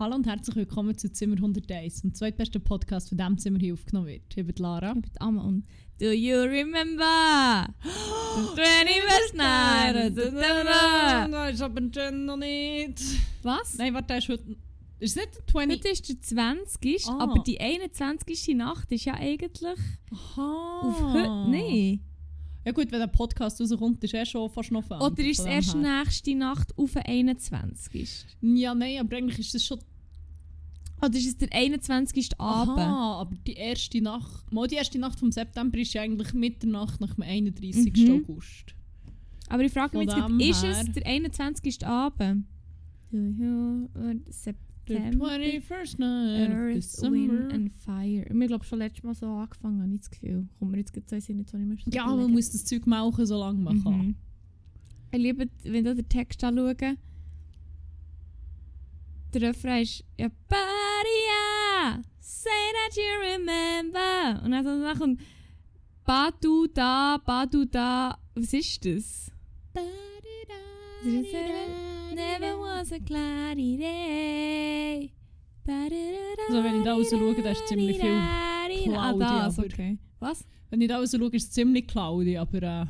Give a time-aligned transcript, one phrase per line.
[0.00, 4.06] Hallo und herzlich willkommen zu Zimmer 101, dem zweitbesten Podcast, von dem Zimmer hier aufgenommen
[4.06, 4.34] wird.
[4.34, 4.94] Ich bin Lara.
[4.96, 5.66] Ich bin Amma und
[5.98, 7.68] Do you remember?
[8.56, 10.16] The 21st night.
[11.52, 12.98] Ist aber schon noch nicht.
[13.42, 13.76] Was?
[13.76, 14.56] Nein, warte, ist heute...
[15.00, 15.78] Ist es nicht der 20...
[15.78, 17.06] Heute ist der 20.
[17.06, 17.18] Ah.
[17.18, 18.56] aber die 21.
[18.56, 19.78] Nacht ist ja eigentlich
[20.12, 20.80] Aha.
[20.82, 21.50] auf heute.
[21.50, 22.00] Nein.
[22.64, 25.00] Ja gut, wenn der Podcast rauskommt, ist er schon fast noch Fan.
[25.00, 26.04] Oder ist es erst her.
[26.04, 28.26] nächste Nacht auf den 21.
[28.42, 29.78] Ja, nein, aber eigentlich ist es schon...
[31.02, 32.38] Oder ist es der 21.
[32.38, 32.78] Abend?
[32.78, 34.52] Aha, aber die erste Nacht...
[34.52, 37.96] Mal die erste Nacht vom September ist ja eigentlich Mitternacht nach dem 31.
[37.96, 38.24] Mhm.
[38.28, 38.74] August.
[39.48, 41.86] Aber ich frage Von mich jetzt, ist es der 21.
[41.86, 42.44] Abend?
[43.10, 44.66] You The September?
[44.86, 47.16] 21st night Earth, December.
[47.16, 48.26] Wind and Fire.
[48.30, 50.48] Wir glaube schon letztes Mal so angefangen, habe ich das Gefühl.
[50.58, 52.86] Kommt mir jetzt gerade so jetzt habe ich mir schon Ja, man muss das Zeug
[52.86, 53.98] machen, so lange man kann.
[53.98, 54.14] Mhm.
[55.12, 56.96] Ich liebe, wenn du den Text anschauen.
[59.32, 60.79] Der Refrain ist ja Badia,
[62.42, 64.42] say that you remember.
[64.44, 65.20] Und dann, dann kommt
[66.04, 68.18] Badu da, Badu da.
[68.34, 69.30] Was ist das?
[72.14, 75.12] Never was a cloudy day.
[75.68, 79.98] Also wenn ich da raus schaue, da ist ziemlich viel Ah, cloudy, das, aber- okay.
[80.18, 80.44] Was?
[80.68, 82.86] Wenn ich da raus schaue, ist es ziemlich cloudy, aber äh,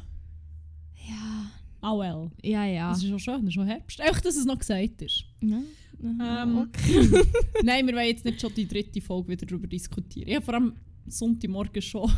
[1.09, 1.51] Ja.
[1.83, 2.31] ah well.
[2.43, 2.93] Ja, ja.
[2.93, 4.01] Es ist schon schön, es ist schon Herbst.
[4.01, 5.25] Echt, dass es noch gesagt ist.
[5.43, 5.59] Ja.
[6.03, 7.09] Ähm, okay.
[7.63, 10.29] Nein, wir wollen jetzt nicht schon die dritte Folge wieder darüber diskutieren.
[10.29, 10.75] Ich habe vor allem
[11.07, 12.11] Sonntagmorgen schon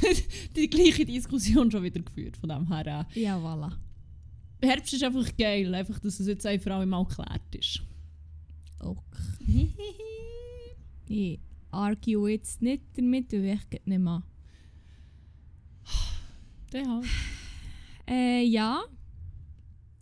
[0.56, 2.36] die gleiche Diskussion schon wieder geführt.
[2.36, 3.72] Von dem her, Ja, voilà.
[4.60, 7.82] äh, Herbst ist einfach geil, einfach, dass es jetzt einfach auch mal geklärt ist.
[8.78, 9.72] Okay.
[11.08, 11.40] ich
[11.70, 14.22] argue jetzt nicht damit, weil ich geht nicht mehr.
[16.72, 17.06] Der halt.
[18.08, 18.82] Äh, ja.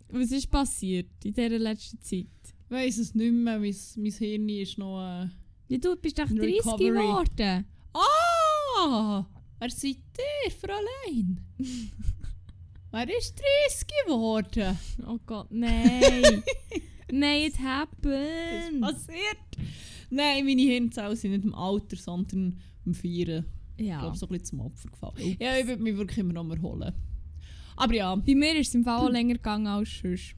[0.09, 2.27] Was ist passiert in dieser letzten Zeit?
[2.71, 5.01] Ich weiss es nicht mehr, mein, mein Hirn ist noch...
[5.01, 5.27] Äh,
[5.67, 6.87] Ja, du bist doch In 30 recovery.
[6.87, 7.65] geworden.
[7.93, 9.25] Ah!
[9.59, 9.97] Wer seid
[10.45, 11.41] ihr, Fräulein?
[12.91, 13.35] Wer ist
[13.67, 14.77] 30 geworden?
[15.05, 16.43] Oh Gott, nein.
[17.11, 18.79] nein, it Was happened.
[18.81, 19.37] passiert?
[20.09, 23.43] Nein, meine Hirnzellen sind nicht im Alter, sondern im Feiern.
[23.75, 23.99] Ich Ja.
[23.99, 25.35] glaube, so ein bisschen zum Opfer gefallen.
[25.41, 26.93] Ja, ich würde mich wirklich immer noch mal holen.
[27.75, 30.35] Aber ja, Bei mir ist es im Fall auch länger gegangen als sonst.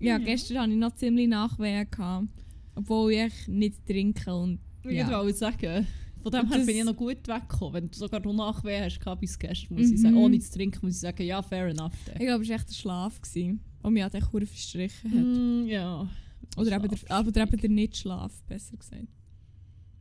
[0.00, 0.18] Ja, Ja.
[0.18, 1.86] gestern hatte ich noch ziemlich Nachwehen.
[1.90, 2.28] Gehabt,
[2.74, 4.34] obwohl ich nicht trinke.
[4.34, 5.10] Und, ich ja.
[5.10, 5.86] wollte sagen,
[6.22, 7.74] von dem her bin ich noch gut weggekommen.
[7.74, 10.02] Wenn du sogar noch Nachwehen hast gehabt bis gestern, muss ich Mhm.
[10.02, 11.92] sagen, ohne zu trinken, muss ich sagen, ja, fair enough.
[12.06, 12.26] Ich Dann.
[12.26, 13.20] glaube, es war echt der Schlaf.
[13.20, 15.24] Gewesen, und mich hat echt verdammt verstrichen hat.
[15.24, 16.08] Mm, ja.
[16.56, 17.26] Oder eben, der, Schlaf.
[17.26, 19.06] eben der Nicht-Schlaf, besser gesagt.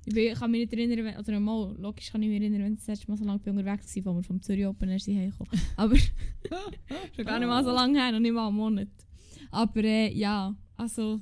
[0.06, 2.62] Ich, bin, ich kann mich nicht erinnern, wenn, oder mal, logisch kann ich mich erinnern,
[2.64, 5.00] wenn ich das letzte Mal so lange unterwegs war, als wir vom Zürich Open Air
[5.00, 5.52] sind heimgekommen.
[5.76, 5.96] Aber
[7.16, 8.88] schon gar nicht mal so lange her, noch nicht mal einen Monat.
[9.52, 11.22] Aber äh, ja, also,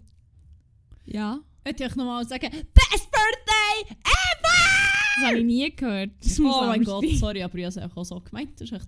[1.06, 4.86] ja, Hätte ich nochmal sagen, Best Birthday ever!
[5.16, 6.12] das habe ich nie gehört.
[6.22, 8.52] Das Oh mein Gott, sorry, aber ich habe es auch so gemeint.
[8.62, 8.88] Das ist echt...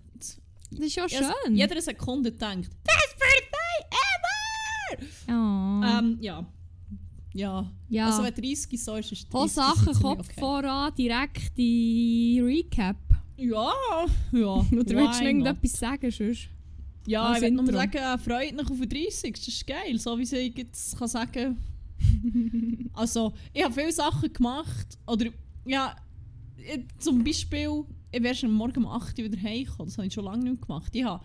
[0.69, 1.55] Das ist ja schön.
[1.55, 3.97] Jede Sekunde denkt, Best Birthday
[4.99, 5.07] ever!
[5.29, 5.99] Oh.
[5.99, 6.45] Ähm, ja.
[7.33, 7.71] Ja.
[7.89, 8.05] ja.
[8.05, 10.39] Also wenn 30 so ist, ist 30 Hol Sachen, Kopf okay.
[10.39, 12.97] voran, direkt die Recap.
[13.37, 13.71] Ja,
[14.33, 14.47] ja.
[14.47, 16.49] Oder willst du irgendetwas sagen sonst?
[17.07, 19.33] Ja, ich will nur sagen, freut mich auf den 30.
[19.35, 21.57] Das ist geil, so wie ich jetzt kann sagen
[22.93, 24.97] Also, ich habe viele Sachen gemacht.
[25.07, 25.29] Oder,
[25.65, 25.95] ja,
[26.57, 29.87] ich- zum Beispiel, ich wäre schon morgen um 8 Uhr wieder heimgekommen.
[29.87, 30.95] Das habe ich schon lange nicht mehr gemacht.
[30.95, 31.23] Ich habe,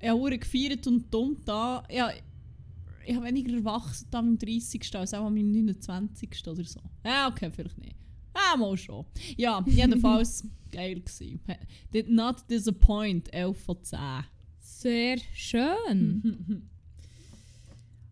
[0.00, 1.82] ich habe verdammt gefeiert und dumm da.
[1.90, 2.10] Ja,
[3.06, 4.94] ich habe weniger erwachsen am 30.
[4.96, 6.30] als auch am 29.
[6.46, 6.80] oder so.
[7.04, 7.96] Ja, okay, vielleicht nicht.
[8.32, 9.04] Ah, mal schon.
[9.36, 11.40] Ja, jedenfalls geil gewesen.
[11.92, 13.98] Did not disappoint, 11 von 10.
[14.80, 16.66] Sehr schön.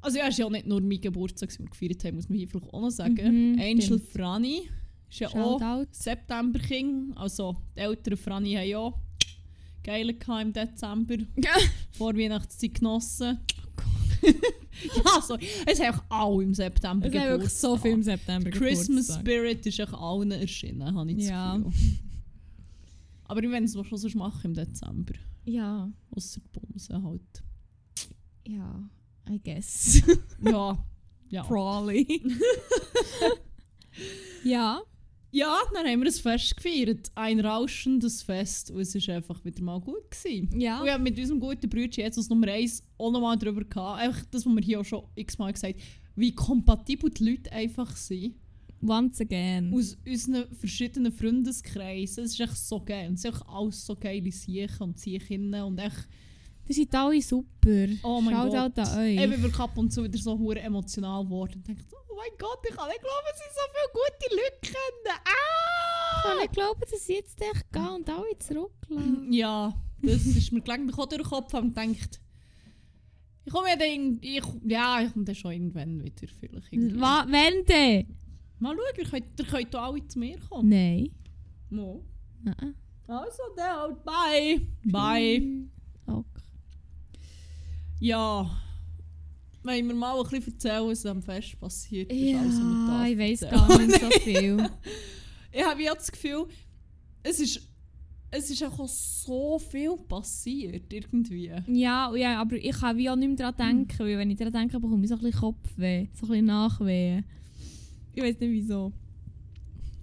[0.00, 2.38] Also ja, es ist ja nicht nur mein Geburtstag, den wir gefeiert haben, muss man
[2.38, 3.14] hier vielleicht auch noch sagen.
[3.14, 4.08] Mhm, Angel stimmt.
[4.08, 4.70] Franny
[5.10, 5.88] ist ja auch Shoutout.
[5.90, 7.12] September King.
[7.16, 8.92] Also die älteren Franny haben ja
[9.82, 11.16] geile im Dezember.
[11.90, 13.38] Vor Weihnachtszeit genossen.
[14.24, 15.46] ja, sorry.
[15.66, 19.20] Es haben auch alle im September Es haben wirklich so viel im September Christmas Geburtstag.
[19.20, 21.56] Spirit ist auch allen erschienen, habe ich das Ja.
[21.56, 21.98] Gefühl.
[23.24, 25.14] Aber ich will es schon sonst machen im Dezember.
[25.48, 27.42] Ja, die Bumsen halt.
[28.46, 28.88] ja,
[29.28, 30.02] I guess.
[30.42, 30.84] Ja.
[31.30, 31.42] Ja.
[31.42, 32.06] Probably.
[34.44, 34.80] ja,
[35.30, 37.10] Ja, dann haben wir ein Fest gefeiert.
[37.14, 38.70] Ein rauschendes Fest.
[38.70, 40.10] Und es war einfach wieder mal gut.
[40.10, 40.58] Gewesen.
[40.58, 40.80] ja.
[40.80, 43.62] Und ich habe mit unserem guten Brüdchen jetzt als Nummer 1 auch noch mal darüber
[43.64, 44.00] gehabt.
[44.00, 45.82] Einfach das, was wir hier auch schon x-mal gesagt haben,
[46.16, 48.36] wie kompatibel die Leute einfach sind.
[48.80, 49.72] Once again.
[49.74, 52.24] Aus unseren verschiedenen Freundeskreisen.
[52.24, 53.08] Es ist echt so geil.
[53.08, 55.62] Und es sind einfach alles so geile Siechen und Siechinnen.
[55.64, 56.08] Und echt,
[56.68, 57.86] Die sind alle super.
[58.02, 58.78] oh mein Shoutout Gott.
[58.88, 59.14] an euch.
[59.16, 61.54] Ich bin wirklich ab und zu wieder so hure emotional geworden.
[61.56, 64.60] Und denke, oh, mein Gott, ich kann nicht glauben, dass sie so viele gute Leute
[64.62, 65.04] kennen.
[65.04, 66.40] Ich kann Ah!
[66.40, 69.32] nicht glauben, dass ich jetzt echt gehe und alle zurücklassen.
[69.32, 72.20] Ja, das ist mir gelegentlich auch durch den Kopf und denkt,
[73.44, 76.72] ich komme ja dann, ich, ja, ich komme dann schon irgendwann wieder vielleicht.
[76.72, 77.00] irgendwie.
[77.00, 77.26] Was?
[77.28, 78.16] Wenn denn?
[78.60, 80.68] Mal schauen, ihr könnt, ihr könnt auch alle zu mir kommen.
[80.68, 81.10] Nein.
[81.70, 82.04] Mo.
[82.42, 82.74] Nein.
[83.06, 84.60] Also dann halt, bye.
[84.84, 85.64] Bye.
[86.06, 86.42] Okay.
[88.00, 88.50] Ja.
[89.62, 92.34] Wollen wir mal ein bisschen erzählen, was am Fest passiert ist?
[92.38, 94.70] alles, was Ja, darf ich weiß gar nicht so viel.
[95.50, 96.46] Ich habe jetzt das Gefühl,
[97.22, 97.66] es ist,
[98.30, 101.50] es ist auch so viel passiert, irgendwie.
[101.68, 104.52] ja, ja, aber ich kann wie auch nicht mehr daran denken, weil wenn ich daran
[104.52, 107.22] denke, bekomme ich so ein bisschen Kopfweh, so ein bisschen Nachweh.
[108.18, 108.92] Ich weiß nicht wieso.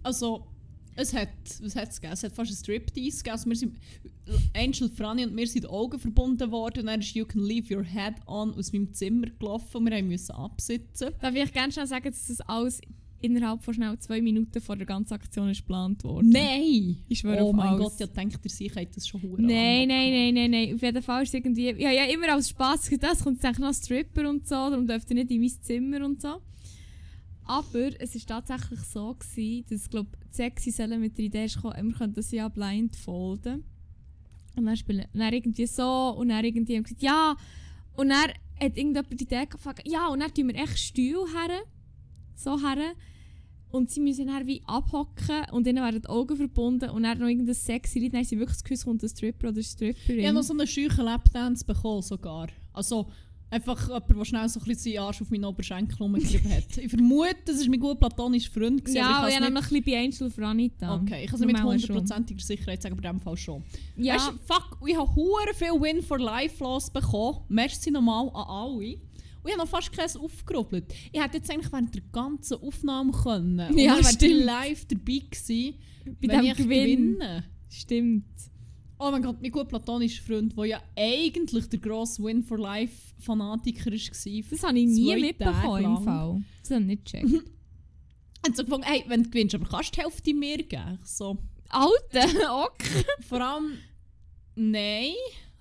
[0.02, 0.48] Also,
[0.96, 1.28] es hat,
[1.62, 2.14] was hat es gegeben?
[2.14, 3.32] Es hat fast ein Striptease gegeben.
[3.34, 3.76] Also wir sind,
[4.56, 7.76] Angel, Franny und wir sind die Augen verbunden worden und dann ist «You can leave
[7.76, 11.10] your head on» aus meinem Zimmer gelaufen und wir mussten absitzen.
[11.20, 12.80] Darf ich gerne schnell sagen, dass das alles
[13.20, 16.30] innerhalb von schnell zwei Minuten vor der ganzen Aktion ist geplant worden?
[16.30, 17.00] Nein!
[17.10, 17.82] Ich schwöre Oh auf mein alles.
[17.82, 20.76] Gott, ja denkt ihr, sie hätte das schon hure Nein, nein, nein, nein, nein.
[20.76, 21.66] Auf jeden Fall ist es irgendwie.
[21.82, 25.10] Ja, ja, immer aus Spaß gedacht, es kommt jetzt noch Stripper und so, darum dürft
[25.10, 26.42] ihr nicht in mein Zimmer und so.
[27.46, 31.88] Aber es war tatsächlich so, gewesen, dass glaub, die sexy Selle mit der Idee kam,
[31.88, 33.64] wir könnten das ja blindfolden.
[34.56, 37.36] Und dann spielen dann irgendwie so und dann irgendwie haben gesagt, ja.
[37.96, 41.62] Und dann hat irgendjemand die Idee gefragt, ja, und dann tun wir echt Stühle her.
[42.36, 42.94] So her.
[43.70, 47.28] Und sie müssen dann wie abhocken und ihnen werden die Augen verbunden und dann noch
[47.28, 48.14] irgendein sexy Lied.
[48.14, 50.20] Dann haben sie wirklich das Gefühl, kommt ein Stripper oder Stripperin.
[50.20, 52.48] Ich habe noch so einen scheuchen Lapdance bekommen sogar.
[52.72, 53.12] Also
[53.50, 56.78] einfach jemand, der schnell so ein bisschen seinen Arsch auf meinen Oberschenkel rumgegeben hat.
[56.78, 58.82] Ich vermute, das war mein guter platonischer Freund.
[58.84, 60.98] gewesen, ja, aber ich ich habe noch ein bisschen bei Angel Franita.
[60.98, 61.12] nicht...
[61.12, 63.64] Okay, ich kann es mit hundertprozentiger Sicherheit sagen, aber in dem Fall schon.
[63.98, 67.40] Ja, Weißt fuck, ich habe hure viel Win for Life los bekommen.
[67.50, 68.76] Merci nochmal an alle.
[69.46, 70.92] Und ich habe noch fast keins aufgerubbelt.
[71.12, 73.60] Ich hätte jetzt eigentlich während der ganzen Aufnahme können.
[73.70, 75.76] Und Ja, dann wäre live dabei gewesen,
[76.06, 77.14] bei wenn dem ich Gewinn.
[77.14, 77.44] gewinne.
[77.70, 78.26] Stimmt.
[78.98, 83.14] Oh mein Gott, mein gut platonischer Freund, der ja eigentlich der grosse Win for Life
[83.20, 84.44] Fanatiker war.
[84.50, 86.04] Das habe ich nie mitbekommen im.
[86.04, 86.44] Fall.
[86.62, 87.26] Das habe ich nicht gecheckt.
[88.46, 91.00] Und so gefunden, hey, wenn du gewinnst, aber kannst du die Hälfte mir geben?
[91.04, 91.38] So,
[91.70, 93.04] Alter, okay.
[93.28, 93.80] vor allem,
[94.56, 95.14] nein,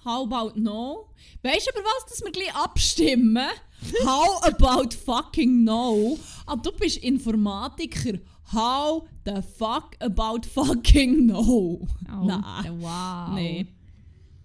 [0.05, 1.09] how about no?
[1.43, 3.49] Weißt du aber was, dass wir gleich abstimmen?
[4.05, 6.19] How about fucking no?
[6.47, 8.19] Aber du bist Informatiker.
[8.53, 11.87] How the fuck about fucking no?
[12.09, 13.35] Alter, wow.
[13.35, 13.67] Nee,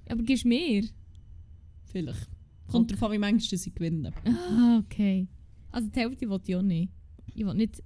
[0.08, 0.84] Aber gibst du mir?
[1.86, 2.30] vielleicht.
[2.68, 4.14] Kommt darauf an, wie manchmal sie gewinnen.
[4.26, 5.28] Ah, okay.
[5.72, 6.92] Also die Hälfte will ich auch nicht.
[7.34, 7.82] Ich will nicht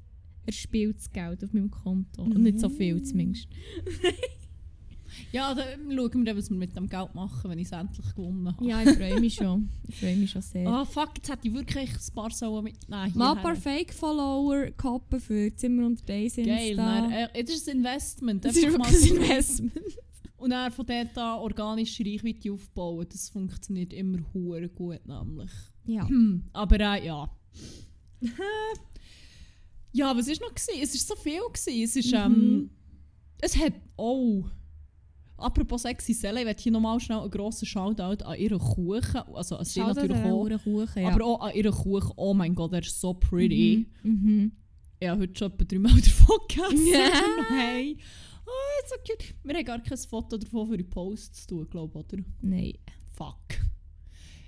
[0.46, 2.22] erspieltes Geld auf meinem Konto.
[2.24, 3.48] Und nicht so viel zumindest.
[5.32, 5.66] Ja, dann
[5.96, 8.66] schauen wir dann, was wir mit dem Geld machen, wenn ich es endlich gewonnen habe.
[8.66, 9.70] Ja, ich freue mich schon.
[9.88, 10.68] Ich freue mich schon sehr.
[10.68, 13.12] Ah, fuck, jetzt hätte ich wirklich ein paar Sollen mitnehmen.
[13.16, 17.02] Mal ein paar Fake-Follower koppen für Zimmer und Days Geil, Insta.
[17.02, 18.46] dann, äh, das ist ein Investment.
[18.46, 18.74] Das ist ein
[19.18, 19.74] Investment.
[20.38, 25.52] Und dann von dort an organische Reichweite aufbauen, das funktioniert immer hure gut nämlich.
[25.86, 26.08] Ja.
[26.08, 27.30] Hm, aber äh, ja.
[29.92, 30.80] ja, was ist noch gewesen?
[30.82, 31.84] Es ist so viel gewesen.
[31.84, 32.18] Es ist, Mhm.
[32.18, 32.70] ähm,
[33.42, 34.44] es hat, oh,
[35.38, 39.58] apropos sexy Selle, ich will hier nochmal schnell einen grossen Shoutout an ihren Kuchen, also
[39.58, 41.10] an sie natürlich auch, Kuchen, ja.
[41.10, 43.88] aber auch an ihren Kuchen, oh mein Gott, der ist so pretty.
[44.04, 44.12] Mhm.
[44.12, 44.52] Mhm.
[45.00, 46.88] Ich habe heute schon etwa dreimal davon gegessen.
[46.88, 47.12] Ja.
[47.50, 47.98] hey.
[48.46, 49.36] Oh, so cute.
[49.44, 52.24] Wir haben gar kein Foto davon für die Posts zu tun, glaube ich, oder?
[52.42, 52.74] Nein.
[53.14, 53.60] Fuck.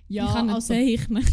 [0.07, 1.25] ich kann nicht also, zeichnen.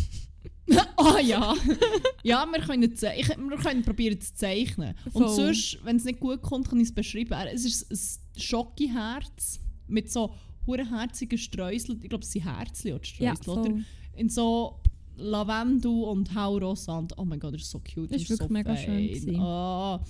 [0.97, 1.55] Ah ja.
[2.23, 4.95] ja, wir können, ich, wir können probieren zu zeichnen.
[5.13, 5.29] Und Voll.
[5.35, 7.35] sonst, wenn es nicht gut kommt, kann ich es beschreiben.
[7.53, 10.35] Es ist ein Schokiherz mit so
[10.67, 11.99] herzigen Streuseln.
[12.03, 13.71] Ich glaube, es sind Herzchen oder Ja, Streusel, oder?
[13.71, 13.85] voll.
[14.15, 14.81] In so
[15.17, 16.99] Lavendel und Haurosa.
[16.99, 18.13] Und oh mein Gott, das ist so cute.
[18.13, 19.09] Das ist so wirklich mega schön fein.
[19.09, 19.37] gewesen.
[19.41, 20.01] Ah.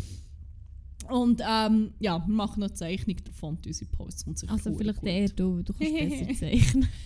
[1.12, 4.24] Und ähm, ja, wir machen noch eine Zeichnung davon und unsere Posts.
[4.24, 5.08] Kommt sicher Also vielleicht gut.
[5.08, 5.92] eher du, du kannst
[6.26, 6.88] besser zeichnen.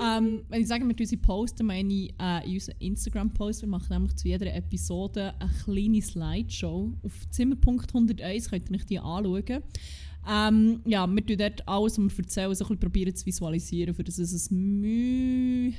[0.00, 3.62] Ähm, wenn ich sage, mit unseren Posten, meine ich äh, in unseren Instagram-Post.
[3.62, 6.92] Wir machen nämlich zu jeder Episode eine kleine Slideshow.
[7.02, 9.62] Auf Zimmerpunkt 101 könnt ihr euch die anschauen.
[10.30, 13.92] Ähm, ja, wir tun dort alles, was wir erzählen, so ein bisschen probieren zu visualisieren,
[13.92, 15.72] für dass es Mühe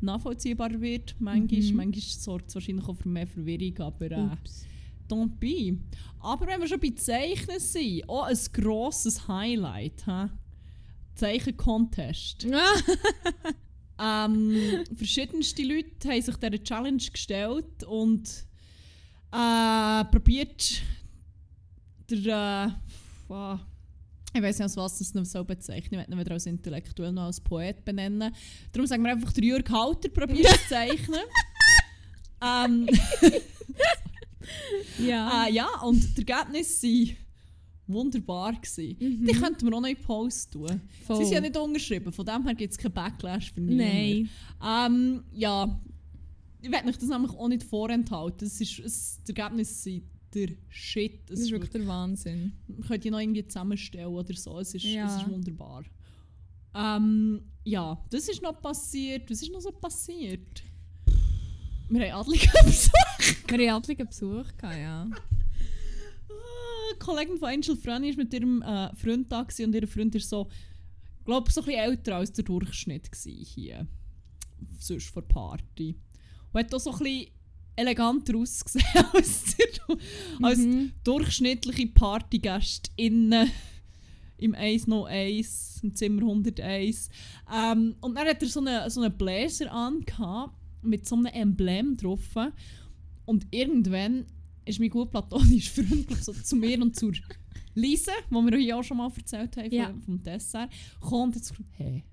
[0.00, 1.14] nachvollziehbar wird.
[1.20, 1.76] Manchmal, Mhm.
[1.76, 4.28] manchmal sorgt es wahrscheinlich auch für mehr Verwirrung, aber äh,
[5.08, 5.78] don't be.
[6.26, 10.06] Aber wenn wir schon bei Zeichnen sind, auch ein grosses Highlight.
[10.06, 10.28] hä?
[11.14, 12.46] Zeichen-Contest.
[13.98, 18.28] Ähm, verschiedenste Leute haben sich dieser Challenge gestellt und
[19.32, 20.82] äh, probiert
[22.10, 22.78] der,
[23.30, 23.54] äh,
[24.34, 27.10] ich weiß nicht, als was das noch so bezeichnen, ich werde ihn wieder als intellektuell
[27.10, 28.34] noch als Poet benennen.
[28.70, 31.24] Darum sagen wir einfach, der Jürg Halter probiert zu zeichnen.
[32.44, 32.86] ähm,
[34.98, 35.46] Ja.
[35.46, 37.16] Äh, ja, und die Ergebnisse waren
[37.86, 38.52] wunderbar.
[38.54, 38.96] Gewesen.
[38.98, 39.26] Mhm.
[39.26, 40.80] Die könnten wir auch noch in Post tun.
[41.06, 41.16] Voll.
[41.18, 44.28] Sie sind ja nicht unterschrieben, von dem her gibt es keinen Backlash für niemanden.
[44.60, 44.90] Nein.
[44.92, 45.80] Ähm, ja,
[46.62, 48.38] ich werde euch das nämlich auch nicht vorenthalten.
[48.48, 50.02] Das ist, es, die Ergebnisse sind
[50.34, 51.20] der Shit.
[51.24, 52.52] Es Das ist wirklich der Wahnsinn.
[52.66, 54.58] Man könnte die noch irgendwie zusammenstellen oder so.
[54.58, 55.06] Es ist, Ja.
[55.06, 55.84] es ist wunderbar.
[56.74, 59.30] Ähm, ja, das ist noch passiert.
[59.30, 60.62] Was ist noch so passiert?
[61.88, 62.90] Wir haben adlige Besuch.
[63.48, 65.08] Wir hatten adligen Besuch, gehabt, ja.
[66.28, 70.14] Ah, Eine Kollegin von Angel Franny war mit ihrem äh, Freund da und ihr Freund
[70.14, 70.48] war so,
[71.24, 73.86] glaube so ein bisschen älter als der Durchschnitt hier.
[74.80, 75.96] Sonst vor Party.
[76.52, 77.26] Und hat auch so ein bisschen
[77.76, 79.96] eleganter ausgesehen als, der,
[80.42, 80.92] als Mhm.
[81.04, 83.50] durchschnittliche Partygästinnen
[84.38, 87.10] im 101, im Zimmer 101.
[87.54, 91.26] Ähm, und dann hat er so einen so eine Bläser an gehabt, mit so einem
[91.26, 92.20] Emblem drauf.
[93.24, 94.26] Und irgendwann
[94.64, 97.12] ist mein gut platonisch freundlich so zu mir und zur
[97.74, 99.86] Lise, wo wir euch auch schon mal erzählt haben Ja.
[99.90, 102.04] vom, vom Dessert, kommt und hat gesagt, hey,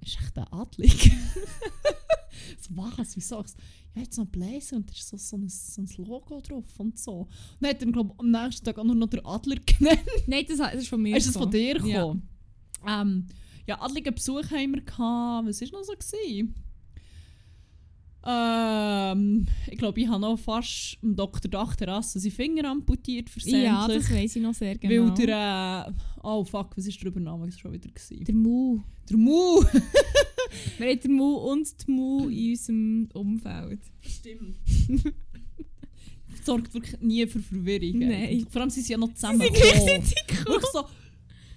[0.00, 0.92] ist echt der Adlig?
[2.60, 3.16] so, was?
[3.16, 3.40] Wieso?
[3.40, 3.58] Ich so,
[3.94, 6.98] ja, jetzt noch Blazer und da ist so, so, ein, so ein Logo drauf und
[6.98, 7.12] so.
[7.20, 7.28] Und
[7.60, 10.00] dann hat er, glaube am nächsten Tag auch nur noch der Adler genannt.
[10.26, 11.16] Nein, das, das ist von mir.
[11.16, 12.28] Ist das von dir gekommen?
[12.84, 13.02] Ja.
[13.02, 13.26] Ähm,
[13.66, 15.46] ja, adligen Besuch haben wir gehabt.
[15.48, 15.92] Was war noch so?
[15.92, 16.54] Gewesen?
[18.24, 21.50] Ähm, ich glaube, ich habe noch fast dem Dr.
[21.50, 23.64] Dachterrasse seinen Finger amputiert versehentlich.
[23.64, 25.08] Ja, das weiß ich noch sehr genau.
[25.08, 27.88] Weil der, äh, oh fuck, was war der Übernahme schon wieder?
[27.88, 28.24] Gewesen?
[28.24, 28.80] der Mu.
[29.10, 29.62] Der Mu!
[30.78, 33.80] Wir haben den Mu und die Mu in unserem Umfeld.
[34.00, 34.58] Stimmt.
[36.44, 38.00] Sorgt wirklich nie für Verwirrung.
[38.00, 38.46] Nein.
[38.50, 39.40] Vor allem sind sie ja noch zusammen.
[39.40, 40.14] Sie sind gleichzeitig.
[40.44, 40.84] Wirklich so,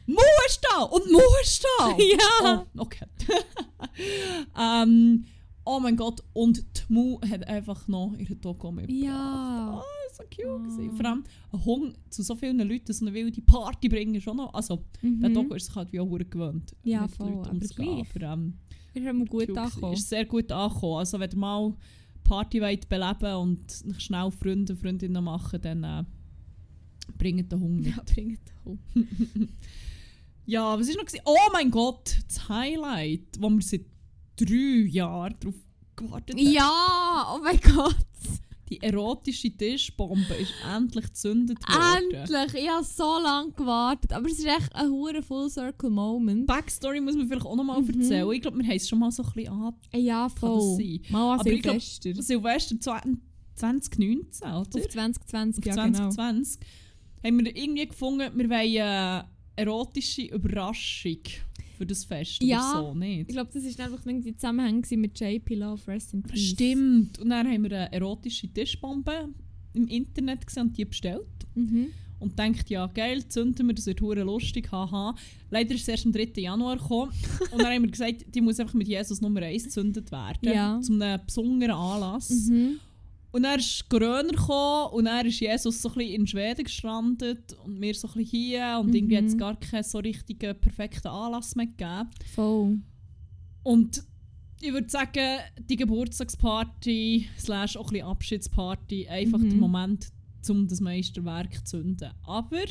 [0.07, 1.98] Mu ist da und Mu ist da.
[1.98, 2.65] Ja.
[2.75, 3.05] Oh, okay.
[4.60, 5.25] ähm,
[5.65, 9.03] oh mein Gott, und die Mu hat einfach noch ihre Doku mitgebracht.
[9.05, 9.79] Ja.
[9.81, 10.63] Oh, so cute.
[10.63, 10.95] Gewesen.
[10.95, 14.53] Vor allem ein Hund zu so vielen Leuten so eine wilde Party bringen schon noch.
[14.53, 15.34] Also, der Mhm.
[15.34, 16.74] Doku ist sich halt wie auch gewöhnt.
[16.84, 18.05] Ja, mit voll, Leuten umzugehen.
[18.15, 18.53] Aber, ähm,
[18.93, 19.93] Wir haben gut cute angekommen.
[19.93, 21.00] Ist sehr gut angekommen.
[21.00, 21.74] Also, wenn ihr mal
[22.24, 26.03] Party wollt beleben und schnell Freunde und Freundinnen machen, dann äh,
[27.17, 27.95] bringt den Hund mit.
[27.95, 29.50] Ja, bringt den
[30.48, 31.05] Ja, was ist noch?
[31.05, 31.24] Gewesen?
[31.25, 33.81] Oh mein Gott, das Highlight, wo wir seit
[34.38, 35.56] drei Jahren drauf
[35.96, 36.51] gewartet haben.
[36.51, 37.96] Ja, oh mein Gott.
[38.70, 42.12] Die erotische Tischbombe ist endlich gezündet worden.
[42.12, 42.63] Endlich.
[42.63, 44.12] Ich habe so lange gewartet.
[44.12, 46.48] Aber es ist echt ein hure Full Circle Moment.
[46.48, 48.01] Backstory muss man vielleicht auch noch mal Mhm.
[48.01, 48.32] erzählen.
[48.32, 49.74] Ich glaube, wir haben es schon mal so ein bisschen an.
[49.94, 50.80] Ja, voll.
[51.12, 52.24] Mal an Aber ich glaub, Silvester.
[52.24, 54.58] Silvester 2019, oder?
[54.58, 56.10] Auf 2020, Auf ja genau.
[56.10, 56.60] 2020
[57.24, 59.25] haben wir irgendwie gefunden, wir wollen eine
[59.56, 61.20] erotische Überraschung
[61.75, 63.29] für das Fest Ja, oder so, nicht?
[63.29, 66.39] Ich glaube, das war einfach irgendwie Zusammenhang mit JP Love, Rest in Peace.
[66.39, 67.20] Stimmt.
[67.20, 69.29] Und dann haben wir eine erotische Tischbombe
[69.74, 71.27] im Internet gesehen und die bestellt.
[71.53, 71.88] Mhm.
[72.17, 75.13] Und denkt, ja geil, zünden wir, das wird hure lustig, haha.
[75.51, 76.32] Leider ist es erst am 3.
[76.38, 77.12] Januar gekommen.
[77.51, 80.39] und dann haben wir gesagt, die muss einfach mit Jesus Nummer 1 gezündet werden.
[80.44, 80.79] Ja.
[80.82, 82.29] Zu einem besonderen Anlass.
[82.29, 82.79] Mhm.
[83.36, 87.51] Und dann ist Corona gekommen und dann ist Jesus so ein bisschen in Schweden gestrandet
[87.65, 89.20] und wir so ein bisschen hier und irgendwie Mhm.
[89.20, 92.10] hat es gar keinen so richtigen, perfekten Anlass mehr gegeben.
[92.34, 92.77] Voll.
[93.63, 94.04] Und
[94.62, 95.39] ich würde sagen,
[95.70, 99.50] die Geburtstagsparty slash auch ein bisschen Abschiedsparty, einfach Mhm.
[99.50, 100.08] der Moment,
[100.48, 102.12] um das Meisterwerk zu zünden.
[102.25, 102.63] Aber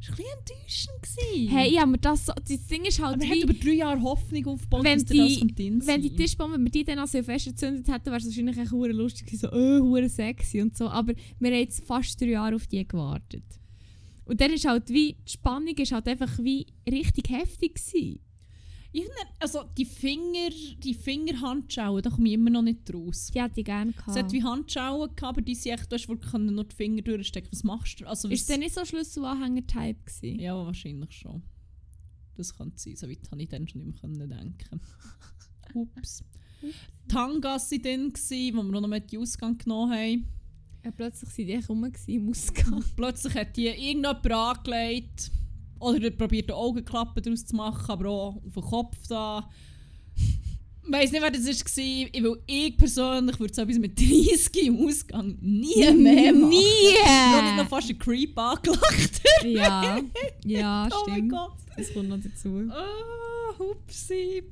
[0.00, 0.24] es war ein
[0.64, 1.50] bisschen enttäuschend.
[1.52, 3.42] Hey, ja, aber das, so, das Ding ist halt Aber wir wie...
[3.42, 6.16] über drei Jahre Hoffnung aufgebaut, Wenn dass der das die- kommt Wenn die sein.
[6.16, 9.26] Tischbombe, wenn wir die dann an Silvester gezündet hätten, wäre es wahrscheinlich echt hure lustig
[9.26, 10.88] gewesen, so, äh, hure sexy und so.
[10.88, 13.44] Aber wir haben jetzt fast drei Jahre auf die gewartet.
[14.24, 18.20] Und dann ist halt wie, die Spannung ist halt einfach wie richtig heftig gewesen.
[18.90, 19.04] Ich
[19.38, 20.48] also die Finger,
[20.82, 23.30] die Fingerhandschauen, da komme ich immer noch nicht raus.
[23.34, 24.32] Die hätte ich gerne Es hat gehabt.
[24.32, 27.50] wie Handschauen gehabt, aber die sind echt, du hast wirklich nur die Finger durchstecken.
[27.52, 28.06] Was machst du?
[28.06, 30.40] Also, Ist der nicht so Schlüsselanhänger-Type gewesen?
[30.40, 31.42] Ja, wahrscheinlich schon.
[32.34, 34.80] Das könnte sein, so weit habe ich dann schon nicht mehr denken.
[35.74, 36.24] Ups.
[37.08, 38.12] Tangas waren dann,
[38.56, 40.28] wo wir noch mit die Ausgang genommen haben.
[40.84, 42.84] Ja, plötzlich waren die rum im Ausgang.
[42.96, 45.30] Plötzlich hat die irgendjemand angelegt.
[45.80, 49.48] Oder er probiert die Augenklappen daraus zu machen, aber auch auf den Kopf da.
[50.16, 51.84] Ich weiss nicht, wer das war.
[51.84, 56.52] Ich, weil ich persönlich würde so etwas mit 30 im Ausgang nie mehr machen.
[56.98, 57.68] Ich habe noch Nie!
[57.68, 59.22] fast einen Creep angelacht.
[59.44, 60.00] ja,
[60.44, 61.32] ja, oh mein stimmt.
[61.32, 61.52] Gott.
[61.76, 62.70] Das kommt noch dazu.
[62.70, 64.42] Ah, hupsi.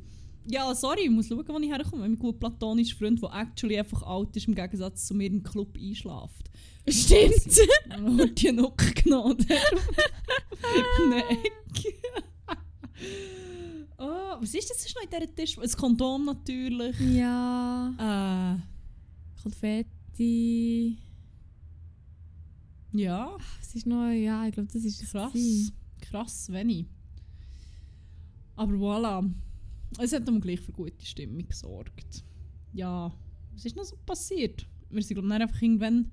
[0.48, 2.02] Ja, sorry, ich muss schauen, wo ich herkomme.
[2.02, 5.76] Mein gut platonischer Freund, der actually einfach alt ist, im Gegensatz zu mir im Club
[5.76, 6.50] einschläft.
[6.88, 7.58] Stimmt!
[7.88, 9.44] Dann wird die Nuck genommen.
[11.08, 11.38] Nein.
[13.98, 15.58] oh, was ist das noch in dieser Tisch?
[15.58, 16.98] Ein Kondom natürlich.
[17.00, 18.56] ja.
[18.58, 20.98] Äh, Konfetti.
[22.92, 24.10] Ja, Was ist noch?
[24.10, 25.32] Ja, ich glaube, das ist krass.
[25.32, 25.72] gewesen.
[26.00, 26.86] Krass, wenig.
[28.54, 29.30] Aber voilà.
[29.98, 32.24] Es hat ihm gleich für gute Stimmung gesorgt.
[32.72, 33.12] Ja,
[33.52, 34.66] was ist noch so passiert?
[34.90, 36.10] Wir sind, glaube ich, dann einfach irgendwann,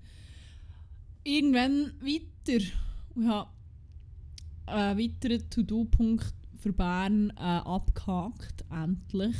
[1.23, 2.65] irgendwann weiter.
[3.15, 3.49] Und ich habe
[4.65, 9.35] einen weiteren To-Do-Punkt für Bern äh, abgehakt, endlich.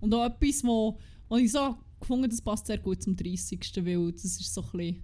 [0.00, 3.60] Und auch etwas, wo, wo ich so gefunden das passt sehr gut zum 30.
[3.84, 5.02] Weil das ist so ein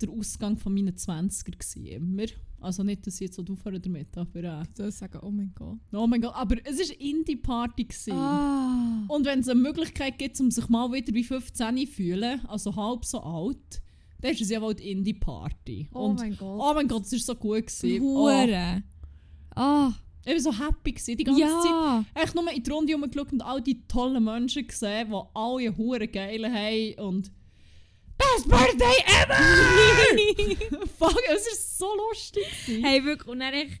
[0.00, 2.24] der Ausgang von meinen 20er gewesen, immer.
[2.60, 5.52] Also nicht, dass ich jetzt so aufhöre damit, aber äh, Ich soll sagen, oh mein
[5.54, 5.78] Gott.
[5.92, 7.86] oh mein Gott, aber es war Indie-Party.
[8.10, 9.04] Ah.
[9.08, 12.74] Und wenn es eine Möglichkeit gibt, um sich mal wieder wie 15 zu fühlen, also
[12.76, 13.82] halb so alt,
[14.20, 15.88] dann ist es ja wohl die Indie-Party.
[15.92, 16.60] Oh Und mein Gott.
[16.60, 17.66] oh mein Gott, es war so gut.
[17.66, 18.02] Gewesen.
[18.02, 18.82] Oh, Hure.
[19.54, 19.92] Ah.
[20.24, 21.64] ich war so happy gewesen, die ganze Zeit.
[21.64, 22.04] Ja.
[22.14, 26.06] Echt nur in die Runde rumgeschaut und all die tollen Menschen gesehen, die alle hure
[26.08, 27.30] geile haben und
[28.18, 30.86] Best Birthday ever!
[30.98, 32.44] Fuck, es war so lustig.
[32.66, 32.84] gewesen.
[32.84, 33.28] hey, wirklich.
[33.28, 33.80] Und dann echt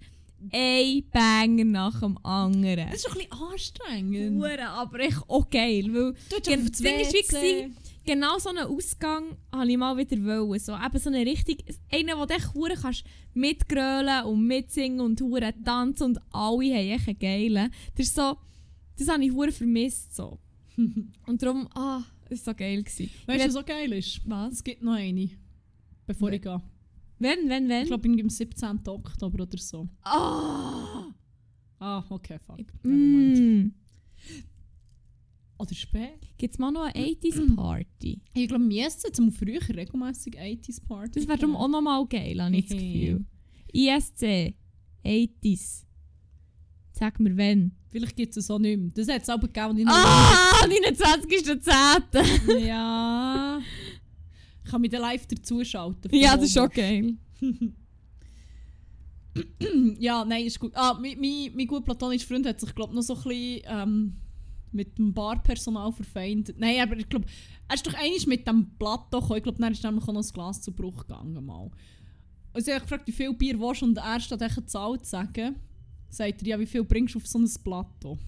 [0.52, 2.88] ein Banger nach dem anderen.
[2.88, 4.42] Es ist ein bisschen anstrengend.
[4.42, 5.84] Hure, aber echt auch geil.
[5.92, 7.70] Weil Du hast das Ding ist wie
[8.04, 10.58] genau so einen Ausgang habe ich mal wieder wollen.
[10.60, 12.52] So, eben so eine richtig, einen, wo du echt
[12.82, 13.04] kannst
[13.34, 17.70] mitgrölen und mitsingen und hure tanzen und alle haben echt einen geilen.
[17.96, 18.36] Das ist so,
[18.98, 20.38] das habe ich hure vermisst so.
[21.26, 23.10] und darum, ah, es war so geil gewesen.
[23.26, 24.20] Weißt du, Ich was so geil ist?
[24.24, 24.52] Was?
[24.54, 25.30] Es gibt noch eine,
[26.06, 26.36] bevor Ja.
[26.36, 26.62] ich gehe.
[27.18, 27.82] Wenn, wenn, wenn?
[27.82, 28.80] Ich glaube, am 17.
[28.86, 29.88] Oktober oder so.
[30.02, 31.12] Ah!
[31.78, 32.58] Ah, okay, fuck.
[32.82, 33.38] Nevermind.
[33.38, 33.74] Mm.
[35.60, 36.18] Oder spät?
[36.38, 38.22] Gibt es mal noch eine 80s Party?
[38.34, 41.20] Ich glaube, wir essen jetzt mal früher regelmäßig 80s Party.
[41.20, 43.24] Das wäre darum auch noch mal geil, habe ich das Gefühl.
[43.72, 44.54] ISC,
[45.04, 45.84] 80s.
[46.92, 47.72] Sag mir wenn.
[47.90, 48.90] Vielleicht gibt es es auch nicht mehr.
[48.94, 49.78] Das hat es aber gegeben.
[49.78, 52.60] ich- Ah, 29.10.
[52.66, 53.60] Ja.
[54.64, 56.10] Ich kann mich dann live dazuschalten.
[56.14, 57.14] ja, das ist schon geil.
[59.98, 60.72] Ja, nein, ist gut.
[60.74, 64.16] Ah, mein, mein, mein gut platonischer Freund hat sich, glaube noch so ein bisschen ähm,
[64.72, 66.58] mit dem Barpersonal verfeindet.
[66.58, 67.26] Nein, aber ich glaube,
[67.68, 69.36] er ist doch eigentlich mit dem Blatt gekommen.
[69.36, 71.44] Ich glaube, dann ist nämlich auch noch das Glas zu Bruch gegangen.
[71.44, 71.70] Mal.
[72.52, 75.10] Und sie hat gefragt, wie viel Bier willst du und er statt eine Zahl zu
[75.10, 75.56] sagen,
[76.08, 78.18] sagt er, ja, wie viel bringst du auf so ein Plateau?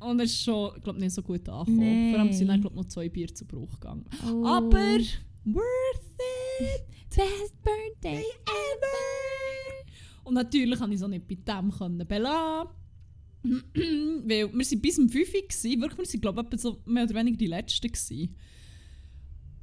[0.00, 1.78] Und es ist schon, ich glaube nicht so gut angekommen.
[1.78, 2.10] Nein.
[2.10, 4.06] Vor allem sind dann, glaube noch zwei Bier zu Bruch gegangen.
[4.24, 4.46] Oh.
[4.46, 4.98] Aber
[5.44, 6.20] worth
[6.58, 6.86] it!
[7.14, 9.90] Best Birthday ever!
[10.24, 12.06] Und natürlich konnte ich so nicht bei dem können
[14.28, 15.80] Weil wir sind bis um 5 Uhr, gewesen.
[15.80, 17.88] wirklich, wir sind glaube ich so mehr oder weniger die Letzten.
[17.88, 18.36] Gewesen.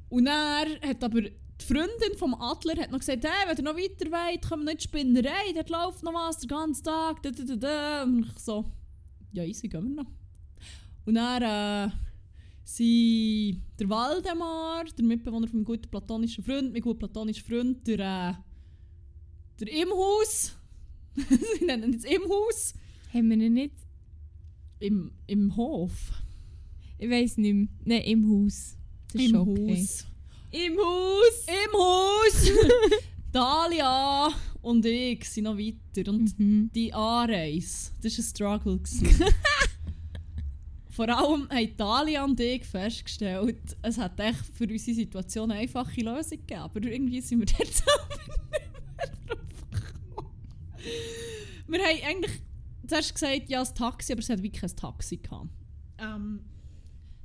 [0.08, 3.76] Und er hat aber die Freundin vom Adler hat noch gesagt, hey, wenn ihr noch
[3.76, 7.22] weiter wollt, kommen wir nicht Spinnerei, dort läuft noch was den ganzen Tag.
[7.22, 8.02] Da, da, da, da.
[8.04, 8.64] Und ich so,
[9.32, 10.10] ja easy, gehen wir noch.
[11.04, 11.92] Und dann äh,
[12.78, 18.34] der Waldemar, der Mitbewohner von meinem guten platonischen Freund, mein guter platonischer Freund, der, äh,
[19.58, 20.56] der Imhaus,
[21.16, 22.74] sie nennen ihn jetzt Imhaus,
[23.12, 23.87] Haben wir ihn nicht?
[24.80, 25.92] Im, im Hof.
[26.98, 27.68] Ich weiß nicht mehr.
[27.84, 28.76] Nein, im Haus.
[29.12, 29.76] Das Im okay.
[29.78, 30.06] Haus.
[30.50, 31.46] Im Haus!
[31.46, 32.50] Im Haus!
[33.32, 34.28] Dalia
[34.62, 36.10] und ich sind noch weiter.
[36.10, 36.70] Und Mhm.
[36.74, 38.80] die Anreise, das war ein Struggle.
[40.90, 46.00] Vor allem haben Dalia und ich festgestellt, es hat echt für unsere Situation eine einfache
[46.00, 46.60] Lösung gegeben.
[46.60, 50.30] Aber irgendwie sind wir dort selber nicht mehr drauf gekommen.
[51.68, 52.40] Wir haben eigentlich
[52.88, 55.50] zuerst gesagt, ja, ein Taxi, aber es hat wirklich kein Taxi gehabt.
[55.98, 56.40] Ähm,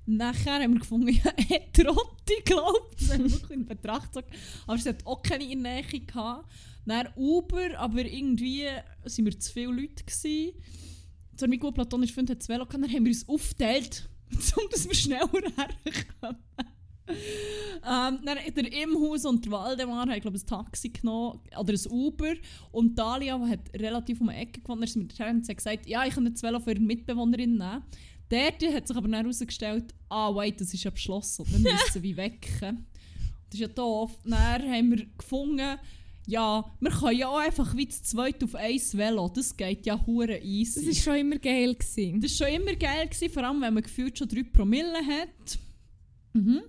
[0.06, 4.34] nachher haben wir gefunden, ja, Heterotti, glaubt Das haben wir wirklich in Betracht gezogen.
[4.68, 6.50] Aber es hat auch keine in Nähe gehabt.
[6.86, 8.68] Dann Uber, aber irgendwie
[9.06, 10.54] sind wir zu viele Leute gewesen.
[11.40, 14.70] So mein gut platonischer Freund hat das Velo gehabt, dann haben wir uns aufgeteilt, um
[14.70, 16.38] dass wir schneller herkommen.
[17.86, 21.92] ähm, dann der Imhaus und der Waldemar haben glaube ich, ein Taxi genommen oder ein
[21.92, 22.34] Uber
[22.72, 26.06] und Dalia die hat relativ um die Ecke wir dorthin und sie hat gesagt, ja,
[26.06, 27.84] ich kann das Velo für ihre Mitbewohnerin nehmen.
[28.30, 32.18] Dort hat sich aber dann herausgestellt, ah wait, das ist ja beschlossen, wir müssen wie
[32.18, 32.88] wecken.
[33.50, 34.18] Das ist ja doof.
[34.26, 35.78] Dann haben wir gefunden,
[36.26, 40.04] ja, wir können ja auch einfach wie zu zweit auf ein Velo, das geht ja
[40.08, 40.86] hure easy.
[40.88, 41.76] Das war schon immer geil.
[41.76, 42.20] Gewesen.
[42.20, 45.60] Das war schon immer geil, gewesen, vor allem wenn man gefühlt schon 3 Promille hat.
[46.34, 46.64] Mhm.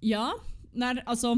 [0.00, 0.34] Ja,
[0.72, 1.36] dann, also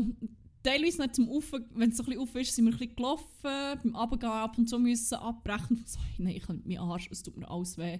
[0.62, 2.96] teilweise nicht zum Ufer, wenn es so ein bisschen auf ist, sind wir ein bisschen
[2.96, 5.83] gelaufen, beim Abgehen ab und zu müssen abbrechen.
[5.87, 7.99] So, nein, ich mit meinem Arsch, es tut mir alles weh.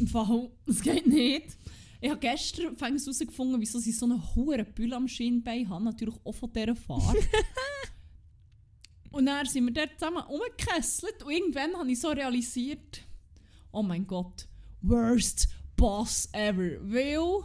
[0.00, 1.56] Im Fall, es geht nicht.
[2.00, 6.34] Ich habe gestern herausgefunden, wieso sie so eine hohe Bülle am Schienbein haben, natürlich auch
[6.34, 7.16] von dieser Fahrt.
[9.10, 13.02] und dann sind wir dort zusammen umgekesselt und irgendwann habe ich so realisiert,
[13.72, 14.46] oh mein Gott,
[14.82, 16.78] worst boss ever.
[16.82, 17.44] Weil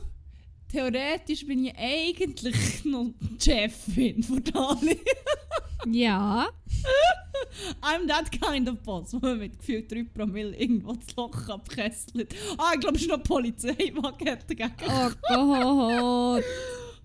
[0.71, 4.99] theoretisch bin ich eigentlich noch die Chefin von Dali.
[5.88, 6.49] Ja.
[7.81, 12.34] I'm that kind of boss, wo man mit gefühlt 3 Promille irgendwo das Loch abkesselt.
[12.57, 14.71] Ah, ich glaube, es ist noch Polizeiwagen dagegen.
[14.88, 16.43] Oh Gott.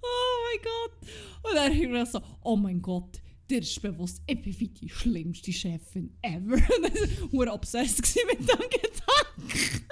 [0.03, 1.11] Oh mein Gott.
[1.43, 4.89] Und dann habe ich so, oh mein Gott, dir ist bewusst, ich bin wie die
[4.89, 6.55] schlimmste Chefin ever.
[6.55, 9.87] Und ich war obsessed mit dem Gedanken.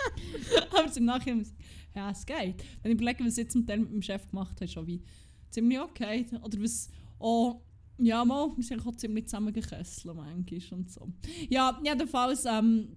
[0.70, 1.46] Aber im Nachhinein,
[1.94, 2.64] ja, es geht.
[2.83, 5.02] Wenn ich überlege, was ich mit dem, mit dem Chef gemacht habe, schon wie
[5.50, 6.26] ziemlich okay.
[6.42, 7.62] Oder was auch,
[7.98, 11.12] ja, mal, wir sind auch ziemlich zusammengekesselt manchmal und so.
[11.48, 12.96] Ja, jedenfalls, ähm,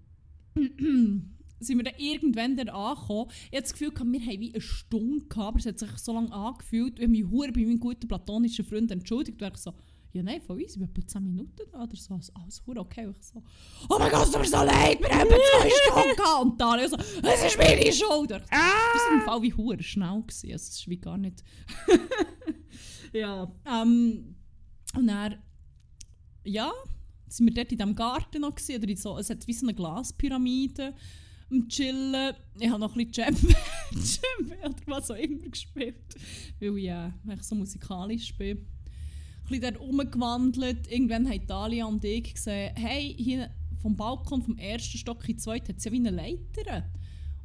[1.60, 3.32] sind wir dann irgendwann dann angekommen.
[3.50, 6.14] Ich habe das Gefühl, wir haben wie eine Stunde gehabt, aber es hat sich so
[6.14, 7.00] lange angefühlt.
[7.00, 9.42] Ich habe mich bei meinem guten platonischen Freund entschuldigt.
[9.42, 9.74] Ich so,
[10.18, 12.14] ja nein, von uns, wir haben etwa 10 Minuten da oder so.
[12.14, 13.08] Also, alles hure okay.
[13.10, 13.44] Ich so,
[13.90, 16.42] oh mein Gott, es tut mir so leid, wir haben zwei Stunden gehabt.
[16.42, 17.92] Und dann so, es ist meine Schuld.
[17.92, 20.22] Ich so, Das war im Fall wie hure schnell.
[20.22, 20.52] Gewesen.
[20.52, 21.44] Also, es ist wie gar nicht...
[23.14, 24.36] ja, ähm,
[24.96, 25.36] und dann,
[26.44, 26.72] ja,
[27.28, 29.66] sind wir dort in diesem Garten noch gewesen, oder in so, es hat wie so
[29.66, 30.94] eine Glaspyramide
[31.52, 32.36] am Chillen.
[32.60, 33.36] Ich habe noch ein bisschen Jam
[33.92, 36.16] Jam oder was auch immer gespielt,
[36.60, 38.66] weil ich äh, so musikalisch bin.
[39.48, 40.92] Bisschen dort rumgewandelt.
[40.92, 43.50] Irgendwann haben Dalia und ich gesehen, hey, hier
[43.82, 46.84] vom Balkon vom ersten Stock in den zweiten hat es ja wie eine Leiter,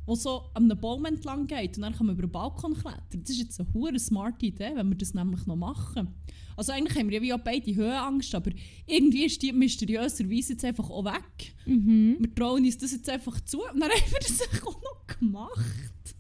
[0.09, 3.23] die so an einem Baum entlang geht und dann kann man über den Balkon klettern.
[3.23, 6.09] Das ist jetzt eine hure smarte Idee, wenn wir das nämlich noch machen.
[6.57, 8.51] Also eigentlich haben wir ja wie auch beide Höhenangst, aber
[8.87, 11.55] irgendwie ist die mysteriöserweise jetzt einfach auch weg.
[11.67, 12.17] Mhm.
[12.19, 16.17] Wir trauen uns das jetzt einfach zu und dann haben wir das auch noch gemacht.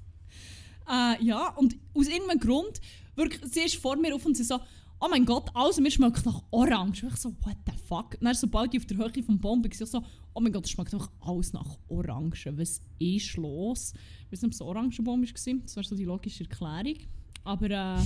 [0.88, 2.81] Äh, ja, und aus irgendeinem Grund,
[3.14, 4.59] wirklich, sie ist vor mir auf und sie so,
[5.03, 7.03] oh mein Gott, alles mir schmeckt nach Orange.
[7.03, 8.15] Und ich so, what the fuck?
[8.15, 10.01] Und dann, sobald ich auf der Höhe vom bin, ich so,
[10.33, 12.53] oh mein Gott, es schmeckt einfach alles nach Orange.
[12.57, 13.95] Was ist los?
[14.27, 15.29] Ich weiß nicht, ob es ein Orangenbaum war.
[15.65, 16.99] Das war so die logische Erklärung.
[17.43, 17.99] Aber äh,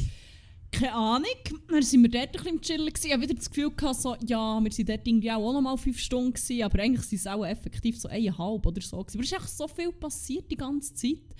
[0.70, 1.30] keine Ahnung.
[1.68, 2.86] Dann sind wir dort ein bisschen im Chillen.
[2.86, 3.06] gewesen.
[3.06, 5.78] Ich habe wieder das Gefühl, gehabt, so, ja, wir waren dort irgendwie auch noch mal
[5.78, 8.98] fünf Stunden, gewesen, aber eigentlich waren es auch effektiv so eineinhalb oder so.
[8.98, 9.16] Gewesen.
[9.16, 11.34] Aber es ist echt so viel passiert die ganze Zeit.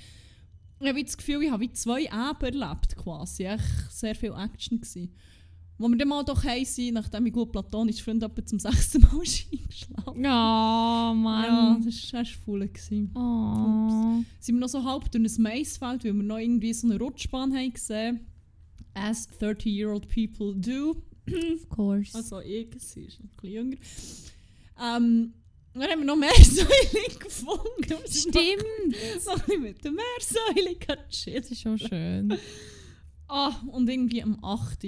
[0.82, 3.44] Ich habe das Gefühl, ich habe wie zwei Eben erlebt quasi.
[3.44, 5.12] Echt sehr viel Action gewesen.
[5.78, 9.00] Wo wir dann mal doch heim sind, nachdem ich gut platonisch Freund etwa zum sechsten
[9.02, 10.18] Mal eingeschlafen.
[10.18, 11.84] Oh, Ja, Mann.
[11.84, 12.68] das war echt voll.
[13.14, 14.22] Oh.
[14.40, 17.54] Sind wir noch so halb durch ein Maisfeld, weil wir noch irgendwie so eine Rutschbahn
[17.54, 18.20] haben gesehen.
[18.94, 20.96] As 30-year-old people do.
[21.54, 22.14] Of course.
[22.16, 23.76] Also ich, sie ist ein bisschen jünger.
[24.80, 25.32] Ähm,
[25.80, 27.94] dann haben wir noch Meersäule gefunden.
[27.94, 29.24] Und sind Stimmt.
[29.24, 30.76] Noch, noch ein mit der Meersäule.
[30.86, 32.36] Das ist schon schön.
[33.28, 34.84] Ah, und irgendwie am 8.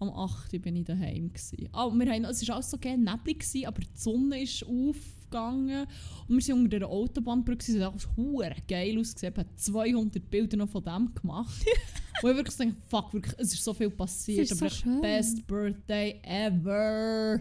[0.00, 0.60] Am 8.
[0.60, 1.32] bin ich daheim.
[1.32, 1.68] Gewesen.
[1.72, 5.86] Ah, wir haben, es war alles so gerne neblig, gewesen, aber die Sonne ist aufgegangen.
[6.28, 7.72] Und wir sind unter der Autobahnbrücke.
[7.72, 9.32] Es hat alles geil ausgesehen.
[9.32, 11.64] Ich habe 200 Bilder noch von dem gemacht.
[12.22, 14.44] Wo ich wirklich so denke, fuck, wirklich, es ist so viel passiert.
[14.44, 15.00] Es ist aber so schön.
[15.00, 17.40] best birthday ever.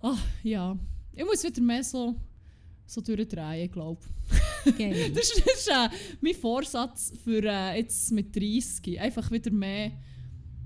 [0.00, 0.78] Ah, ja.
[1.12, 2.14] Ich muss wieder mehr so,
[2.86, 4.00] so durchdrehen, glaube
[4.64, 4.76] ich.
[4.78, 5.10] Geil.
[5.14, 5.88] Das ist, das ist äh,
[6.20, 9.00] mein Vorsatz für äh, jetzt mit 30.
[9.00, 9.92] Einfach wieder mehr,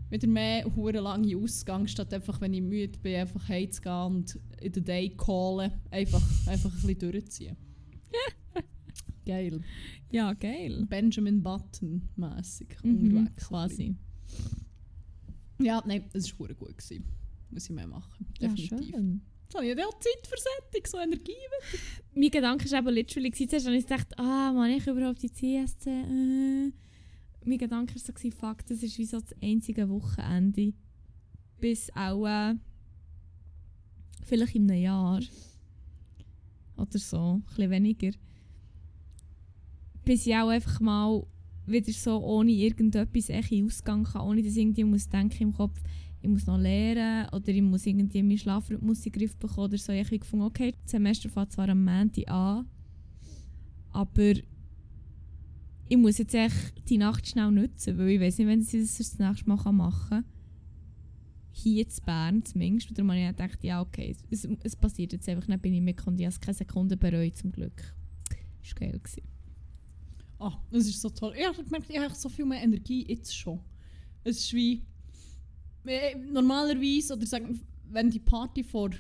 [0.08, 4.72] wieder mehr hure lange Ausgang, statt einfach, wenn ich müde bin, einfach heimzugehen und in
[4.72, 5.70] den Day callen.
[5.90, 7.56] Einfach, einfach ein bisschen durchziehen.
[9.26, 9.60] Geil.
[10.10, 10.86] Ja, geil.
[10.88, 13.46] Benjamin Button mäßig Mhm, unterwegs.
[13.46, 13.94] quasi.
[15.62, 16.76] Ja, nein, es war gut.
[16.76, 17.04] Gewesen.
[17.50, 18.26] Muss ich mehr machen.
[18.38, 18.94] Ja, Definitiv.
[19.52, 21.32] So, ich habe ja Zeit für Sättig, so Energie.
[22.14, 25.90] Mein Gedanke war eben literally, zuerst habe ich gedacht, ah, man, ich überhaupt die CSC,
[25.90, 26.72] äh.
[27.44, 30.72] Mein Gedanke war so, fuck, das ist wie so das einzige Wochenende.
[31.58, 32.54] Bis auch, äh,
[34.24, 35.20] vielleicht in einem Jahr.
[36.76, 38.10] Oder so, ein bisschen weniger.
[40.04, 41.26] Bis ich auch einfach mal
[41.66, 45.52] wieder so ohne irgendetwas echt in Ausgang kann, ohne dass ich irgendwie muss denken im
[45.52, 45.80] Kopf,
[46.22, 49.78] ich muss noch lernen oder ich muss irgendwie meinen Schlafrhythmus in den Griff bekommen oder
[49.78, 49.92] so.
[49.92, 52.66] Ich habe gefunden, okay, das Semester fängt zwar am Montag an,
[53.90, 54.34] aber
[55.88, 58.98] ich muss jetzt echt die Nacht schnell nutzen, weil ich weiß nicht, wenn ich das
[58.98, 60.24] das nächste Mal machen kann.
[61.52, 62.90] Hier in Bern zumindest.
[62.90, 65.80] Und darum habe ich gedacht, ja okay, es, es passiert jetzt einfach nicht, bin ich
[65.80, 67.94] mit ich habe es keine Sekunde bereut zum Glück.
[68.62, 69.00] Das war geil.
[69.02, 69.22] Gewesen.
[70.38, 71.34] Ah, das ist so toll.
[71.36, 73.60] Ich habe gemerkt, ich habe so viel mehr Energie jetzt schon.
[74.22, 74.82] Es ist wie.
[75.86, 78.90] Äh, Normalerweise, oder sagen, wenn die Party vor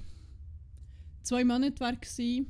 [1.22, 2.46] zwei Monaten gewesen,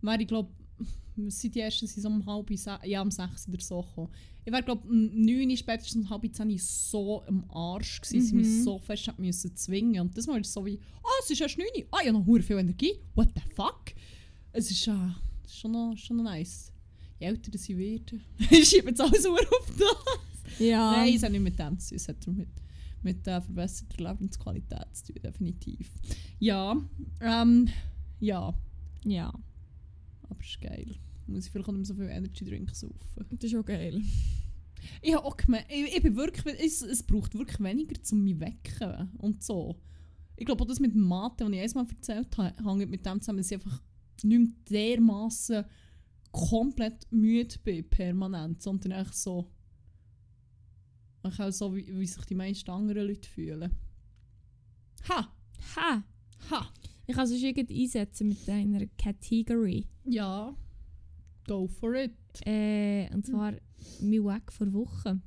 [0.00, 0.50] wäre ich glaube,
[1.28, 2.50] seit die ersten sind so um halb
[2.84, 4.08] ja, um sechs oder so gekommen.
[4.44, 8.40] Ich wäre glaube um neun, spätestens um halb zehn so am Arsch gewesen, sie Mhm.
[8.40, 10.00] mich so fest hat müssen zwingen.
[10.00, 12.18] Und das Mal ist es so wie, ah, es ist erst neun, ah, ich habe
[12.18, 13.92] noch hure viel Energie, what the fuck?
[14.52, 14.92] Es ist, äh,
[15.42, 16.72] das ist schon, noch, schon noch nice.
[17.20, 18.20] je älter sie werden,
[18.64, 20.58] schieben jetzt alles nur auf das.
[20.58, 20.90] Ja.
[20.92, 22.48] Nein, es hat nicht mit dem zu tun, es hat mit,
[23.04, 25.90] mit äh, verbesserter Lebensqualität zu tun, definitiv.
[26.38, 26.76] Ja,
[27.20, 27.68] ähm,
[28.20, 28.54] ja,
[29.04, 29.32] Ja.
[30.28, 30.94] aber es ist geil.
[31.26, 32.94] Muss ich vielleicht auch nicht mehr so viel Energy Drink saufen.
[33.30, 34.02] Das ist auch geil.
[35.00, 38.34] Ich habe auch gemerkt, ich, ich bin wirklich, es, es braucht wirklich weniger, um mich
[38.34, 39.76] zu wecken und so.
[40.36, 43.38] Ich glaube auch das mit Mathe, was ich einmal erzählt habe, hängt mit dem zusammen,
[43.38, 43.80] dass ich einfach
[44.24, 44.38] nicht
[44.70, 45.64] mehr dermassen
[46.32, 49.50] komplett müde bin, permanent, sondern echt so,
[51.30, 53.70] ich auch so, wie, wie sich die meisten anderen Leute fühlen.
[55.08, 55.32] Ha!
[55.76, 56.04] Ha!
[56.50, 56.72] Ha!
[57.06, 59.86] Ich kann es irgendwie einsetzen mit deiner Category.
[60.04, 60.54] Ja,
[61.46, 62.12] go for it.
[62.46, 63.54] Äh, und zwar
[64.00, 65.22] mein Wack vor Wochen.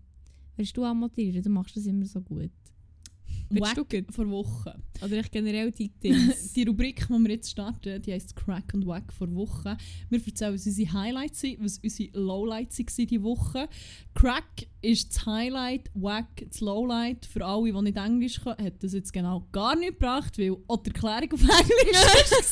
[0.56, 1.44] Willst du anmotieren?
[1.44, 2.52] Du machst das immer so gut.
[3.50, 4.82] Wack vor Wochen.
[5.04, 6.54] Oder ich generell die Dings.
[6.56, 9.78] Die Rubrik, die wir jetzt starten, die heisst Crack und Wack vor Woche.
[10.10, 13.68] Wir erzählen, was unsere Highlights sind, was unsere Lowlights waren diese Woche.
[14.14, 17.26] Crack ist das Highlight, Wack das Lowlight.
[17.26, 20.78] Für alle, die nicht Englisch können, hat das jetzt genau gar nicht gebracht, weil auch
[20.84, 22.52] die Erklärung auf Englisch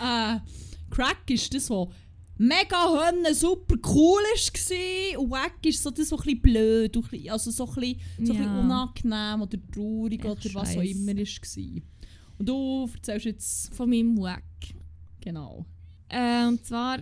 [0.00, 0.36] war.
[0.36, 0.40] äh,
[0.90, 1.88] Crack ist das, was
[2.38, 5.20] mega hönne, super cool war.
[5.20, 8.32] Und Wack ist so das, was ein bisschen blöd, und also so ein bisschen, so
[8.32, 8.60] ein bisschen Ja.
[8.60, 11.82] unangenehm oder traurig Echt oder was auch immer war.
[12.38, 14.44] Und du erzählst jetzt Von meinem Wack.
[15.20, 15.66] genau.
[16.08, 17.00] Äh, und zwar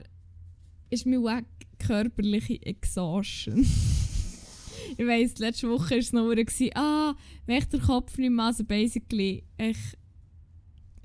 [0.91, 1.45] ist mein Wack
[1.79, 3.59] körperliche Exhaustion.
[4.97, 6.33] ich weiss, letzte Woche war es noch
[6.75, 9.77] ah, wenn ich den Kopf nicht mehr, also basically ich,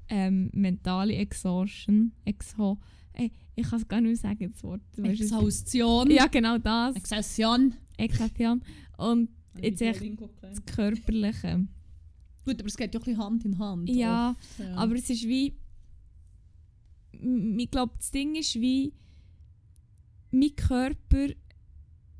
[0.08, 2.78] ähm, mentale Exhaustion, Exho,
[3.14, 3.32] ey,
[3.62, 4.82] ich kann es gar nicht mehr sagen, das Wort.
[4.98, 6.12] Exhaustion.
[6.12, 6.96] Ja, genau das.
[6.96, 7.74] Exhaustion.
[7.98, 8.62] Exhaustion.
[8.98, 10.02] Und Jetzt echt
[10.42, 11.68] das Körperliche.
[12.46, 13.90] Gut, aber es geht ja auch ein bisschen Hand in Hand.
[13.90, 14.76] Ja, oft, ja.
[14.76, 15.56] aber es ist wie.
[17.12, 18.94] Ich glaube, das Ding ist wie.
[20.32, 21.28] Mein Körper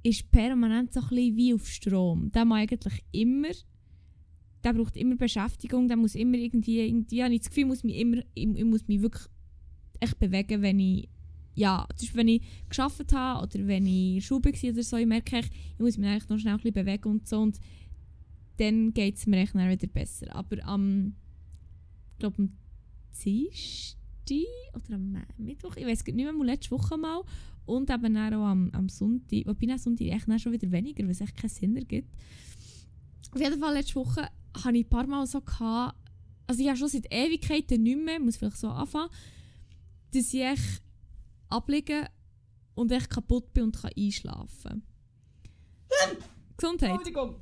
[0.04, 2.32] ist permanent so ein bisschen wie auf Strom.
[2.32, 3.52] Der muss eigentlich immer.
[4.64, 6.82] Der braucht immer Beschäftigung, der muss immer irgendwie.
[6.82, 8.18] irgendwie habe ich das Gefühl, ich muss mich immer.
[8.36, 9.26] Ich, ich muss mich wirklich
[10.00, 11.10] echt bewegen, wenn ich.
[11.54, 15.06] Ja, zum Beispiel, wenn ich geschafft habe oder wenn ich Schule war oder so, ich
[15.06, 17.40] merke, ich, ich muss mich eigentlich noch schnell ein bisschen bewegen und so.
[17.40, 17.60] Und
[18.58, 20.34] dann geht es mir dann wieder besser.
[20.36, 21.16] Aber am,
[22.14, 22.58] ich glaube am
[23.24, 23.98] Dienstag
[24.76, 27.22] oder am Mittwoch, ich weiß nicht mehr, mal letzte Woche mal
[27.66, 31.04] und eben dann auch am, am Sonntag, wobei am Sonntag echt dann schon wieder weniger,
[31.04, 32.16] weil es echt keinen Sinn ergibt.
[33.34, 35.98] Auf jeden Fall letzte Woche hatte ich ein paar Mal so, gehabt,
[36.48, 39.10] also ich habe schon seit Ewigkeiten nicht mehr, muss vielleicht so anfangen,
[40.14, 40.82] dass ich echt
[41.52, 42.08] abliege
[42.76, 44.84] und echt kaputt bin und kann einschlafen
[46.58, 46.90] Gesundheit.
[46.92, 47.36] Entschuldigung.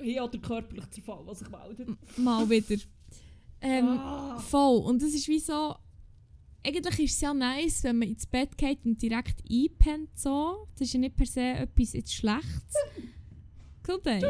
[0.00, 2.18] Hier hat der körperliche Zerfall, was ich meldet.
[2.18, 2.82] Mal wieder.
[3.60, 4.38] Ähm, Ah.
[4.38, 4.82] Voll.
[4.84, 5.74] Und das ist wie so.
[6.64, 10.16] Eigentlich ist es ja nice, wenn man ins Bett geht und direkt einpennt.
[10.18, 10.68] So.
[10.74, 12.74] Das ist ja nicht per se etwas jetzt Schlechtes.
[13.82, 14.24] Gesundheit.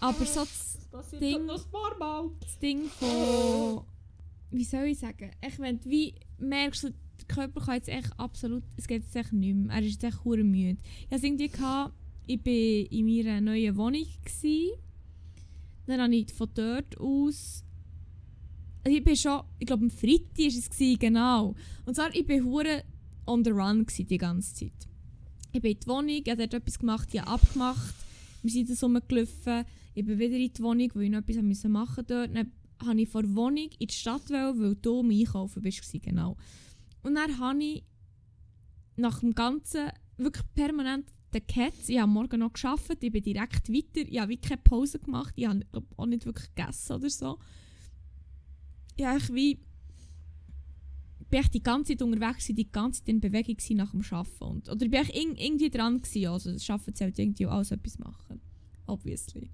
[0.00, 2.30] Aber so das, Das Ding- Mal.
[2.40, 3.84] das Ding von.
[4.50, 5.30] Wie soll ich sagen?
[5.46, 6.94] Ich, wenn du wie merkst, du,
[7.28, 8.62] der Körper kann jetzt echt absolut.
[8.76, 9.76] Es geht jetzt echt nicht mehr.
[9.76, 10.78] Er ist jetzt echt hure müde.
[11.06, 11.94] Ich hatte irgendwie, gehabt,
[12.26, 14.06] ich war in meiner neuen Wohnung.
[14.24, 14.72] Gewesen.
[15.86, 17.64] Dann habe ich von dort aus.
[18.84, 21.54] Also ich bin schon, ich glaube am Freitag war es, gewesen, genau.
[21.86, 22.84] Und zwar, ich war hure
[23.26, 24.88] on the run gewesen, die ganze Zeit.
[25.52, 27.94] Ich bin in die Wohnung, ich habe dort etwas gemacht, ich habe abgemacht.
[28.42, 29.64] Wir sind das rumgelaufen.
[29.94, 32.28] Ich bin wieder in die Wohnung, weil ich noch etwas machen musste.
[32.28, 32.52] Dann
[32.86, 35.90] habe ich vor der Wohnung in die Stadt wollen, weil du am Einkaufen bist.
[36.02, 36.36] Genau.
[37.04, 37.84] Und dann habe ich
[38.96, 41.88] nach dem Ganzen wirklich permanent den Cats.
[41.88, 44.08] Ich habe morgen noch gearbeitet, ich bin direkt weiter.
[44.08, 45.34] Ich habe wirklich keine Pause gemacht.
[45.36, 45.64] Ich habe
[45.96, 47.38] auch nicht wirklich gegessen oder so.
[48.96, 49.60] Ich habe wie
[51.30, 54.44] bin ich die ganze Zeit unterwegs, die ganze Zeit in Bewegung nach dem Arbeiten.
[54.44, 56.28] Und, oder bin ich in, irgendwie dran gewesen.
[56.28, 58.40] Also das Arbeiten zählt irgendwie auch als etwas machen.
[58.86, 59.50] Obviously.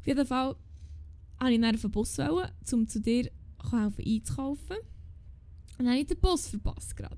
[0.00, 0.56] Auf jeden Fall
[1.40, 3.30] wollte ich dann auf den Bus, wollen, um zu dir
[3.70, 4.76] helfen einzukaufen.
[5.78, 7.16] Dann habe ich den Bus verpasst gerade.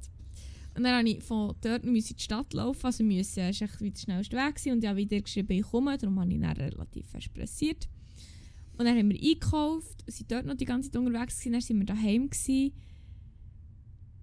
[0.74, 2.84] Und dann musste ich von dort in die Stadt laufen.
[2.84, 4.54] Also müssen, es war wieder der schnellste Weg.
[4.54, 4.72] Gewesen.
[4.72, 5.96] Und ich habe wieder geschrieben, ich komme.
[5.96, 7.88] Darum habe ich dann relativ fest pressiert.
[8.76, 11.78] Und dann haben wir eingekauft, sind dort noch die ganze Zeit unterwegs gewesen, dann sind
[11.78, 12.72] wir daheim gewesen.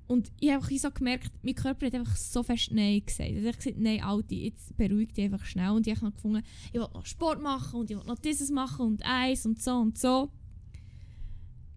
[0.06, 3.32] Und ich habe so gemerkt, mein Körper hat einfach so fest Nein gesagt.
[3.32, 5.72] Er hat einfach gesagt, nein, Alti, jetzt beruhig dich einfach schnell.
[5.72, 8.52] Und ich habe noch gefunden, ich will noch Sport machen und ich will noch dieses
[8.52, 10.30] machen und eins und so und so.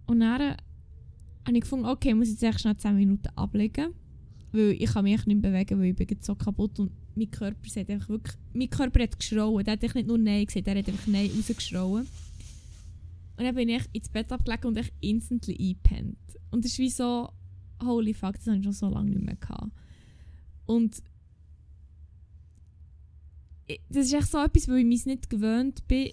[0.07, 0.57] Und dann äh,
[1.47, 3.95] habe ich gefunden, okay, ich muss jetzt echt schnell 10 Minuten ablegen.
[4.53, 7.91] Weil ich kann mich nicht bewegen, weil ich bin so kaputt und mein Körper sagt
[7.91, 9.65] einfach wirklich, mein Körper hat geschrauen.
[9.65, 12.07] Der hat nicht nur Nein gesagt, der hat einfach Nein rausgeschrauen.
[13.37, 16.19] Und dann bin ich ins Bett abgelegt und ich instantly eingepennt.
[16.51, 17.29] Und das ist wie so,
[17.83, 19.73] holy fuck, das habe ich schon so lange nicht mehr gehabt.
[20.65, 21.03] Und
[23.89, 26.11] das ist echt so etwas, weil ich mich nicht gewöhnt bin,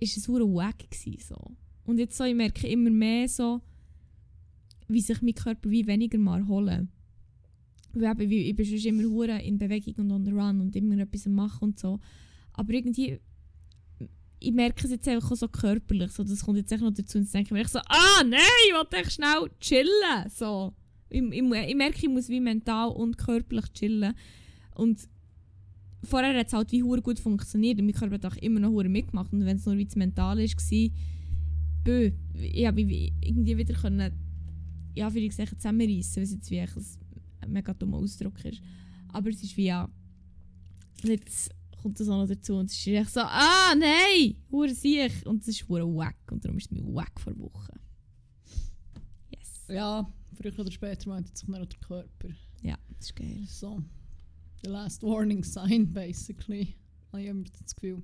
[0.00, 1.56] ist es hure wack gewesen, so.
[1.84, 3.60] Und jetzt so, ich merke immer mehr so,
[4.92, 6.90] wie sich mein Körper wie weniger mal holen.
[7.92, 10.98] Weil eben, ich bin sonst immer hure in Bewegung und on the run und immer
[10.98, 11.98] etwas machen und so.
[12.52, 13.18] Aber irgendwie,
[14.38, 17.32] ich merke es jetzt einfach so körperlich, so, das kommt jetzt echt noch dazu und
[17.32, 20.72] denke echt so, ah nein, ich will echt schnell chillen, so.
[21.08, 24.14] Ich, ich, ich merke, ich muss wie mental und körperlich chillen.
[24.76, 25.08] Und
[26.04, 28.70] vorher hat es halt wie hure gut funktioniert und mein Körper hat auch immer noch
[28.70, 29.32] hure mitgemacht.
[29.32, 30.90] Und wenn es nur wie das Mental war,
[31.84, 34.12] bö, ich habe wie irgendwie wieder können,
[34.94, 38.60] ja, wie gesagt, zusammenreißen, was jetzt wie ein mega dummer Ausdruck ist.
[39.08, 39.88] Aber es ist wie ja,
[41.02, 41.50] jetzt
[41.80, 45.42] kommt das auch noch dazu und es ist echt so, ah nein, hure sich und
[45.42, 47.80] es ist hure wack und darum ist es mir wack vor Wochen.
[49.30, 49.66] Yes.
[49.68, 52.28] Ja, früher oder später meldet sich auch der Körper.
[52.62, 53.44] Ja, das ist geil.
[53.48, 53.82] So,
[54.62, 56.76] the last warning sign, basically.
[57.12, 58.02] Habe ich immer das Gefühl.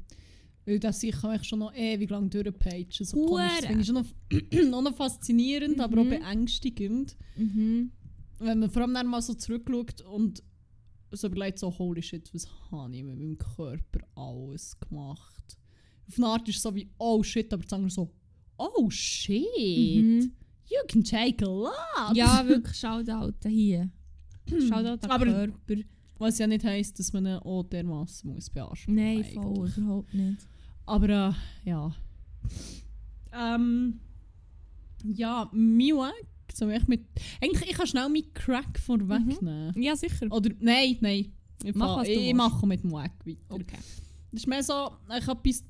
[0.67, 2.87] Weil das ich kann schon noch ewig lang durchpagen.
[2.91, 3.51] So komisch.
[3.61, 4.07] Das finde ich schon noch,
[4.71, 6.11] noch, noch faszinierend, aber auch Mhm.
[6.11, 7.17] beängstigend.
[7.37, 7.93] Mhm.
[8.41, 10.43] Wenn man vor allem dann mal so zurückschaut und
[11.13, 15.57] so überlegt, so, holy shit, was habe ich mit meinem Körper alles gemacht?
[16.09, 18.11] Auf eine Art ist es so wie, oh shit, aber sagen so,
[18.59, 19.45] oh shit,
[20.05, 20.33] Mhm.
[20.69, 22.17] you can take a lot.
[22.17, 23.89] Ja, wirklich, Shoutout hier.
[24.49, 25.83] Shoutout an Aber- Körper.
[26.19, 29.35] Was ja nicht heisst, dass man ihn auch dermassen muss beanspruchen Nein, eigentlich.
[29.35, 30.39] voll, überhaupt nicht.
[30.87, 31.92] Aber äh, ja.
[33.33, 34.01] Ähm,
[35.05, 37.05] ja, mein Wack, so ich mit.
[37.42, 39.72] Eigentlich, ich kann schnell meinen Crack vorwegnehmen.
[39.81, 40.27] Ja, sicher.
[40.31, 41.33] Oder nein, nein.
[41.64, 43.38] Ich, Mach, fa- was du ich, ich mache mit dem Wack weiter.
[43.51, 43.79] Okay.
[44.31, 45.64] Das ist mehr so, ich habe bis.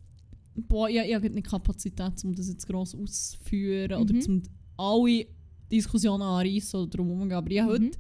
[0.55, 4.21] Boah, ich, ich habe nicht die Kapazität, um das jetzt gross auszuführen oder Mhm.
[4.23, 4.43] zum
[4.77, 5.27] alle
[5.71, 7.31] Diskussionen anreißen oder drum herum.
[7.33, 7.85] Aber ich habe Mhm.
[7.87, 7.99] heute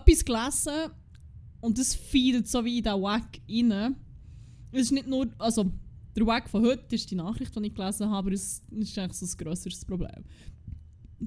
[0.00, 0.92] etwas gelesen
[1.60, 3.96] und das feedet so wie in diesen Wack rein.
[4.72, 5.70] Es ist nicht nur, also
[6.16, 9.18] der Wack von heute ist die Nachricht, die ich gelesen habe, aber es ist eigentlich
[9.18, 10.24] so ein grösseres Problem.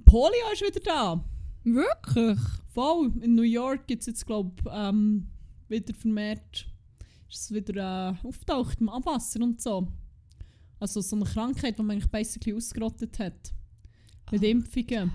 [0.05, 1.23] Polio ist wieder da.
[1.63, 2.39] Wirklich?
[2.73, 3.11] Voll.
[3.21, 5.27] In New York gibt es jetzt, glaube ich, ähm,
[5.67, 6.67] wieder vermehrt,
[7.29, 9.87] ist es wieder äh, auftaucht im Abwasser und so.
[10.79, 13.53] Also so eine Krankheit, die man eigentlich basically ausgerottet hat.
[14.31, 14.47] Mit Ah.
[14.47, 15.11] Impfungen.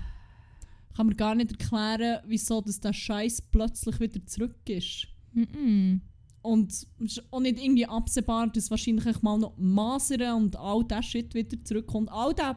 [0.96, 5.08] Kann man gar nicht erklären, wieso dass der Scheiß plötzlich wieder zurück ist.
[5.32, 6.02] Mhm.
[6.44, 11.06] Und es ist auch nicht irgendwie absehbar, dass wahrscheinlich mal noch Masern und all das
[11.06, 12.10] Shit wieder zurückkommt.
[12.12, 12.56] All das,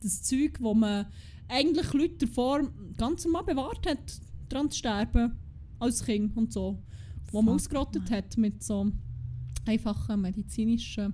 [0.00, 1.06] das Zeug, wo man
[1.48, 5.32] eigentlich Leute davor ganz normal bewahrt hat, daran zu sterben.
[5.80, 6.80] Als Kind und so.
[7.32, 8.92] Wo man ausgerottet hat mit so
[9.66, 11.12] einfachen medizinischen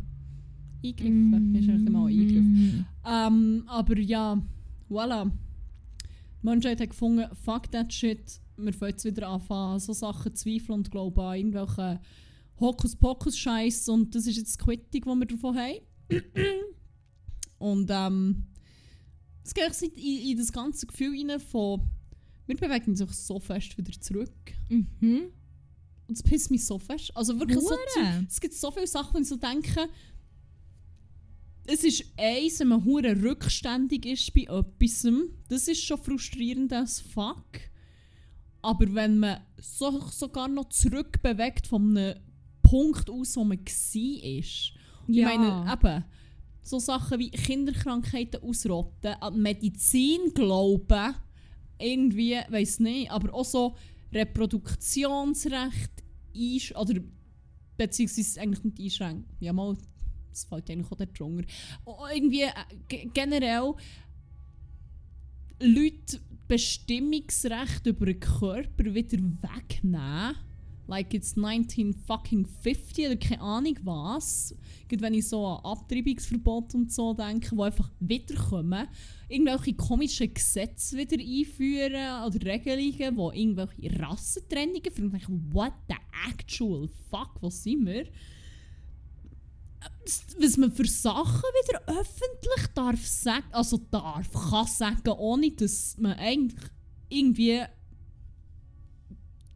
[0.85, 1.55] Eingriffen.
[1.57, 2.45] Ist eigentlich immer ein Eingriff.
[2.45, 2.85] Mhm.
[3.07, 4.43] Ähm, aber ja,
[4.91, 5.31] voilà.
[5.31, 8.43] Die Menschheit hat gefunden, fuck that shit.
[8.65, 12.01] Wir fangen jetzt wieder anfangen, so Sachen zweifeln und glauben an irgendwelche
[12.59, 13.89] Hokuspokus-Scheiß.
[13.89, 15.81] Und das ist jetzt die Quittung, die wir davon haben.
[17.59, 18.47] und ähm,
[19.45, 21.83] es geht eigentlich in, in das ganze Gefühl rein von,
[22.47, 24.53] wir bewegen uns auch so fest wieder zurück.
[24.69, 25.31] Mhm.
[26.09, 27.13] Und es pisst mich so fest.
[27.15, 28.27] Also wirklich so Hure.
[28.29, 29.89] Es gibt so viele Sachen, wo ich so denke,
[31.67, 35.07] es ist eins, wenn man hure rückständig ist bei etwas,
[35.49, 37.70] das ist schon frustrierend als fuck.
[38.63, 42.21] Aber wenn man so, sogar noch zurückbewegt von einem
[42.63, 44.73] Punkt aus, wo man war, ist.
[45.09, 45.31] Ja.
[45.33, 46.05] Ich meine, eben,
[46.63, 51.15] so Sachen wie Kinderkrankheiten ausrotten, an Medizin glauben,
[51.79, 53.75] irgendwie, weiß nicht, aber auch so
[54.13, 55.91] Reproduktionsrecht
[56.37, 57.01] einsch oder
[57.77, 59.37] beziehungsweise eigentlich nicht einschränken.
[59.41, 59.77] Ja, mal,
[60.29, 61.45] das fällt eigentlich auch dort drunter.
[61.87, 62.53] Auch irgendwie äh,
[62.89, 63.75] ge- generell
[65.61, 66.21] Leute
[66.51, 70.35] Bestimmungsrecht über den Körper wieder wegnehmen.
[70.89, 74.53] Like it's 19 fucking 50 oder keine Ahnung was.
[74.89, 78.89] Gerade wenn ich so an Abtreibungsverbot und so denke, die einfach wiederkommen.
[79.29, 85.95] Irgendwelche komischen Gesetze wieder einführen oder Regelungen, wo irgendwelche Rassentrennungen für mich what the
[86.29, 88.07] actual fuck, was sind wir?
[90.39, 96.13] Was man für Sachen wieder öffentlich darf sagen, also darf, kann sagen, ohne dass man
[96.15, 96.61] eigentlich
[97.09, 97.63] irgendwie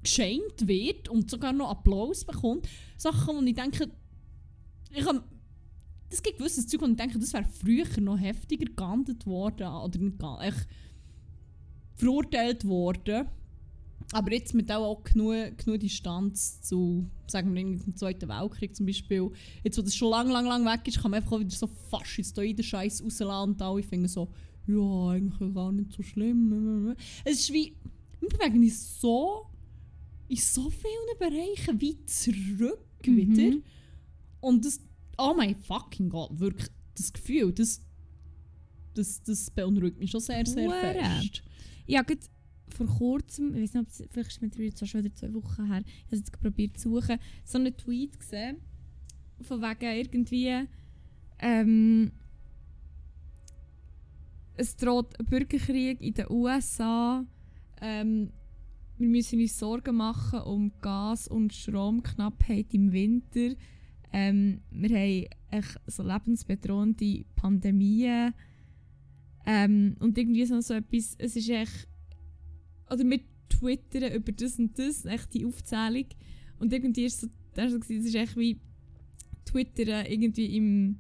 [0.03, 2.69] geschenkt wird und sogar noch Applaus bekommt.
[2.97, 3.91] Sachen, wo ich denke,
[4.91, 5.25] ich habe
[6.11, 9.99] es gibt gewisses Zeug, wo ich denke, das wäre früher noch heftiger geahndet worden oder
[9.99, 10.69] nicht echt
[11.97, 13.27] verurteilt worden.
[14.15, 18.87] Aber jetzt mit auch, auch genug, genug Distanz zu, sagen wir, dem Zweiten Weltkrieg zum
[18.87, 19.31] Beispiel.
[19.63, 21.67] Jetzt, wo das schon lang, lang, lang weg ist, kann man einfach auch wieder so
[21.67, 24.29] faschistoiden Scheiß rauslassen und alle finden so,
[24.67, 26.95] ja, eigentlich gar nicht so schlimm.
[27.25, 27.77] Es ist wie,
[28.21, 29.47] wir bewegen uns so
[30.29, 33.17] in so vielen Bereichen wie zurück Mhm.
[33.37, 33.57] wieder.
[34.41, 34.81] Und das,
[35.19, 37.83] oh mein fucking Gott, wirklich, das Gefühl, das,
[38.95, 40.95] das, das beunruhigt mich schon sehr, sehr Hure.
[40.95, 41.43] fest.
[41.93, 42.27] Habe gerade
[42.75, 45.83] vor kurzem, ich weiß nicht, ob ist es mittlerweile jetzt schon wieder zwei Wochen her,
[45.87, 48.57] ich habe es jetzt probiert zu suchen, so einen Tweet gesehen,
[49.41, 50.67] von wegen irgendwie,
[51.39, 52.13] ähm,
[54.57, 57.25] es droht ein Bürgerkrieg in den USA,
[57.81, 58.31] ähm,
[58.99, 63.55] wir müssen uns Sorgen machen um Gas- und Stromknappheit im Winter,
[64.13, 68.35] ähm, wir haben so lebensbedrohende Pandemien,
[69.47, 71.89] ähm, und irgendwie so, so etwas, es ist echt,
[72.91, 76.07] oder wir twittern über das und das, echt die Aufzählung.
[76.59, 78.61] Und irgendwie ist so, das so gewesen, es ist echt wie
[79.45, 80.99] Twittern irgendwie im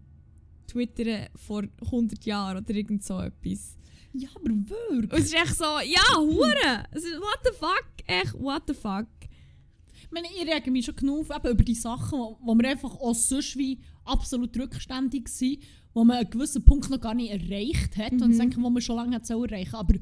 [0.66, 3.76] Twittern vor 100 Jahren oder irgend so etwas.
[4.12, 5.12] Ja, aber wirklich.
[5.12, 6.84] Und es ist echt so, ja, Hure!
[6.92, 7.86] What the fuck?
[8.06, 9.06] Echt, what the fuck?
[10.04, 12.68] Ich meine, ich rege mich schon genug auf, eben über die Sachen, wo, wo wir
[12.68, 15.58] einfach auch sonst wie absolut rückständig sind,
[15.92, 18.38] wo man einen gewissen Punkt noch gar nicht erreicht hat und Mhm.
[18.38, 19.94] denken, wo man schon lange hat erreichen Aber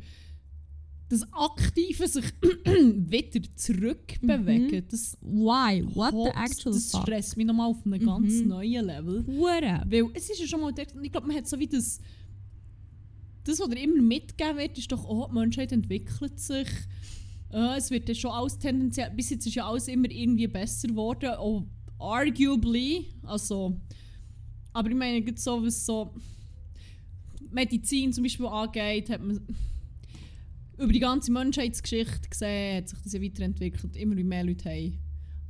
[1.12, 5.84] das aktive sich wieder zurückbewegen, das, Why?
[5.94, 8.48] What the actual das stresst mich nochmal auf einem ganz Mhm.
[8.48, 9.24] neuen Level.
[9.26, 9.82] Hure!
[9.86, 12.00] Weil es ist ja schon mal, ich glaube, man hat so wie das,
[13.44, 16.68] das, was dir immer mitgegeben wird, ist doch, oh, die Menschheit entwickelt sich.
[17.52, 20.88] Äh, es wird ja schon alles tendenziell, bis jetzt ist ja alles immer irgendwie besser
[20.88, 21.66] geworden, auch
[21.98, 23.78] arguably, also,
[24.72, 26.14] aber ich meine, so, was so
[27.50, 29.40] Medizin zum Beispiel angeht, hat man
[30.82, 34.98] über die ganze Menschheitsgeschichte gesehen, hat sich das ja weiterentwickelt, immer mehr Leute haben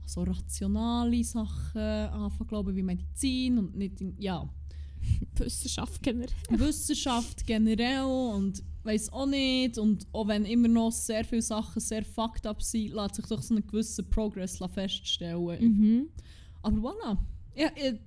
[0.07, 4.49] so rationale Sachen anfangen glauben, wie Medizin und nicht, in, ja,
[5.37, 6.29] Wissenschaft generell.
[6.51, 12.05] Wissenschaft generell und weiß auch nicht und auch wenn immer noch sehr viele Sachen sehr
[12.05, 15.61] fucked up sind, lässt sich doch so einen gewissen Progress feststellen.
[15.61, 16.09] Mhm.
[16.63, 17.19] Aber voilà.
[17.55, 17.99] Ja, äh,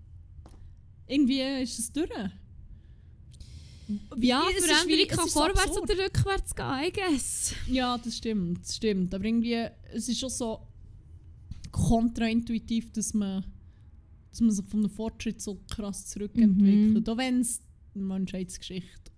[1.07, 2.09] irgendwie ist es durch.
[4.17, 7.53] Ja, es ist Veränderung wie- es kann vorwärts oder rückwärts gehen, I guess.
[7.67, 9.13] Ja, das stimmt, das stimmt.
[9.13, 10.61] Aber irgendwie, es ist schon so
[11.71, 13.45] kontraintuitiv, dass man,
[14.31, 17.07] dass man sich von einem Fortschritt so krass zurückentwickelt.
[17.09, 17.57] Auch wenn es
[17.93, 19.11] in der Menschheitsgeschichte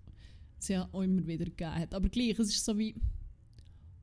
[0.60, 1.94] es ja auch immer wieder gegeben hat.
[1.94, 2.96] Aber gleich, es ist so wie,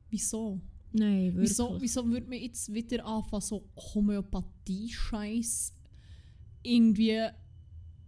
[0.09, 0.59] wieso?
[0.93, 1.49] Nein, wirklich.
[1.49, 5.73] Wieso, wieso würde man jetzt wieder anfangen, so Homöopathie-Scheiß
[6.63, 7.21] irgendwie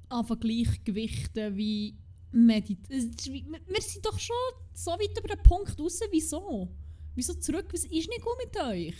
[0.10, 1.95] anfangen gleichgewichten wie
[2.32, 3.34] Meditation?
[3.34, 4.36] Wir wir sind doch schon
[4.73, 5.99] so weit über den Punkt raus.
[6.11, 6.69] Wieso?
[7.15, 7.65] Wieso zurück?
[7.71, 8.95] Was ist nicht gut mit euch?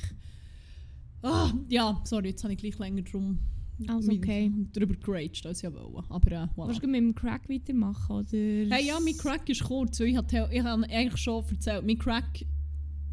[1.22, 3.40] Ah, ja, sorry, jetzt habe ich gleich länger drum
[3.88, 4.52] Also okay.
[4.74, 6.10] drüber geraged, als ich wollte.
[6.10, 6.68] Aber äh, voilà.
[6.68, 8.76] Willst du mit dem Crack weitermachen, oder?
[8.76, 10.00] Hey, ja, mein Crack ist kurz.
[10.00, 12.46] weil Ich habe ich hab eigentlich schon erzählt, mein Crack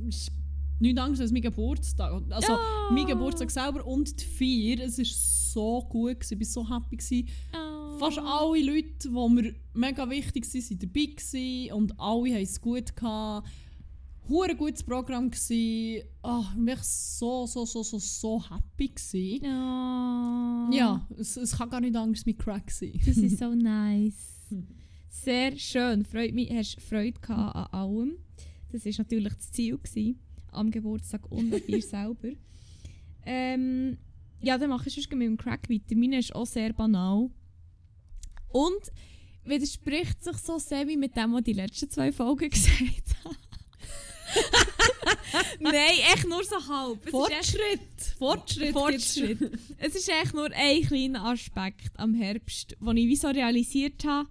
[0.07, 0.31] ist
[0.81, 2.23] nichts anderes als mein Geburtstag.
[2.31, 2.89] Also, Ja.
[2.91, 4.25] mein Geburtstag selber und die
[4.77, 4.87] Feier.
[4.87, 6.97] Es war so gut, gewesen, ich war so happy.
[6.97, 7.29] Gewesen.
[7.55, 7.74] Oh.
[7.99, 12.61] Fast alle Leute, die mir mega wichtig waren, waren dabei gewesen und alle hatten es
[12.61, 12.97] gut.
[12.97, 13.49] Gehabt.
[14.29, 16.03] Hure gutes Programm gsi.
[16.03, 19.41] Ich war so, so, so, so, so happy gsi.
[19.45, 20.69] Ja.
[20.73, 22.99] Ja, es, es kann gar nicht anders mit Crack sein.
[23.05, 24.49] Das ist so nice.
[25.11, 26.05] Sehr schön.
[26.05, 28.17] Freut mich, hast Freude gehabt an allem.
[28.73, 30.19] Das war natürlich das Ziel gewesen,
[30.51, 32.31] am Geburtstag und an dir selber.
[33.27, 33.99] Ähm,
[34.41, 35.97] ja, dann mache ich mit dem Crack weiter.
[35.97, 37.31] Meine ist auch sehr banal.
[38.55, 38.93] Und
[39.45, 42.81] widerspricht sich so sehr wie mit dem, was die letzten zwei Folgen gesagt
[43.25, 43.37] haben.
[45.61, 45.75] Nein,
[46.15, 46.99] echt nur so halb.
[47.07, 48.17] Es ist echt- Fortschritt!
[48.19, 48.73] Fortschritt!
[48.73, 49.59] Fortschritt.
[49.79, 54.29] es ist echt nur ein kleiner Aspekt am Herbst, wo ich wie so realisiert habe,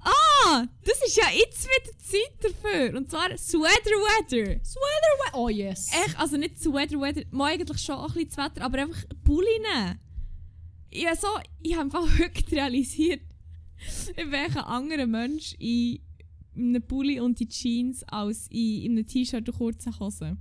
[0.00, 2.96] ah, das ist ja jetzt wieder Zeit dafür.
[2.96, 4.60] Und zwar Sweater Weather.
[4.64, 5.88] Sweater Oh yes!
[6.06, 9.02] Echt, also nicht Sweater Weather, mal eigentlich schon auch ein bisschen das Wetter, aber einfach
[9.24, 9.98] Pulli nehmen.
[10.90, 11.28] Ich habe so,
[11.62, 13.22] ich habe einfach wirklich realisiert,
[14.16, 16.00] in welchen anderen Mensch in
[16.56, 20.38] einem Pulli und in Jeans als in, in einem T-Shirt und kurzen Hosen.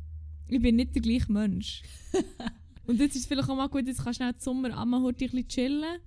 [0.48, 1.84] Ich bin nicht der gleiche Mensch.
[2.88, 5.02] und jetzt ist es vielleicht auch mal gut, jetzt kannst du schnell den Sommer einmal
[5.02, 6.00] heute ein bisschen chillen.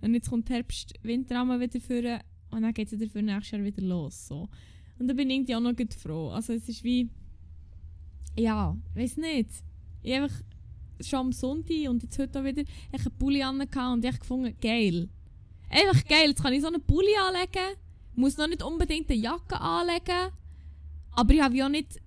[0.00, 2.20] Und jetzt kommt Herbst, Winter einmal wieder führen
[2.50, 4.28] und dann geht es wieder für nächstes Jahr wieder los.
[4.28, 4.48] So.
[4.98, 6.30] Und da bin ich irgendwie auch noch gut froh.
[6.30, 7.08] Also es ist wie...
[8.36, 9.50] Ja, weiß nicht.
[10.02, 10.42] Ich einfach
[11.00, 12.62] schon am Sonntag und jetzt heute auch wieder
[12.92, 15.08] echt einen Pulli an und ich gefunden, geil.
[15.72, 17.76] Einfach geil, jetzt kann ich so einen Pulli anlegen,
[18.14, 20.30] muss noch nicht unbedingt eine Jacke anlegen,
[21.12, 21.98] aber ich habe ja nicht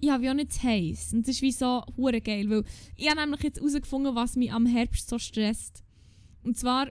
[0.00, 1.14] ich habe ja nicht zu heiß.
[1.14, 2.64] Und das ist wie so hure geil, weil
[2.96, 5.82] ich habe nämlich jetzt herausgefunden, was mich am Herbst so stresst.
[6.42, 6.88] Und zwar,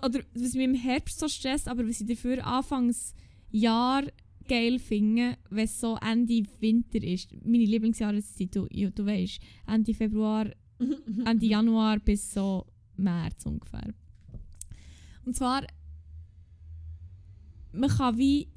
[0.00, 3.14] oder was mich im Herbst so stresst, aber was ich dafür Anfangs
[3.50, 4.04] Jahr
[4.48, 7.28] geil finde, wenn es so Ende Winter ist.
[7.44, 10.46] Meine Lieblingsjahreszeit, du, ja, du weißt, Ende Februar,
[11.24, 12.66] Ende Januar bis so
[12.96, 13.92] März ungefähr.
[15.26, 15.66] Und zwar,
[17.72, 18.48] man kann wie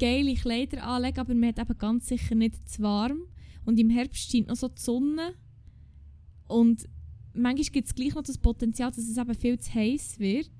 [0.00, 3.20] geile Kleider anlegen, aber man hat eben ganz sicher nicht zu warm.
[3.66, 5.34] Und im Herbst scheint noch so die Sonne.
[6.48, 6.88] Und
[7.34, 10.50] manchmal gibt es gleich noch das Potenzial, dass es eben viel zu heiß wird.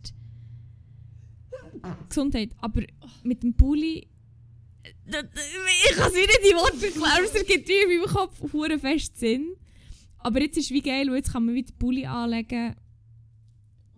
[2.09, 2.51] Gesundheit.
[2.59, 2.83] Aber
[3.23, 4.07] mit dem Pulli.
[4.83, 9.57] Ich kann es in die Worte erklären, es gibt in meinem Kopf fest Sinn.
[10.19, 12.77] Aber jetzt ist es wie geil, jetzt kann man wieder Pulli anlegen.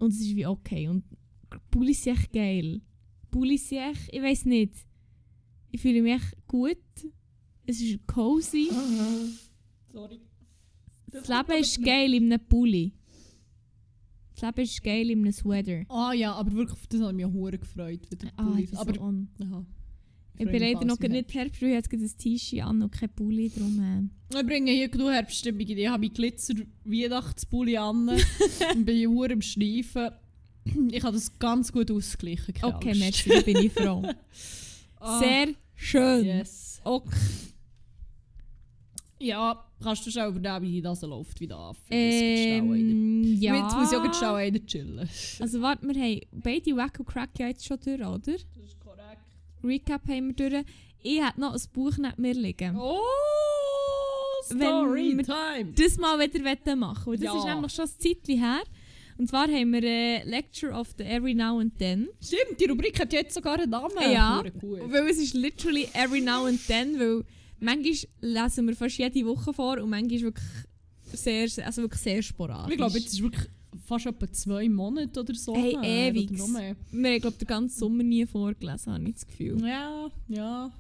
[0.03, 0.89] Und es ist wie okay.
[0.89, 1.05] Und
[1.71, 2.81] Pulli sind echt geil.
[3.31, 4.75] Pulli sind echt, ich weiß nicht.
[5.71, 6.77] Ich fühle mich echt gut.
[7.67, 8.69] Es ist cozy.
[9.93, 10.21] Sorry.
[11.07, 12.93] Das Leben ist geil in einem Pulli.
[14.35, 15.85] Das Leben ist geil in einem Sweater.
[15.89, 18.01] Ah ja, aber wirklich, auf das ich mich auch gefreut.
[18.35, 19.29] Ah, ich bin aber so on.
[19.41, 19.65] Aha.
[20.39, 23.51] Ich bin leider noch nicht Herbst, weil ich jetzt ein T-Shirt an und kein Pulli
[23.51, 24.11] drum.
[24.33, 24.39] Äh.
[24.39, 25.61] Ich bringe hier genug Herbststimmung.
[25.61, 28.09] Ich habe meinen Glitzer-Weihnachtspulli an
[28.75, 30.11] und bin hure im Schleifen.
[30.91, 32.55] Ich habe das ganz gut ausgeglichen.
[32.63, 33.01] Okay, Angst.
[33.01, 34.03] merci, da bin ich froh.
[35.05, 36.25] Ah, Sehr schön.
[36.25, 36.81] Yes.
[36.85, 37.11] Okay.
[39.19, 43.57] Ja, kannst du schon übernehmen, wie das läuft, wie da Ähm, ja.
[43.57, 45.09] Jetzt muss ich auch schnell chillen.
[45.41, 48.19] Also warte, wir haben beide Wack und Crack ja jetzt schon durch, oder?
[48.19, 48.77] Das ist.
[49.65, 50.65] Recap haben wir durch.
[51.03, 52.77] Ich hätte noch ein Buch neben mir liegen.
[52.79, 52.99] Oh,
[54.51, 55.73] Wenn Story wir- Time.
[55.75, 57.39] Das mal wieder wollen machen Das Ja.
[57.39, 58.63] ist nämlich schon ein Zeitchen her.
[59.19, 62.09] Und zwar haben wir äh, Lecture of the Every Now and Then.
[62.21, 63.93] Stimmt, die Rubrik hat jetzt sogar einen Namen.
[64.11, 64.43] Ja.
[64.63, 67.23] Weil es ist literally every now and then, weil
[67.61, 70.47] manchmal lesen wir fast jede Woche vor und manchmal ist wirklich
[71.13, 72.73] sehr, also wirklich sehr sporadisch.
[72.73, 73.47] Ich glaube, jetzt ist wirklich
[73.85, 75.55] fast etwa zwei Monate oder so.
[75.55, 75.77] Hey,
[76.09, 76.31] ewig.
[76.31, 79.61] Wir haben glaube den ganzen Sommer nie vorgelesen, habe ich das Gefühl.
[79.67, 80.73] Ja, ja.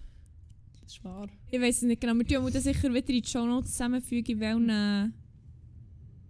[0.82, 1.28] Das ist wahr.
[1.50, 2.14] Ich weiß es nicht genau.
[2.14, 5.14] Wir tun das sicher wieder in die Show Notes zusammenfügen, in welchen,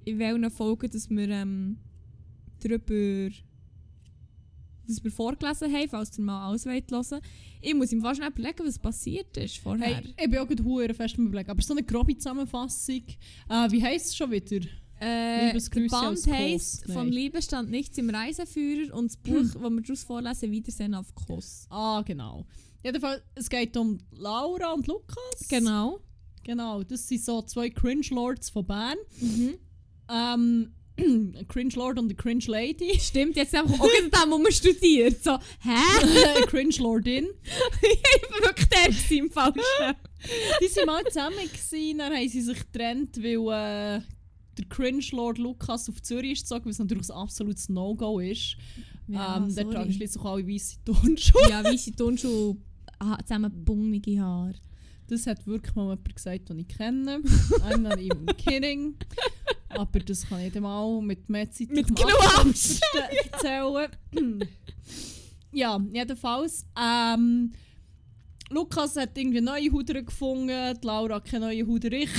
[0.04, 1.78] in welchen Folgen dass wir ähm,
[2.60, 3.30] darüber
[4.86, 7.20] dass wir vorgelesen haben, falls ihr mal alles wollt hören
[7.60, 9.96] Ich muss ihm fast schnell überlegen, was passiert ist vorher.
[9.96, 11.50] Hey, ich bin auch gerade fest am überlegen.
[11.50, 13.02] Aber so eine grobe Zusammenfassung.
[13.48, 14.66] Äh, wie heisst es schon wieder?
[15.02, 16.96] Äh, der Band heisst Nein.
[16.96, 21.12] «Von Liebe stand nichts im Reiseführer» und das Buch, das wir daraus vorlesen, «Wiedersehen auf
[21.14, 21.66] Kos».
[21.70, 22.46] Ah, genau.
[22.84, 25.48] Jedenfalls, es geht um Laura und Lukas.
[25.48, 26.00] Genau.
[26.44, 28.96] Genau, das sind so zwei Cringe-Lords von Bern.
[29.20, 29.54] Mhm.
[30.08, 32.98] Ähm, ein Cringe-Lord und eine Cringe-Lady.
[33.00, 35.22] Stimmt, jetzt einfach auch dem, wo man studiert.
[35.22, 36.36] So, hä?
[36.36, 37.26] eine Cringe-Lordin.
[37.82, 39.60] ich war wirklich der gewesen im Falschen.
[40.60, 44.02] Die waren mal zusammen, gewesen, dann haben sie sich getrennt, weil äh,
[44.58, 48.56] der Cringe-Lord Lukas auf Zürich ist gezogen, was natürlich ein absolutes No-Go ist.
[49.08, 49.74] Ja, ähm, der sorry.
[49.74, 51.50] tragen schließlich alle weiße Turnschuhe.
[51.50, 52.56] Ja, weisse Turnschuhe,
[52.98, 54.54] ah, zusammen bummige Haare.
[55.08, 57.18] Das hat wirklich mal jemand gesagt, den ich kenne.
[57.68, 58.94] I'm not even kidding.
[59.68, 62.12] Aber das kann ich dem auch mit mehr Zeit Mit genug
[63.32, 63.90] erzählen.
[65.52, 66.64] ja, jedenfalls.
[66.80, 67.52] Ähm,
[68.50, 71.92] Lukas hat irgendwie neue Huder gefunden, die Laura hat keine neue Huder.
[71.92, 72.10] Ich,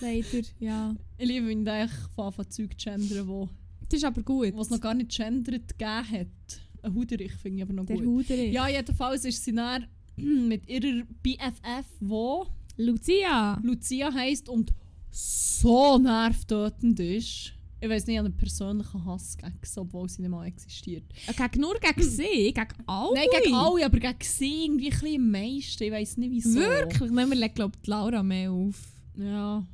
[0.00, 0.94] Leider, ja.
[1.18, 3.48] Ich liebe, wenn ich von Zeug gendern, wo
[3.88, 4.52] Das ist aber gut.
[4.56, 6.60] was noch gar nicht gendert gegeben hat.
[6.82, 8.06] Ein Huderich finde ich aber noch der gut.
[8.06, 8.52] Huder ist.
[8.52, 12.46] Ja, jedenfalls ist sie dann mit ihrer BFF, wo
[12.76, 13.60] Lucia.
[13.62, 14.72] Lucia heisst und
[15.10, 17.52] so nervtötend ist.
[17.80, 21.04] Ich weiß nicht, ich habe einen persönlichen Hass gegen sie, obwohl sie nicht mal existiert.
[21.28, 23.14] Äh, Gegen nur gegen sie, gegen alle.
[23.14, 25.82] Nein, gegen alle, aber gegen sie irgendwie ein bisschen am meisten.
[25.84, 26.58] Ich weiß nicht wieso.
[26.58, 27.10] Wirklich?
[27.12, 28.80] Nein, wir glaube ich Laura mehr auf.
[29.16, 29.64] Ja.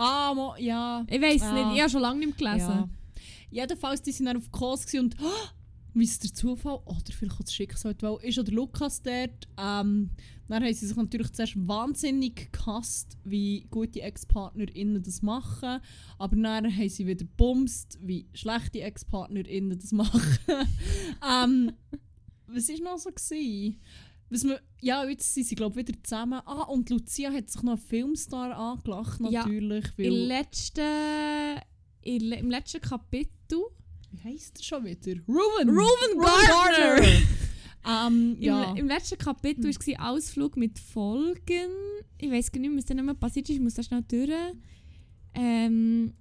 [0.00, 1.04] Ah, mo, ja.
[1.08, 1.52] Ich weiß Ja.
[1.52, 2.66] nicht, ich habe schon lange nicht mehr ja.
[2.66, 2.96] gelesen.
[3.50, 5.52] Jedenfalls, die sind dann auf Kurs und ah,
[5.92, 9.48] wie es der Zufall oder vielleicht auch das Schicksal weil ist oder Lukas dort.
[9.58, 10.10] Ähm,
[10.48, 15.80] dann haben sie sich natürlich zuerst wahnsinnig gehasst, wie gute Ex-PartnerInnen das machen.
[16.18, 20.22] Aber dann haben sie wieder bumst, wie schlechte Ex-PartnerInnen das machen.
[21.28, 21.72] ähm,
[22.46, 23.10] was war noch so?
[23.10, 23.80] Gewesen?
[24.30, 26.40] Was man, ja, jetzt sind sie glaube ich wieder zusammen.
[26.44, 29.86] Ah, und Lucia hat sich noch einen Filmstar angelacht Ja, natürlich.
[29.96, 31.60] Im weil, letzten,
[32.02, 33.58] Im letzten Kapitel.
[34.12, 35.20] wie heisst er schon wieder?
[35.28, 35.68] Ruben!
[35.68, 37.06] Ruben Gardner!
[37.82, 38.74] Ähm, Im, ja.
[38.74, 41.70] Im letzten Kapitel war es Ausflug mit Folgen.
[42.18, 43.56] Ich weiß gar nicht, was dann nicht mehr passiert ist.
[43.56, 44.30] Ich muss da schnell durch.
[45.34, 46.12] Ähm,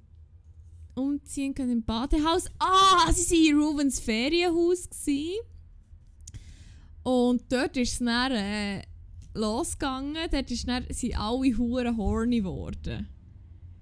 [0.95, 2.45] umziehen können im Badehaus.
[2.59, 4.89] Ah, sie waren in Rubens Ferienhaus.
[4.89, 5.35] Gewesen.
[7.03, 8.81] Und dort ist es dann äh,
[9.33, 10.17] losgegangen.
[10.31, 13.07] Dort ist dann, sind alle Huren horny geworden.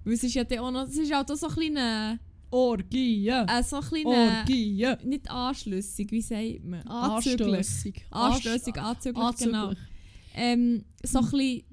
[0.04, 3.28] Weil es ist ja auch noch, es ist halt auch so ein kleiner Orgie.
[3.28, 4.88] Äh, so ein kleiner, Orgie.
[5.04, 6.82] nicht anschlüssig, wie sagt man?
[6.88, 8.06] Anstössig.
[8.10, 9.54] Anstössig, anzüglich, Anzüglich.
[9.54, 9.74] genau.
[10.34, 11.64] Ähm, so ein bisschen,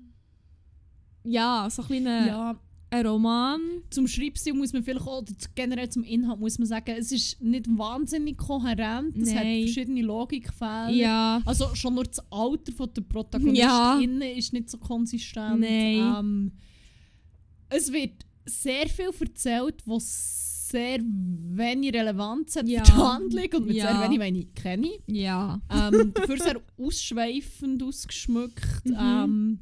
[1.24, 2.60] ja, so ein kleiner Ja,
[2.94, 3.60] ein Roman.
[3.90, 7.40] zum Schreibstil muss man vielleicht auch, oder generell zum Inhalt muss man sagen, es ist
[7.42, 9.16] nicht wahnsinnig kohärent.
[9.18, 10.90] Es hat verschiedene Logikfehler.
[10.90, 15.60] Ja, Also schon nur das Alter von der Protagonistin ist nicht so konsistent.
[15.60, 16.14] Nein.
[16.18, 16.52] Ähm,
[17.68, 22.84] es wird sehr viel erzählt, was sehr wenig Relevanz hat Ja.
[22.84, 23.92] für die Handlung und mit Ja.
[23.92, 24.90] sehr wenig, wenig kenne.
[25.06, 25.60] ja.
[25.70, 28.64] Ähm, dafür sehr ausschweifend ausgeschmückt.
[28.84, 28.96] Mhm.
[28.98, 29.58] Ähm,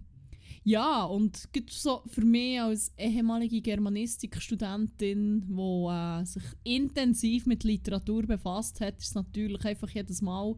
[0.65, 8.81] ja, und so für mich als ehemalige Germanistikstudentin, die äh, sich intensiv mit Literatur befasst
[8.81, 10.55] hat, ist es natürlich einfach jedes Mal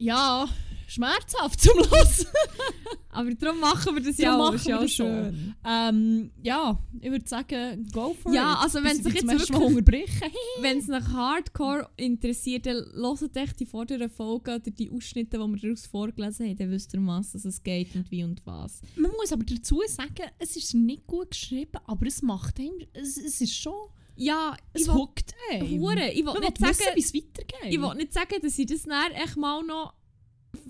[0.00, 0.48] ja,
[0.88, 2.26] schmerzhaft zum Los.
[3.12, 4.52] Aber darum machen wir das ja auch.
[4.52, 5.54] machen ja wir das schön.
[5.66, 8.58] ähm, ja, ich würde sagen, go for Ja, it.
[8.62, 10.30] also wenn es ich sich zum jetzt wirklich- unterbrechen.
[10.60, 15.44] Wenn es nach Hardcore interessiert, dann hört euch die vorderen Folgen oder die Ausschnitte, die
[15.44, 18.80] wir daraus vorgelesen haben, dann wisst ihr, was es geht und wie und was.
[18.96, 23.16] Man muss aber dazu sagen, es ist nicht gut geschrieben, aber es macht einem, es,
[23.16, 23.74] es ist schon,
[24.22, 25.80] Ja, es ich hockt einem.
[25.80, 27.72] Hure, ich will nicht sagen, wie es weitergeht.
[27.72, 29.94] ich will nicht sagen, dass ich das dann echt mal noch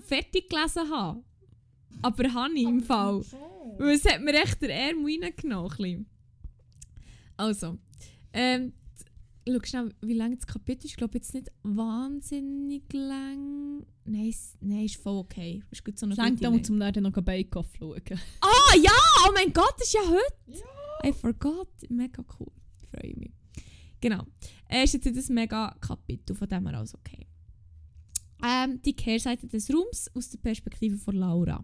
[0.05, 1.21] fertig gelesen habe.
[2.01, 3.21] Aber habe ich im Fall.
[3.77, 6.05] Weil es hat mir echt der Arm reingenommen.
[7.37, 7.77] Also,
[8.33, 8.73] ähm,
[9.47, 10.91] schau schnell, wie lang das Kapitel ist.
[10.91, 13.85] Ich glaube jetzt nicht wahnsinnig lang.
[14.05, 15.61] Nein, es- nein ist voll okay.
[15.71, 16.67] Ist gut so eine Ich denke, gute da muss Länge.
[16.67, 18.01] zum noch Bake-Off schauen.
[18.41, 18.91] Ah ja,
[19.27, 20.63] oh mein Gott, das ist ja heute.
[21.03, 21.67] I forgot.
[21.89, 22.51] Mega cool.
[22.91, 23.31] Freue mich.
[24.01, 24.25] Genau.
[24.67, 27.27] Er ist jetzt das mega Kapitel, von dem her alles okay.
[28.43, 31.63] Ähm, die Kehrseite des Ruhms aus der Perspektive von Laura.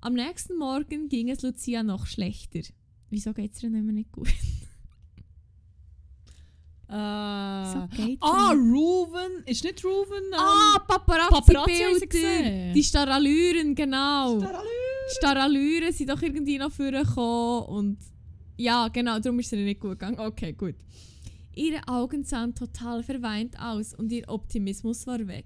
[0.00, 2.60] Am nächsten Morgen ging es Lucia noch schlechter.
[3.10, 4.28] Wieso geht es ihr nicht mehr nicht gut?
[6.92, 8.74] Äh, Wieso geht's ah, nicht?
[8.74, 9.44] Ruven.
[9.46, 10.24] Ist nicht Ruven?
[10.24, 12.72] Ähm, Ah, Paparazzi-Bilder.
[12.74, 14.40] Die Starallüren, genau.
[14.40, 14.68] Starallü.
[15.16, 17.98] Starallüren sind doch irgendwie noch vorgekommen und
[18.56, 20.18] ja, genau, darum ist es ihr nicht gut gegangen.
[20.18, 20.74] Okay, gut.
[21.60, 25.44] Ihre Augen sahen total verweint aus und ihr Optimismus war weg.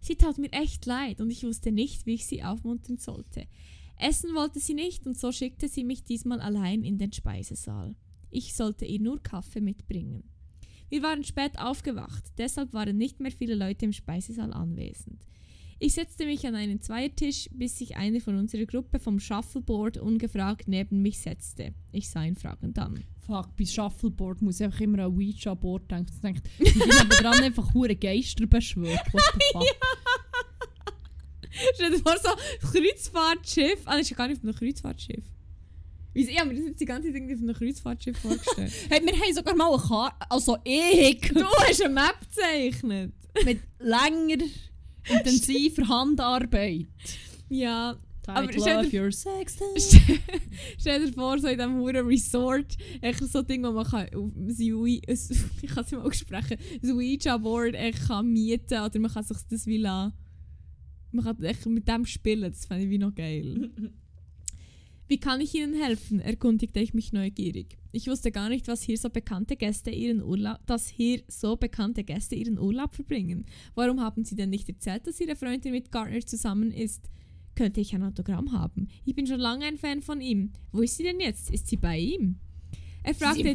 [0.00, 3.46] Sie tat mir echt leid und ich wusste nicht, wie ich sie aufmuntern sollte.
[3.98, 7.94] Essen wollte sie nicht und so schickte sie mich diesmal allein in den Speisesaal.
[8.30, 10.24] Ich sollte ihr nur Kaffee mitbringen.
[10.88, 15.26] Wir waren spät aufgewacht, deshalb waren nicht mehr viele Leute im Speisesaal anwesend.
[15.78, 20.66] Ich setzte mich an einen Zweiertisch, bis sich einer von unserer Gruppe vom Shuffleboard ungefragt
[20.66, 21.74] neben mich setzte.
[21.92, 23.04] Ich sah ihn fragend an.
[23.26, 26.12] Fuck, bei Shuffleboard muss ich einfach immer an Ouija-Board denken.
[26.12, 29.00] Ich denke, ich dran einfach hure Geister beschwört.
[29.12, 29.64] What the fuck?
[31.74, 33.80] Stell dir vor, so ein Kreuzfahrtschiff.
[33.84, 35.24] Ah, das ist ja gar nicht auf einem Kreuzfahrtschiff.
[36.14, 36.30] Wieso?
[36.30, 38.72] Ich habe mir das jetzt die ganze Zeit irgendwie auf einem Kreuzfahrtschiff vorgestellt.
[38.90, 43.12] Hey, wir haben sogar mal eine Karte, also ich, du hast eine Map gezeichnet.
[43.44, 44.44] mit länger,
[45.08, 46.86] intensiver Handarbeit.
[47.48, 47.96] Ja.
[48.28, 48.50] Of
[48.90, 49.58] dir- your sex
[50.78, 54.06] Stell dir vor, so in diesem huren Resort, echt so Ding, wo man kann,
[54.48, 55.02] ich
[55.74, 57.74] kann es mal aussprechen, ein Ouija-Board
[58.06, 60.14] kann mieten oder man kann sich das wie lassen.
[61.10, 63.70] Man kann echt mit dem spielen, das fände ich wie noch geil.
[65.08, 66.20] Wie kann ich Ihnen helfen?
[66.20, 67.76] erkundigte ich mich neugierig.
[67.90, 72.02] Ich wusste gar nicht, was hier so bekannte Gäste ihren Urlaub, dass hier so bekannte
[72.02, 73.44] Gäste ihren Urlaub verbringen.
[73.74, 77.10] Warum haben Sie denn nicht erzählt, dass Ihre Freundin mit Gardner zusammen ist?
[77.54, 78.88] Könnte ich ein Autogramm haben?
[79.04, 80.52] Ich bin schon lange ein Fan von ihm.
[80.72, 81.50] Wo ist sie denn jetzt?
[81.50, 82.38] Ist sie bei ihm?
[83.02, 83.42] Er fragte.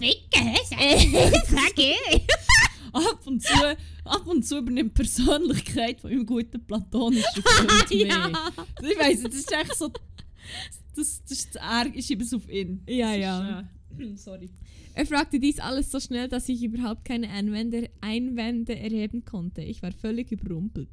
[2.94, 8.08] ab, und zu, ab und zu übernimmt die Persönlichkeit von meinem guten platonischen Freund mehr.
[8.08, 8.32] ja.
[8.82, 9.92] Ich weiss, das ist echt so...
[10.96, 12.82] Das, das ist Ärger, ich schiebe es auf ihn.
[12.88, 13.60] Ja, Das ja.
[13.60, 13.68] Ist,
[14.00, 14.50] äh, sorry.
[14.94, 19.62] Er fragte dies alles so schnell, dass ich überhaupt keine Einwände, Einwände erheben konnte.
[19.62, 20.90] Ich war völlig überrumpelt.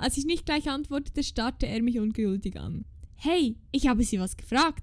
[0.00, 2.86] Als ich nicht gleich antwortete, starrte er mich ungeduldig an.
[3.16, 4.82] Hey, ich habe Sie was gefragt.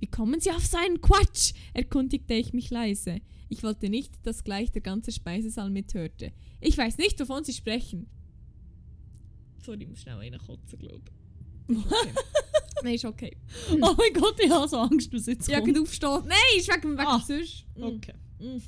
[0.00, 1.52] Wie kommen Sie auf so einen Quatsch?
[1.72, 3.20] erkundigte ich mich leise.
[3.48, 6.32] Ich wollte nicht, dass gleich der ganze Speisesaal mithörte.
[6.60, 8.08] Ich weiß nicht, wovon Sie sprechen.
[9.64, 11.02] Sorry, ich muss schnell einen kotzen, glaube
[11.68, 11.76] ich.
[11.86, 12.12] Okay.
[12.84, 13.36] Nein, ist okay.
[13.80, 15.72] Oh mein Gott, ich habe so Angst, was jetzt Ja, kommt.
[15.74, 16.24] geht aufstehen.
[16.26, 17.64] Nein, ist wegen, wegen Ah, sonst.
[17.74, 17.82] Mm.
[17.84, 18.12] Okay.
[18.38, 18.58] Mm.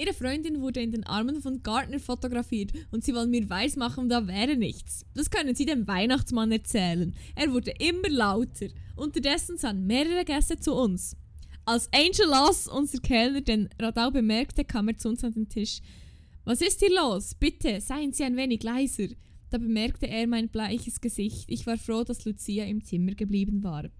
[0.00, 4.26] Ihre Freundin wurde in den Armen von Gardner fotografiert und sie wollen mir weismachen, da
[4.26, 5.04] wäre nichts.
[5.14, 7.14] Das können Sie dem Weihnachtsmann erzählen.
[7.34, 8.68] Er wurde immer lauter.
[8.96, 11.18] Unterdessen sahen mehrere Gäste zu uns.
[11.66, 15.82] Als Angel Loss, unser Kellner, den Radau bemerkte, kam er zu uns an den Tisch.
[16.46, 17.34] Was ist hier los?
[17.34, 19.08] Bitte, seien Sie ein wenig leiser.
[19.50, 21.44] Da bemerkte er mein bleiches Gesicht.
[21.48, 23.90] Ich war froh, dass Lucia im Zimmer geblieben war.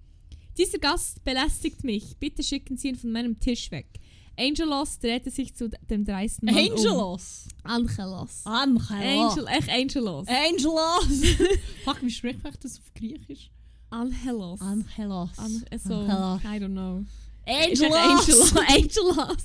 [0.56, 2.16] Dieser Gast belästigt mich.
[2.16, 4.00] Bitte schicken Sie ihn von meinem Tisch weg.
[4.40, 6.60] Angelos drehte sich zu dem dreisten Mann um.
[6.72, 7.44] Angelos.
[7.62, 8.40] Angelos.
[8.44, 8.90] Angelos.
[8.90, 10.26] Angel, echt Angelos.
[10.28, 11.36] Angelos.
[11.84, 13.50] Fuck, wie spricht man das auf Griechisch?
[13.90, 14.60] Angelos.
[14.60, 15.30] Angelos.
[15.36, 16.40] An so, Angelos.
[16.44, 17.04] I don't know.
[17.46, 17.92] Angelos.
[17.92, 19.44] Angelo- Angelos.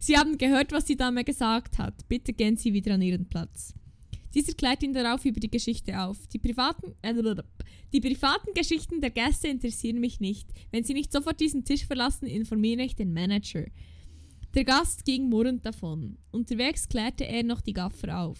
[0.00, 1.94] Sie haben gehört, was die Dame gesagt hat.
[2.08, 3.72] Bitte gehen Sie wieder an Ihren Platz.
[4.34, 6.18] Dieser klärt ihn darauf über die Geschichte auf.
[6.26, 7.14] Die privaten, äh,
[7.92, 10.48] die privaten Geschichten der Gäste interessieren mich nicht.
[10.72, 13.64] Wenn sie nicht sofort diesen Tisch verlassen, informiere ich den Manager.
[14.54, 16.16] Der Gast ging murrend davon.
[16.30, 18.38] Unterwegs klärte er noch die Gaffer auf.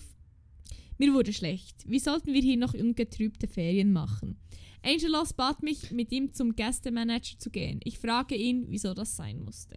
[0.96, 1.84] Mir wurde schlecht.
[1.88, 4.38] Wie sollten wir hier noch ungetrübte Ferien machen?
[4.82, 7.80] Angelos bat mich, mit ihm zum Gästemanager zu gehen.
[7.82, 9.76] Ich frage ihn, wieso das sein musste.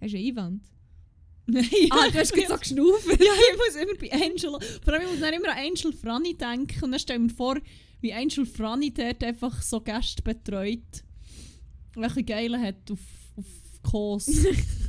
[0.00, 0.62] Hast du eine Einwand?
[1.46, 3.10] Nein, Ah, du hast so geschnaufen.
[3.18, 4.80] Ja, ich muss immer bei Angel.
[4.84, 6.84] Vor allem, ich muss dann immer an Angel Franny denken.
[6.84, 7.56] Und dann stell mir vor,
[8.02, 11.02] wie Angel Franny dort einfach so Gäste betreut.
[11.94, 13.00] Welche Geile hat auf,
[13.36, 13.46] auf
[13.82, 14.26] Kos.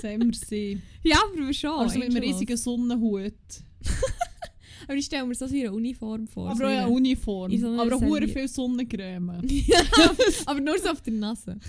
[0.00, 0.80] Sehen wir sie.
[1.02, 1.70] Ja, aber schon.
[1.70, 3.34] Also mit einem riesigen Sonnenhut.
[4.88, 6.48] Aber ich stelle mir so in einer Uniform vor.
[6.48, 7.54] Aber so eine Uniform.
[7.58, 8.32] so Aber auch hure Serviette.
[8.32, 9.42] viel Sonnencreme.
[9.46, 9.80] ja,
[10.46, 11.58] aber nur so auf der Nase.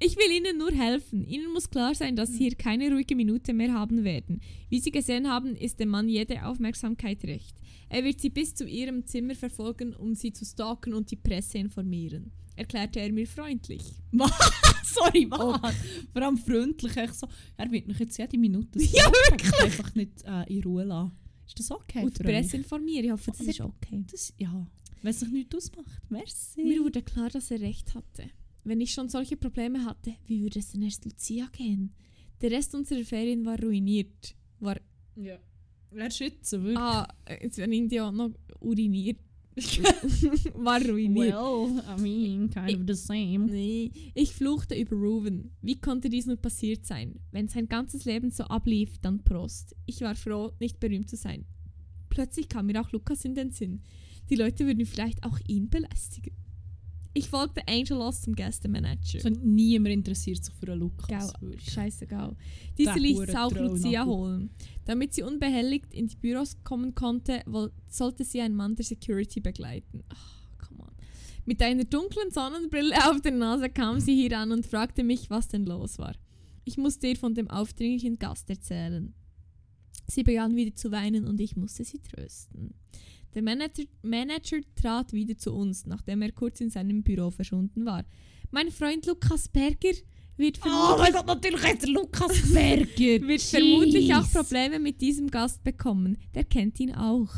[0.00, 1.24] Ich will Ihnen nur helfen.
[1.24, 4.42] Ihnen muss klar sein, dass Sie hier keine ruhige Minute mehr haben werden.
[4.68, 7.56] Wie Sie gesehen haben, ist dem Mann jede Aufmerksamkeit recht.
[7.88, 11.58] Er wird Sie bis zu Ihrem Zimmer verfolgen, um Sie zu stalken und die Presse
[11.58, 12.32] informieren.
[12.56, 13.82] Erklärte er mir freundlich.
[14.84, 15.40] Sorry, was?
[15.40, 15.58] Oh.
[16.12, 16.96] Vor allem freundlich.
[16.96, 17.26] Echt so,
[17.56, 19.60] er wird mich jetzt jede Minute Ja, wirklich.
[19.60, 21.12] einfach nicht äh, in Ruhe lassen.
[21.46, 22.22] Ist das okay und die?
[22.22, 23.04] Presse informieren.
[23.04, 24.04] Ich hoffe, das ist okay.
[24.10, 24.66] Das, ja,
[25.02, 26.00] wenn es sich nichts ausmacht.
[26.08, 26.62] Merci.
[26.64, 28.30] Mir wurde klar, dass er recht hatte.
[28.62, 31.92] Wenn ich schon solche Probleme hatte, wie würde es denn erst Lucia gehen?
[32.40, 34.34] Der Rest unserer Ferien war ruiniert.
[34.60, 34.80] War,
[35.16, 35.38] ja.
[35.90, 36.78] Wer schützen, wirklich?
[36.78, 37.06] ah,
[37.42, 38.30] jetzt wenn India noch
[38.60, 39.18] uriniert.
[40.54, 41.34] war ruiniert.
[41.34, 43.46] well, I mean, kind of the same.
[43.46, 45.52] Nee, ich fluchte über Ruven.
[45.60, 47.20] Wie konnte dies nur passiert sein?
[47.30, 49.76] Wenn sein ganzes Leben so ablief, dann Prost.
[49.86, 51.44] Ich war froh, nicht berühmt zu sein.
[52.10, 53.82] Plötzlich kam mir auch Lukas in den Sinn.
[54.30, 56.34] Die Leute würden vielleicht auch ihn belästigen.
[57.16, 59.20] Ich folgte Angelos zum Gästemanager.
[59.20, 61.32] So, niemand interessiert sich für einen Lukas.
[61.40, 62.36] Gell, scheißegal.
[62.76, 64.50] Diese ließ auch Lucia holen.
[64.84, 67.42] Damit sie unbehelligt in die Büros kommen konnte,
[67.86, 70.02] sollte sie einen Mann der Security begleiten.
[70.08, 70.90] Ach, come on.
[71.44, 75.46] Mit einer dunklen Sonnenbrille auf der Nase kam sie hier an und fragte mich, was
[75.46, 76.16] denn los war.
[76.64, 79.14] Ich musste ihr von dem aufdringlichen Gast erzählen.
[80.08, 82.74] Sie begann wieder zu weinen und ich musste sie trösten.
[83.34, 88.04] Der Manager, Manager trat wieder zu uns, nachdem er kurz in seinem Büro verschwunden war.
[88.50, 89.94] Mein Freund Lukas Berger
[90.36, 93.26] wird Oh mein Gott, natürlich der Lukas Berger.
[93.26, 94.30] wird vermutlich auch.
[94.30, 96.18] Probleme mit diesem Gast bekommen.
[96.34, 97.30] Der kennt ihn auch.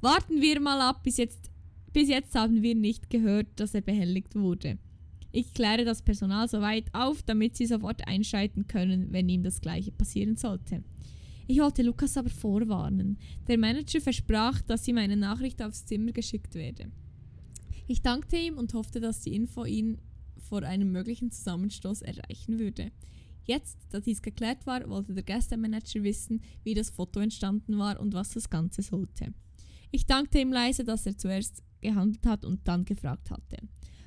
[0.00, 1.50] Warten wir mal ab, bis jetzt,
[1.92, 4.78] bis jetzt haben wir nicht gehört, dass er behelligt wurde.
[5.32, 9.92] Ich kläre das Personal soweit auf, damit sie sofort einschreiten können, wenn ihm das gleiche
[9.92, 10.82] passieren sollte.
[11.46, 13.18] Ich wollte Lukas aber vorwarnen.
[13.46, 16.90] Der Manager versprach, dass ihm eine Nachricht aufs Zimmer geschickt werde.
[17.86, 19.98] Ich dankte ihm und hoffte, dass die Info ihn
[20.38, 22.90] vor einem möglichen Zusammenstoß erreichen würde.
[23.44, 28.12] Jetzt, da dies geklärt war, wollte der Gästemanager wissen, wie das Foto entstanden war und
[28.12, 29.32] was das Ganze sollte.
[29.92, 33.58] Ich dankte ihm leise, dass er zuerst gehandelt hat und dann gefragt hatte.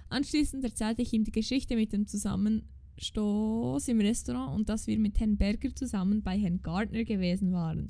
[0.09, 2.05] Anschließend erzählte ich ihm die Geschichte mit dem
[2.99, 7.89] Zusammenstoß im Restaurant und dass wir mit Herrn Berger zusammen bei Herrn Gardner gewesen waren.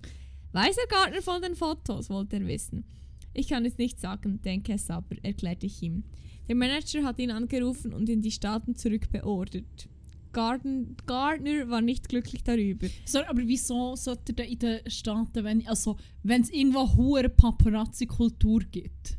[0.51, 2.85] Weiß Herr Gardner von den Fotos, wollte er wissen.
[3.33, 6.03] Ich kann es nicht sagen, denke es aber, erklärte ich ihm.
[6.47, 9.87] Der Manager hat ihn angerufen und in die Staaten zurückbeordert.
[10.31, 12.87] Garden, Gardner war nicht glücklich darüber.
[13.05, 19.18] Sorry, aber wieso sollte er in den Staaten, wenn also es irgendwo hohe Paparazzi-Kultur gibt,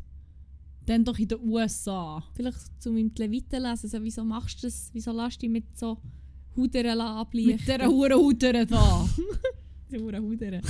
[0.90, 2.22] dann doch in den USA.
[2.34, 5.50] Vielleicht zum ihm die Leviten lesen, so, wieso machst du das, wieso lässt du dich
[5.50, 5.98] mit so
[6.56, 7.52] Hudern ablichten?
[7.56, 9.08] Mit dieser hohen Huder da.
[9.90, 10.60] Dieser Hudern.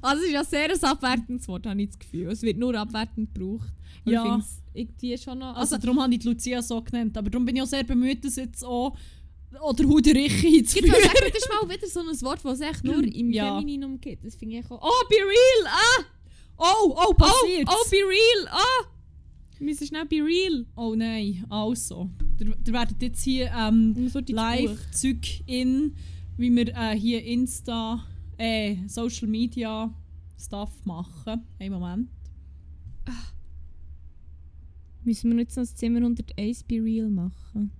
[0.00, 2.28] Also es ist ja sehr ein abwertendes Wort, habe ich das Gefühl.
[2.30, 3.68] Es wird nur abwertend gebraucht.
[4.04, 4.36] Aber Ja.
[4.38, 5.56] Ich es irgendwie schon noch...
[5.56, 7.16] Also, Also, darum habe ich die Lucia so genannt.
[7.18, 8.96] Aber darum bin ich auch sehr bemüht, das jetzt auch
[9.62, 12.84] oder Huderichi es gibt auch, das ist mal wieder so ein Wort, das es echt
[12.84, 13.56] nur im Ja.
[13.56, 14.24] Femininum gibt.
[14.24, 14.82] Das finde ich auch...
[14.82, 15.66] Oh, be real!
[15.66, 16.04] Ah!
[16.58, 17.68] Oh, oh, Oh, passiert.
[17.68, 18.48] oh, be real!
[18.50, 18.97] Ah!
[19.58, 20.66] Wir müssen schnell be real.
[20.76, 22.10] Oh nein, also.
[22.38, 25.96] Ihr, werdet jetzt hier ähm, Und so die live Zeug in,
[26.36, 28.04] wie wir äh, hier Insta,
[28.36, 29.92] äh, Social Media
[30.38, 31.42] Stuff machen.
[31.58, 32.08] Einen Moment.
[35.04, 37.72] Müssen wir jetzt noch das Zimmer 101 be real machen?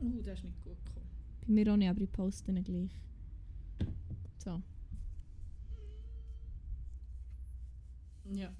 [0.00, 1.06] Oh, das ist nicht gut gekommen.
[1.46, 2.90] Bei mir auch nicht, aber ich poste ihn gleich.
[4.38, 4.62] So.
[8.32, 8.50] Ja.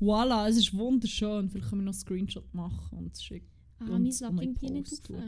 [0.00, 1.48] Voilà, es ist wunderschön.
[1.50, 3.48] Vielleicht können wir noch einen Screenshot machen und schicken.
[3.80, 5.22] Ah, Und mein es Lack noch in irgendwie nicht auf.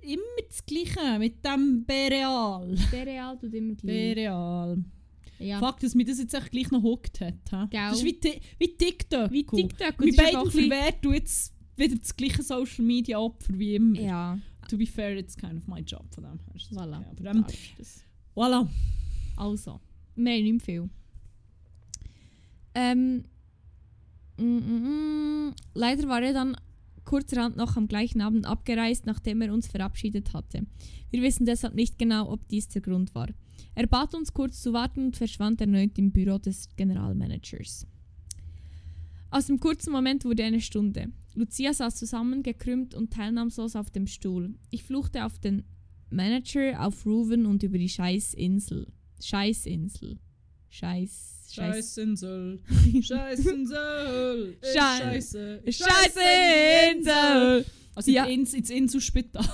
[0.00, 2.76] Immer das Gleiche mit dem Bereal.
[2.90, 4.14] Bereal tut immer gleich.
[4.14, 4.84] Bereal.
[5.40, 5.58] Ja.
[5.60, 7.34] Fakt, dass mich das jetzt echt gleich noch hookt hat.
[7.50, 7.56] He?
[7.70, 7.88] Gell?
[7.90, 9.30] Das ist wie, wie TikTok.
[9.30, 10.00] Wie TikTok.
[10.00, 13.98] Wie bisschen- verwehrt du jetzt wieder das gleiche Social Media Opfer wie immer.
[14.00, 14.38] Ja,
[14.68, 16.54] To be fair, it's kind of my job von dem her.
[16.72, 17.00] voilà.
[17.00, 17.26] okay.
[17.26, 17.44] Aber ähm,
[18.34, 18.68] voilà.
[19.36, 19.80] Also,
[20.16, 20.90] wir haben nicht mehr viel.
[22.74, 23.24] Ähm.
[25.74, 26.56] Leider war er dann
[27.04, 30.66] kurzerhand noch am gleichen Abend abgereist, nachdem er uns verabschiedet hatte.
[31.10, 33.28] Wir wissen deshalb nicht genau, ob dies der Grund war.
[33.74, 37.86] Er bat uns kurz zu warten und verschwand erneut im Büro des Generalmanagers.
[39.30, 41.12] Aus dem kurzen Moment wurde eine Stunde.
[41.34, 44.54] Lucia saß zusammengekrümmt und teilnahmslos auf dem Stuhl.
[44.70, 45.64] Ich fluchte auf den
[46.10, 48.86] Manager, auf Ruven und über die Scheißinsel.
[49.22, 50.18] Scheißinsel.
[50.70, 51.37] Scheiß.
[51.50, 51.76] Scheiß.
[51.76, 52.60] Scheißinsel.
[53.02, 54.58] Scheißinsel.
[54.74, 55.62] Scheiße.
[55.66, 57.64] Scheißinsel!
[57.94, 58.24] Also Ja.
[58.26, 59.44] ins, ins Inselspital.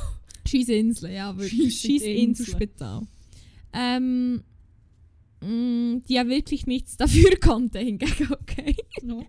[0.47, 1.81] Scheißinsel, ja, wirklich.
[1.81, 2.09] Scheißinsel.
[2.09, 3.03] Scheißinselspital.
[3.73, 4.43] Ähm.
[5.41, 8.77] mh, Die ja wirklich nichts dafür konnte, hingegen, okay.
[9.03, 9.25] No.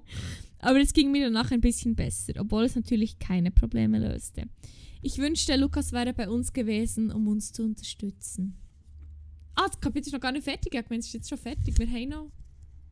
[0.60, 4.44] Aber es ging mir danach ein bisschen besser, obwohl es natürlich keine Probleme löste.
[5.02, 8.56] Ich wünschte, Lukas wäre bei uns gewesen, um uns zu unterstützen.
[9.54, 10.74] Ah, das Kapitel ist noch gar nicht fertig.
[10.74, 11.78] Ich meine, es ist jetzt schon fertig.
[11.78, 12.32] Wir haben noch,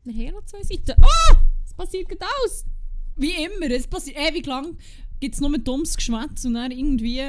[0.04, 0.92] wir haben noch zwei Seiten.
[1.02, 1.36] Ah!
[1.64, 2.64] Es passiert gerade aus!
[3.16, 4.76] Wie immer, es passiert ewig lang,
[5.20, 7.22] gibt es nur dummes Geschwätz und dann irgendwie,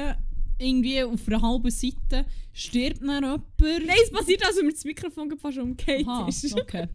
[0.58, 3.44] irgendwie auf einer halben Seite stirbt dann jemand.
[3.60, 6.52] Nein, es passiert, als wenn mir das Mikrofon fast umgekehrt Aha, ist.
[6.60, 6.88] okay.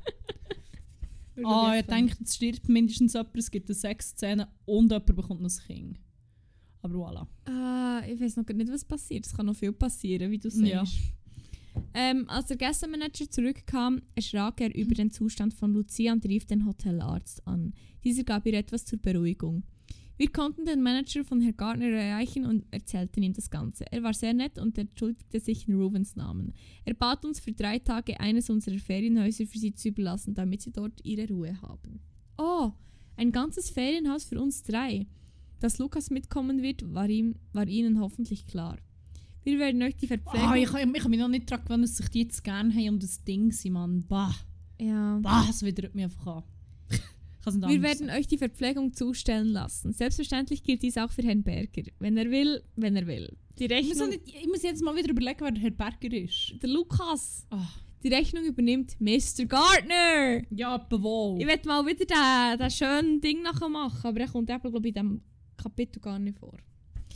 [1.43, 5.49] Ah, ich denke, es stirbt mindestens jemand, es gibt eine Sexszene und jemand bekommt noch
[5.49, 5.99] ein Kind.
[6.81, 7.27] Aber voilà.
[7.45, 9.25] Ah, ich weiß noch gar nicht, was passiert.
[9.25, 10.67] Es kann noch viel passieren, wie du sagst.
[10.67, 10.83] Ja.
[11.93, 16.65] Ähm, als der Gästemanager zurückkam, erschrak er über den Zustand von Lucia und rief den
[16.65, 17.73] Hotelarzt an.
[18.03, 19.63] Dieser gab ihr etwas zur Beruhigung.
[20.17, 23.91] Wir konnten den Manager von Herr Gardner erreichen und erzählten ihm das Ganze.
[23.91, 26.53] Er war sehr nett und entschuldigte sich in Rubens Namen.
[26.85, 30.71] Er bat uns für drei Tage eines unserer Ferienhäuser für sie zu überlassen, damit sie
[30.71, 32.01] dort ihre Ruhe haben.
[32.37, 32.71] Oh,
[33.17, 35.07] ein ganzes Ferienhaus für uns drei.
[35.59, 38.77] Dass Lukas mitkommen wird, war, ihm, war ihnen hoffentlich klar.
[39.43, 40.49] Wir werden euch die Verpflegung...
[40.49, 43.03] Ah, ich, kann mich noch nicht daran gewöhnen, dass sich die jetzt gerne haben und
[43.03, 44.05] das Ding sind, Mann.
[44.07, 44.35] Bah,
[44.79, 45.19] ja.
[45.21, 46.43] bah, es widert mich einfach an.
[47.43, 49.93] Wir werden euch die Verpflegung zustellen lassen.
[49.93, 51.83] Selbstverständlich gilt dies auch für Herrn Berger.
[51.97, 53.35] Wenn er will, wenn er will.
[53.57, 54.09] Die Ich muss, Rechnung...
[54.09, 56.53] nicht, ich muss jetzt mal wieder überlegen, wer der Herr Berger ist.
[56.61, 57.47] Der Lukas.
[57.49, 57.67] Ah.
[58.03, 59.45] Die Rechnung übernimmt Mr.
[59.45, 60.41] Gardner.
[60.49, 61.37] Ja, wo?
[61.39, 64.87] Ich werde mal wieder das den schönen Ding nachher machen, aber er kommt eben, glaube
[64.87, 65.21] ich, in diesem
[65.57, 66.57] Kapitel gar nicht vor.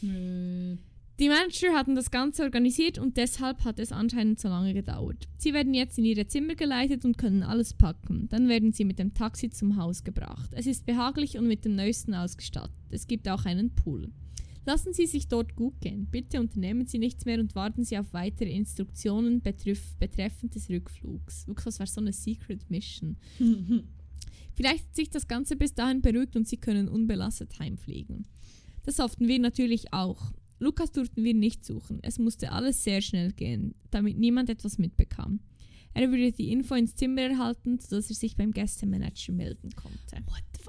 [0.03, 0.77] Äh,
[1.17, 5.29] Die Manager hatten das Ganze organisiert und deshalb hat es anscheinend so lange gedauert.
[5.37, 8.27] Sie werden jetzt in ihre Zimmer geleitet und können alles packen.
[8.27, 10.49] Dann werden sie mit dem Taxi zum Haus gebracht.
[10.51, 12.75] Es ist behaglich und mit dem Neuesten ausgestattet.
[12.89, 14.11] Es gibt auch einen Pool.
[14.65, 16.07] Lassen Sie sich dort gut gehen.
[16.11, 21.47] Bitte unternehmen Sie nichts mehr und warten Sie auf weitere Instruktionen betreff betreffend des Rückflugs.
[21.47, 23.15] Wirklich, das wäre so eine Secret Mission.
[24.55, 28.25] Vielleicht hat sich das Ganze bis dahin beruhigt und Sie können unbelastet heimfliegen.
[28.83, 30.33] Das hofften wir natürlich auch.
[30.59, 31.99] Lukas durften wir nicht suchen.
[32.01, 35.39] Es musste alles sehr schnell gehen, damit niemand etwas mitbekam.
[35.93, 40.17] Er würde die Info ins Zimmer erhalten, sodass er sich beim Gästemanager melden konnte.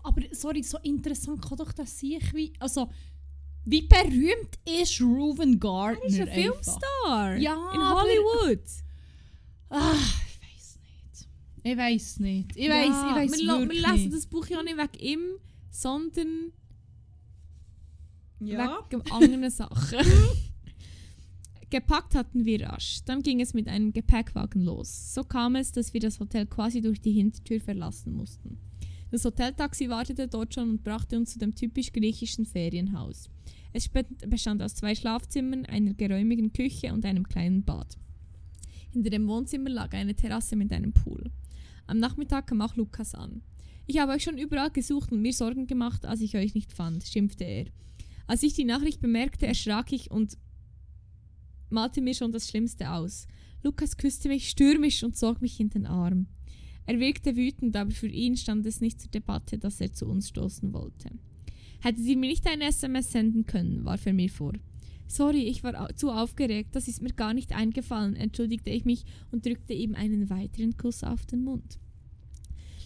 [0.05, 2.53] Aber sorry, so interessant kann doch das sein, wie.
[2.61, 2.89] Also,
[3.64, 6.01] wie berühmt ist Reuven Gardner?
[6.05, 6.43] Er ist ein einfach?
[6.62, 7.37] Filmstar!
[7.39, 8.62] Ja, In aber- Hollywood!
[9.68, 11.28] Ah, ich weiß nicht.
[11.64, 12.57] Ich weiß nicht.
[12.57, 15.20] Ich weiß, Ja, ich weiß wir, wir lesen das Buch ja nicht wegen ihm,
[15.70, 16.53] sondern
[18.41, 18.78] Ja.
[18.91, 19.99] wegen anderen Sachen.
[21.70, 23.01] Gepackt hatten wir rasch.
[23.05, 25.14] Dann ging es mit einem Gepäckwagen los.
[25.14, 28.59] So kam es, dass wir das Hotel quasi durch die Hintertür verlassen mussten.
[29.11, 33.30] Das Hoteltaxi wartete dort schon und brachte uns zu dem typisch griechischen Ferienhaus.
[33.72, 37.99] Es bestand aus zwei Schlafzimmern, einer geräumigen Küche und einem kleinen Bad.
[38.93, 41.30] Hinter dem Wohnzimmer lag eine Terrasse mit einem Pool.
[41.87, 43.43] Am Nachmittag kam auch Lukas an.
[43.87, 47.05] Ich habe euch schon überall gesucht und mir Sorgen gemacht, als ich euch nicht fand,
[47.05, 47.66] schimpfte er.
[48.27, 50.37] Als ich die Nachricht bemerkte, erschrak ich und
[51.70, 53.27] malte mir schon das Schlimmste aus.
[53.62, 56.27] Lukas küsste mich stürmisch und zog mich in den Arm.
[56.87, 60.29] Er wirkte wütend, aber für ihn stand es nicht zur Debatte, dass er zu uns
[60.29, 61.11] stoßen wollte.
[61.81, 64.53] Hätte sie mir nicht ein SMS senden können, warf er mir vor.
[65.09, 69.47] Sorry, ich war zu aufgeregt, das ist mir gar nicht eingefallen, entschuldigte ich mich und
[69.47, 71.79] drückte ihm einen weiteren Kuss auf den Mund.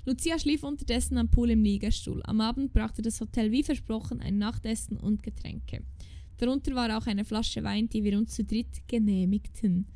[0.06, 2.22] Lucia schlief unterdessen am Pool im Liegestuhl.
[2.24, 5.82] Am Abend brachte das Hotel wie versprochen ein Nachtessen und Getränke.
[6.38, 9.86] Darunter war auch eine Flasche Wein, die wir uns zu dritt genehmigten.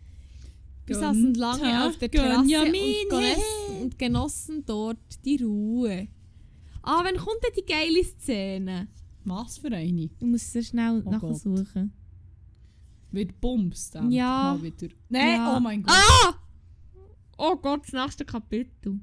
[0.86, 3.82] Wir saßen lange auf der Terrasse und genossen, hey.
[3.82, 6.08] und genossen dort die Ruhe.
[6.82, 8.88] Ah, wann kommt denn die geile Szene?
[9.24, 10.02] Was für eine?
[10.02, 11.92] Ich muss sehr schnell Oh nachsuchen.
[13.10, 14.10] Wird bumst dann.
[14.10, 14.54] Ja.
[14.54, 14.88] Mal wieder.
[15.08, 15.56] Nein, Ja.
[15.56, 15.94] oh mein Gott.
[15.94, 16.34] Ah!
[17.38, 19.00] Oh Gott, das nächste Kapitel.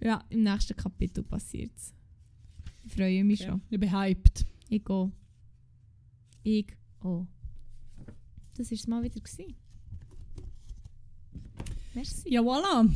[0.00, 1.92] Ja, im nächsten Kapitel passiert's.
[2.84, 3.50] Ich freue mich Ja.
[3.50, 3.62] schon.
[3.68, 4.46] Ich bin hyped.
[4.68, 5.12] Ich gehe.
[6.42, 6.66] Ich
[7.02, 7.26] oh.
[8.56, 9.20] Das war es mal wieder.
[9.20, 9.54] Gewesen.
[11.94, 12.28] Merci.
[12.32, 12.88] Ja, voilà.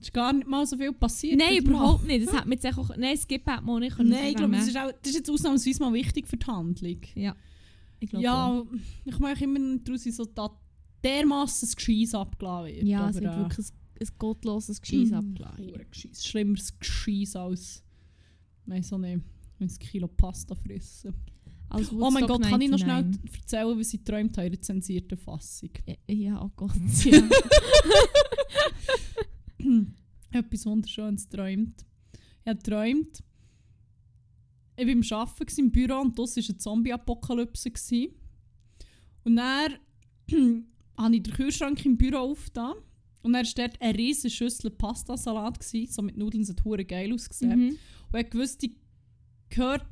[0.00, 1.38] Es ist gar nicht mal so viel passiert.
[1.38, 1.78] Nein, wieder mal.
[1.78, 2.26] überhaupt nicht.
[2.26, 2.88] Das hat mir jetzt auch...
[2.96, 5.80] Nein, hat man auch nicht Nein, ich glaube, das, ist auch- das ist jetzt ausnahmsweise
[5.82, 7.00] mal wichtig für die Handlung.
[7.14, 7.36] Ja.
[8.00, 8.64] Ich glaube auch.
[8.64, 10.50] Ja, ich mache immer daraus, so da
[11.04, 12.84] dermassen das Gescheiss abgeladen wird.
[12.84, 15.86] Ja, es wird äh, wirklich ein, ein gottloses Gescheiss mm, abgeladen.
[15.90, 16.24] Gescheiss.
[16.26, 17.82] Schlimmeres Gescheiss als
[18.66, 19.22] nein, so eine,
[19.60, 21.14] ein Kilo Pasta fressen.
[21.68, 23.40] Als oh mein Gott, kann ich noch schnell 99.
[23.40, 25.70] erzählen, was ich geträumt habe in der zensierten Fassung?
[25.86, 26.72] Ja, Ja, oh Gott.
[27.04, 27.28] Ja.
[30.32, 31.86] Etwas Wunderschönes geträumt.
[32.42, 33.22] Ich habe geträumt,
[34.76, 37.70] ich war am Arbeiten im Büro und das war eine Zombie-Apokalypse.
[39.24, 39.74] Und dann
[40.98, 42.74] habe ich den Kühlschrank im Büro aufgetan.
[43.22, 47.12] Und dann war dort eine riesige Schüssel Pastasalat, gewesen, so mit Nudeln, so hure geil
[47.12, 47.58] ausgesehen.
[47.58, 47.78] mhm.
[48.12, 48.70] Und ich wusste,
[49.48, 49.84] gehört,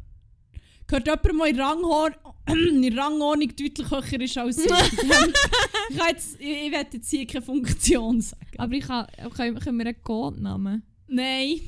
[0.87, 2.11] gehört jemand, der in Ranghor
[2.49, 4.64] in Rangordnung deutlich höher ist als ich.
[5.91, 8.59] ich, jetzt, ich, ich werde jetzt hier keine Funktion sagen.
[8.59, 10.83] Aber ich kann, können, können wir einen Codenamen?
[11.07, 11.61] Nein.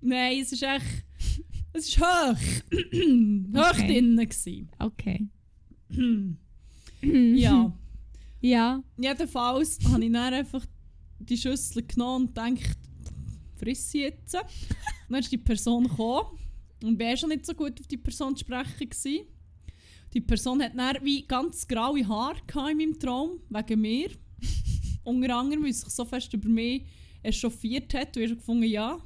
[0.00, 0.84] Nein, es ist echt.
[1.72, 2.36] Es ist hoch.
[3.56, 3.86] hoch Okay.
[3.86, 4.28] drinnen.
[4.28, 4.68] gewesen.
[4.78, 5.28] Okay.
[7.02, 7.72] ja.
[8.40, 8.82] Ja.
[8.96, 10.64] Jedenfalls habe ich dann einfach
[11.18, 12.78] die Schüssel genommen und gedacht,
[13.56, 14.34] friss sie jetzt.
[14.34, 16.38] Dann ist die Person gekommen.
[16.82, 18.90] Und war schon nicht so gut auf die Person zu sprechen.
[18.90, 19.26] Gewesen.
[20.12, 22.38] Die Person hat dann wie ganz graue Haare
[22.70, 24.10] in meinem Traum, wegen mir.
[25.04, 26.84] Unter anderem, weil sie sich so fest über mich
[27.22, 28.16] echauffiert hat.
[28.16, 28.98] Und ich gefunden, ja,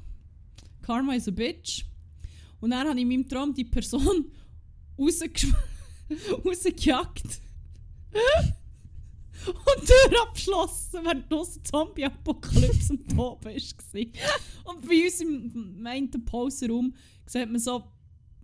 [0.81, 1.85] Karma is a bitch.
[2.59, 4.31] Und dann habe ich in meinem Traum die Person
[6.45, 7.41] rausgejagt.
[9.47, 14.73] Und die Tür abgeschlossen, während draussen Zombie-Apokalypse am Toben war.
[14.73, 16.93] Und bei uns im meinten Pausenraum
[17.25, 17.83] sieht man so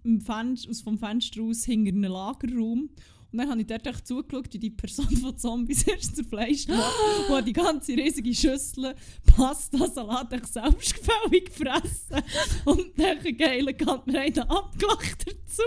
[0.04, 2.90] im Fenster, aus vom Fenster aus hinter einem Lagerraum.
[3.32, 6.92] Und dann habe ich dort zugeschaut, wie die Person von Zombies erst zur Fleisch war
[7.28, 8.96] und hat die ganze riesige Schüssel
[9.36, 12.24] Pasta, Salat echt selbstgefällig gefressen.
[12.64, 15.62] Und dann Kant mir einen abgelacht dazu.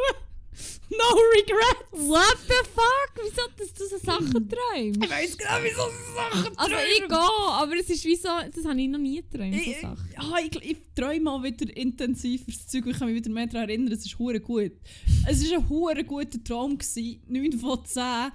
[0.91, 2.09] No regrets!
[2.09, 3.13] What the fuck?
[3.23, 5.05] Wieso dass du so Sachen träumst?
[5.05, 8.65] Ich weiss genau, wieso so Sachen Also ich gehe, aber es ist wie so, das
[8.65, 10.09] habe ich noch nie geträumt, so Ich, Sachen.
[10.15, 13.69] ja, ich, ich träume mal wieder intensiv das Zeug ich kann mich wieder mehr daran
[13.69, 14.73] erinnern, es ist hure gut.
[15.29, 18.03] Es war ein hure guter Traum, gewesen, 9 von 10.
[18.03, 18.33] Ein-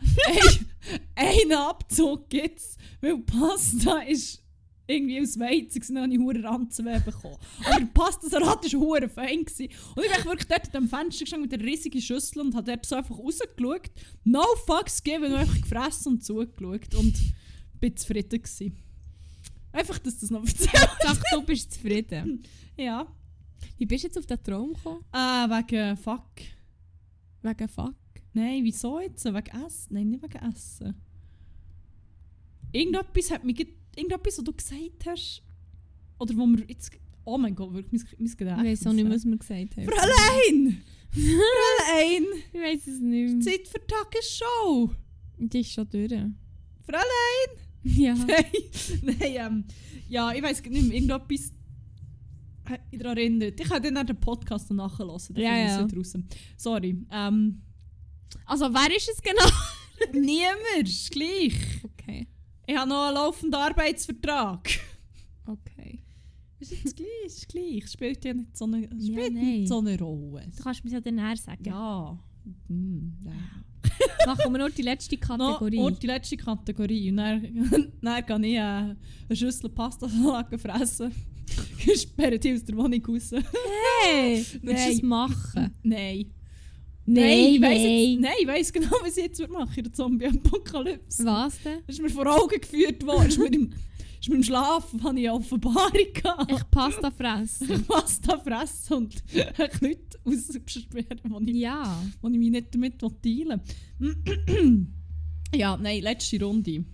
[1.15, 4.41] Einen Abzug gibt es, weil Pasta ist
[4.87, 7.37] irgendwie aus Weizen dann habe ich hure Ranzenweh bekommen.
[7.65, 9.43] Aber der Pastasalat war hure fein.
[9.43, 9.69] Gewesen.
[9.95, 12.85] Und ich bin wirklich dort am Fenster gestanden mit einer riesigen Schüssel und habe dort
[12.85, 13.91] so einfach rausgeschaut.
[14.23, 17.15] No fucks gegeben, nur einfach gefressen und zugeschaut und
[17.79, 18.77] bin zufrieden gewesen.
[19.71, 20.89] Einfach, dass das noch erzählt.
[21.01, 22.43] Sag, du bist zufrieden.
[22.77, 23.07] Ja.
[23.77, 25.03] Wie bist du jetzt auf den Traum gekommen?
[25.11, 26.31] Äh, wegen Fuck.
[27.41, 27.95] Wegen Fuck?
[28.33, 29.25] Nein, wieso jetzt?
[29.25, 29.93] Wegen Essen?
[29.93, 30.95] Nein, nicht wegen Essen.
[32.71, 33.67] Irgendetwas hat mich...
[33.95, 35.41] ge- Irgendetwas, was du gesagt hast...
[36.19, 36.91] Oder wo wir jetzt...
[37.25, 38.79] Oh mein Gott, wirklich, mein, mein Ich Gedächtnis.
[38.81, 39.85] weiß auch nicht, was wir gesagt haben.
[39.87, 40.83] Fräulein!
[41.11, 42.25] Fräulein!
[42.53, 43.41] Ich weiß es nicht mehr.
[43.41, 44.91] Zeit für Tagesshow!
[45.37, 46.09] Die ist schon durch.
[46.09, 47.61] Fräulein!
[47.87, 48.15] Ja.
[48.27, 48.45] Nein,
[49.03, 49.63] nein, ähm...
[50.09, 50.95] Ja, ich weiß nicht mehr.
[50.97, 51.51] Irgendetwas...
[52.91, 53.59] mich daran erinnert.
[53.59, 55.19] Ich kann dann den Podcast noch nachhören.
[55.35, 55.97] Ja, ich ja.
[55.97, 56.13] raus.
[56.57, 56.97] Sorry.
[57.11, 57.61] Ähm...
[58.45, 59.49] Also wer ist es genau?
[60.19, 61.55] Niemand, ist gleich.
[61.83, 62.27] Okay.
[62.67, 64.69] Ich habe noch einen laufenden Arbeitsvertrag.
[65.47, 65.99] Okay.
[66.59, 67.87] Ist jetzt gleich, ist gleich.
[67.87, 69.43] Spielt ja nicht so eine, Ja, spielt nein.
[69.59, 70.47] nicht so eine Rolle.
[70.57, 71.63] Du kannst mir ja dann näher sagen.
[71.63, 72.17] Ja.
[72.67, 73.31] Hm, ja.
[74.25, 75.77] Machen wir nur die letzte Kategorie.
[75.77, 77.11] No, und die letzte Kategorie.
[77.11, 78.95] Und dann, dann kann ich äh, eine
[79.33, 80.07] Schüssel Pasta
[80.57, 81.11] fressen.
[81.95, 83.31] Sperren die aus der Wohnung raus.
[84.03, 84.37] hey!
[84.37, 85.71] Willst du das machen?
[85.83, 86.31] Nein.
[87.07, 88.09] Nein, ich weiss nein.
[88.09, 91.25] Jetzt, nein, ich weiss genau, was ich jetzt machen in der Zombie-Apokalypse.
[91.25, 91.79] Was denn?
[91.85, 93.27] Das ist mir vor Augen geführt worden.
[93.27, 93.73] ist mir im,
[94.19, 96.51] ist mir im Schlaf habe ich eine Offenbarung gehabt.
[96.51, 97.85] Ich Pasta fressen.
[97.87, 99.23] Pasta fressen und
[99.81, 102.03] Leute aussperren, wo ich, ja.
[102.21, 103.61] wo ich mich nicht damit teilen
[105.53, 106.85] ja, nein, letzte Runde.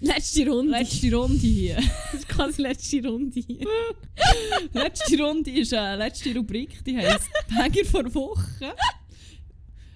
[0.00, 0.72] Letzte Runde.
[0.72, 1.76] Letzte Runde hier.
[2.12, 3.40] Das ist quasi letzte Runde.
[4.72, 8.74] letzte Runde ist eine letzte Rubrik, die heisst Bagger vor Woche.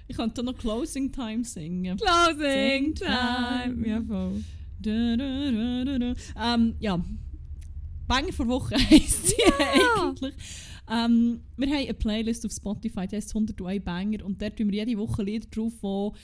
[0.09, 1.99] Ich könnte noch Closing Time singen.
[1.99, 3.87] Closing time.
[3.87, 4.43] Ja, voll.
[4.81, 6.55] Da, da, da, da, da.
[6.55, 7.05] Ähm, ja.
[8.07, 10.09] Banger vor Woche heisst sie Ja.
[10.09, 10.35] eigentlich.
[10.91, 14.87] Ähm, wir haben eine Playlist auf Spotify, die heißt 101 Banger und dort tun wir
[14.87, 16.15] jede Woche Lieder drauf,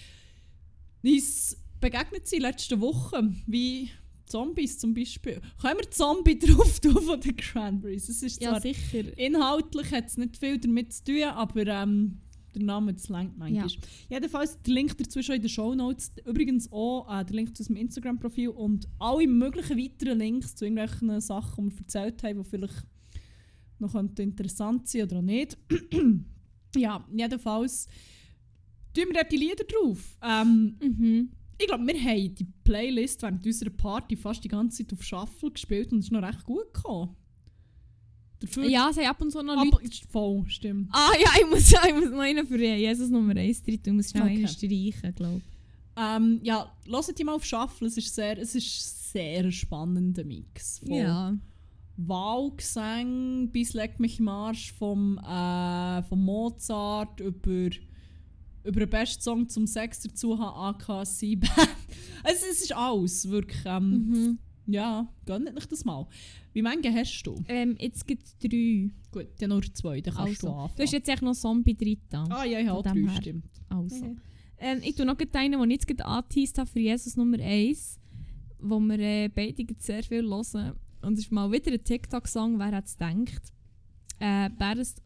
[1.03, 3.91] die uns begegnet sind letzte Woche, wie
[4.25, 5.43] Zombies zum Beispiel.
[5.61, 8.09] Können wir Zombie drauf tun von den Cranberries?
[8.09, 9.19] Es ist Ja, sicher.
[9.19, 12.21] inhaltlich hat es nicht viel damit zu tun, aber ähm,
[12.55, 13.67] der Name das längt manchmal.
[13.67, 13.77] Ja.
[14.09, 16.13] Jedenfalls der Link dazu schon in den Show Notes.
[16.25, 21.21] Übrigens auch äh, der Link zu unserem Instagram-Profil und alle möglichen weiteren Links zu irgendwelchen
[21.21, 22.85] Sachen, die wir erzählt haben, die vielleicht
[23.79, 25.59] noch interessant sein oder auch nicht.
[26.77, 27.87] ja, jedenfalls
[28.95, 30.17] tun wir dort die Lieder drauf.
[30.23, 31.31] Ähm, Mhm.
[31.59, 35.51] ich glaube, wir haben die Playlist während unserer Party fast die ganze Zeit auf Shuffle
[35.51, 37.17] gespielt und es ist noch recht gut gekommen.
[38.47, 39.91] Dafür Ja, es haben ab und zu noch Leute.
[40.11, 40.89] voll, stimmt.
[40.93, 43.93] Ah ja, ich muss, ich muss noch einen für Jesus Nummer 1 drin tun.
[43.93, 44.37] Ich muss schnell Okay.
[44.37, 45.43] einen streichen, glaube ich.
[45.97, 47.87] Ähm, ja, hört die mal auf Shuffle.
[47.87, 50.81] Es ist sehr, es ist sehr spannender Mix.
[50.81, 51.35] Von Ja.
[51.97, 57.71] Wahlgesang bis Leck mich im Arsch vom, äh, vom Mozart über,
[58.65, 61.49] über den besten Song zum Sex dazu haben, AK Sieben.
[62.25, 63.63] also, es ist alles, wirklich.
[63.65, 64.39] Ähm, Mhm.
[64.67, 66.07] Ja, gönnt euch das mal.
[66.53, 67.45] Wie viele hast du?
[67.49, 68.91] Ähm, jetzt gibt es drei.
[69.13, 70.77] Gut, ja nur zwei, dann kannst du Also, anfangen.
[70.77, 71.99] du hast jetzt echt noch Zombie drin.
[72.31, 73.21] ah ja, ich habe drei, her.
[73.21, 73.45] stimmt.
[73.69, 74.05] Also.
[74.05, 74.21] Mhm.
[74.59, 78.01] Ähm, ich tue noch einen, den ich jetzt gerade angeteased habe für Jesus Nummer 1,
[78.61, 80.73] wo wir äh, beide sehr viel hören.
[81.03, 83.53] Und es ist mal wieder ein TikTok-Song, wer hat es gedacht.
[84.19, 85.03] Äh, Bärst...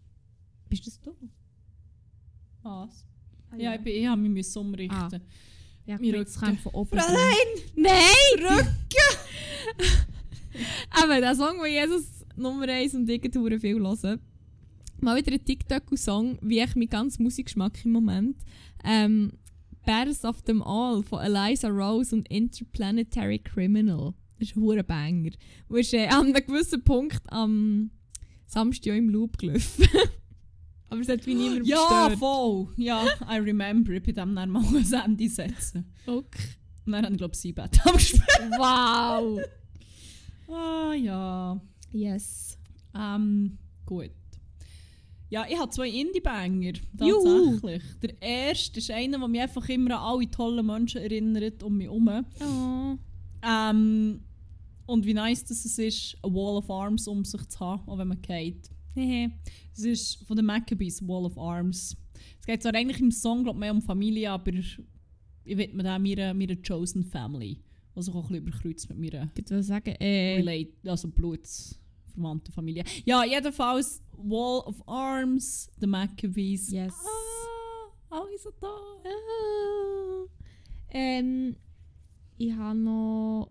[0.68, 1.16] Bist das du?
[2.62, 3.04] Was?
[3.56, 4.96] Ja, ich, bin, ich habe mich umrichten.
[4.96, 5.20] Ah.
[5.88, 6.32] Ja, Rücken.
[6.38, 6.98] kommt von oben.
[6.98, 7.64] Fräulein!
[7.74, 7.94] Nein!
[8.38, 8.76] Rücken!
[10.90, 14.20] Aber der Song, den Jesus Nummer 1 und ich gerade viel hören.
[15.00, 18.36] Mal wieder ein TikTok-Song, wie ich mein ganz Musikgeschmack im Moment.
[18.84, 19.32] Ähm,
[19.86, 24.12] Bears of them All von Eliza Rose und Interplanetary Criminal.
[24.38, 25.30] Das ist ein Banger.
[25.70, 27.90] Du ist äh, an einem gewissen Punkt am
[28.44, 29.88] Samstag im Loop gelaufen.
[30.90, 31.76] Aber es hat wie niemand Ja,
[32.08, 32.18] gestört.
[32.18, 32.68] voll!
[32.76, 33.92] Ja, I remember.
[33.92, 35.92] Ich bin dem dann mal ein Ende setzen.
[36.06, 36.48] Okay.
[36.86, 38.22] Und dann habe ich, glaube ich, sieben Bett gespielt.
[38.56, 39.40] Wow!
[40.50, 41.60] Ah, ja.
[41.92, 42.56] Yes.
[42.94, 44.10] Ähm, gut.
[45.30, 46.72] Ja, ich habe zwei Indie-Banger.
[47.00, 47.52] Juhu.
[47.60, 47.82] Tatsächlich.
[48.00, 51.86] Der erste ist einer, der mich einfach immer an alle tollen Menschen erinnert um mich
[51.86, 52.08] herum.
[52.40, 52.96] Oh.
[53.42, 54.22] Ähm,
[54.86, 57.98] und wie nice das es ist, eine Wall of Arms um sich zu haben, auch
[57.98, 58.70] wenn man geht.
[59.72, 61.96] Es ist von den Maccabees, Wall of Arms.
[62.40, 64.80] Es geht zwar eigentlich im Song glaub, mehr um Familie, aber ich
[65.44, 67.62] widme meiner, meiner Chosen Family.
[67.94, 72.52] Was ich auch ein bisschen überkreuzt mit meiner Ich würde sagen, äh, relate, also blutsverwandte
[72.52, 72.84] Familie.
[73.04, 76.70] Ja, jedenfalls Wall of Arms, The Maccabees.
[76.70, 76.94] yes.
[78.10, 78.66] Ah, alle so da.
[79.04, 80.26] Ah.
[80.90, 81.56] Ähm,
[82.36, 83.50] ich habe noch.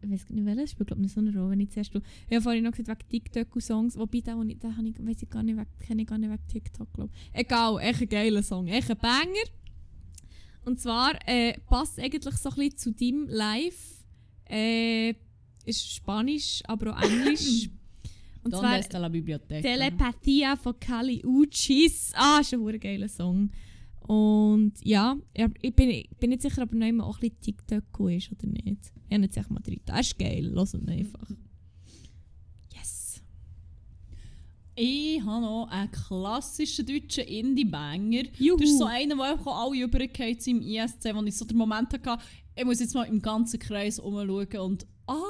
[0.00, 1.94] Ich weiß nicht, welches spielt, glaube ich, nicht so eine Rolle, wenn ich zuerst.
[1.94, 3.96] du- Ich habe vorhin noch gesagt, wegen TikTok und Songs.
[3.98, 6.30] Wobei, den, den ich, den habe ich, weiss ich gar nicht, kenne ich gar nicht
[6.30, 7.40] wegen TikTok, glaube ich.
[7.40, 8.68] Egal, echt ein geiler Song.
[8.68, 9.48] Echt ein Banger.
[10.64, 14.04] Und zwar äh, passt eigentlich so ein bisschen zu deinem Live.
[14.48, 15.14] Äh,
[15.64, 17.68] ist Spanisch, aber auch Englisch.
[18.44, 18.78] Und Donde zwar?
[19.62, 22.12] Telepathia von Kali Uchis.
[22.14, 23.50] Ah, ist ein geiler Song.
[24.08, 27.40] Und ja, ich bin, ich bin nicht sicher, ob er noch immer auch ein bisschen
[27.42, 28.90] TikTok ist oder nicht.
[29.06, 29.82] Ich habe nicht sicher mal drin.
[29.84, 31.28] Das ist geil, lass ihn einfach.
[32.74, 33.20] Yes.
[34.76, 38.22] Ich habe noch einen klassischen deutschen Indie-Banger.
[38.22, 41.92] Das ist so einer, der einfach alle übergeht im ISC, wo ich so den Moment
[41.92, 42.16] hatte,
[42.56, 45.22] ich muss jetzt mal im ganzen Kreis umschauen und ah,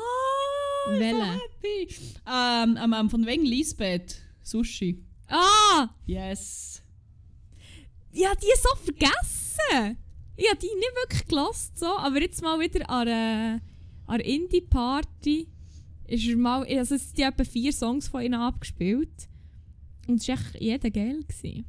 [0.88, 1.94] happy.
[2.30, 4.22] Ähm, ähm, ähm, von wegen Lisbeth.
[4.44, 5.04] Sushi.
[5.26, 5.88] Ah!
[6.06, 6.80] Yes.
[8.12, 9.98] Ja, die so vergessen.
[10.36, 13.54] Ich habe die nicht wirklich gelost, so, aber jetzt mal wieder an einer,
[14.06, 15.48] an einer Indie-Party
[16.06, 19.28] ist mal, also es sind etwa vier Songs von ihnen abgespielt.
[20.06, 21.22] Und es war echt jeder geil.
[21.26, 21.66] Gewesen.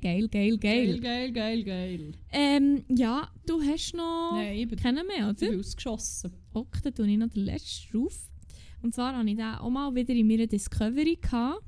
[0.00, 0.98] Geil, geil, geil.
[0.98, 2.12] Geil, geil, geil, geil.
[2.32, 5.60] Ähm, ja, du hast noch Nein, ich bin, keinen mehr, ich bin oder?
[5.60, 6.32] ausgeschossen.
[6.52, 8.30] Okay, dann tue ich noch den letzten drauf.
[8.82, 11.18] Und zwar hatte ich den auch mal wieder in meiner Discovery.
[11.20, 11.62] Gehabt.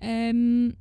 [0.00, 0.76] Ähm,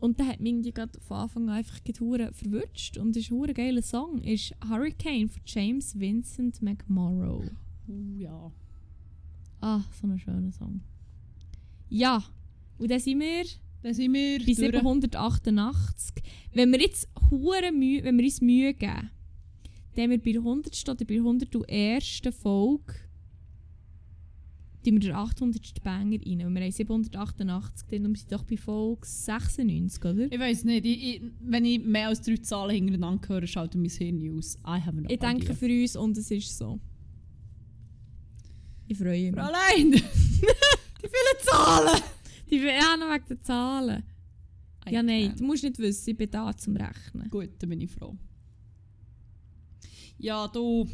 [0.00, 2.98] und der hat mich irgendwie gerade von Anfang an einfach hure verwünscht.
[2.98, 4.22] Und ist ein geiler Song.
[4.22, 7.44] Ist Hurricane von James Vincent McMorrow.
[7.88, 8.52] Uh, ja.
[9.60, 10.80] Ah, so ein schöner Song.
[11.88, 12.22] Ja,
[12.78, 13.44] und dann sind wir
[13.82, 14.56] Dann sind wir bei durch.
[14.56, 16.22] 788.
[16.52, 19.10] Wenn wir jetzt hure Mühe, wenn wir uns Mühe geben,
[19.94, 20.88] dann haben wir bei der 100.
[20.88, 22.20] oder bei der 101.
[22.40, 22.94] Folge
[24.84, 25.82] tun wir den 800.
[25.82, 26.46] Banger rein.
[26.46, 30.32] Und wir haben 788, dann sind wir doch bei Folge 96, oder?
[30.32, 33.88] Ich weiß nicht, ich, ich, wenn ich mehr als drei Zahlen hintereinander höre, schaut mein
[33.90, 34.56] Hirn aus.
[34.66, 35.54] I have no Ich denke idea.
[35.54, 36.80] für uns und es ist so.
[38.86, 39.34] Ich freue mich.
[39.34, 39.90] Fräulein!
[39.92, 40.00] Die
[41.02, 42.02] vielen Zahlen!
[42.50, 44.02] Die ja, noch wegen den Zahlen.
[44.88, 45.36] I Ja, nein, can.
[45.36, 47.28] du musst nicht wissen, ich bin da zum Rechnen.
[47.28, 48.16] Gut, dann bin ich froh.
[50.18, 50.88] Ja, du.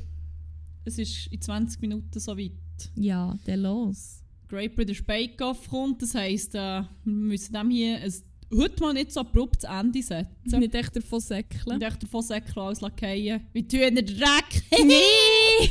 [0.84, 2.52] Es ist in 20 Minuten soweit.
[2.96, 4.22] Ja, dann los.
[4.48, 6.02] Great British Bake Off kommt.
[6.02, 8.12] Das heisst, äh, wir müssen dem hier ein,
[8.54, 10.60] heute mal nicht so abrupt Ende setzen.
[10.60, 11.74] Nicht echt davon säckeln.
[11.76, 13.46] Und echt davon säckeln, alles lackieren.
[13.52, 14.62] Wie tun den Dreck?
[14.84, 15.70] Nee!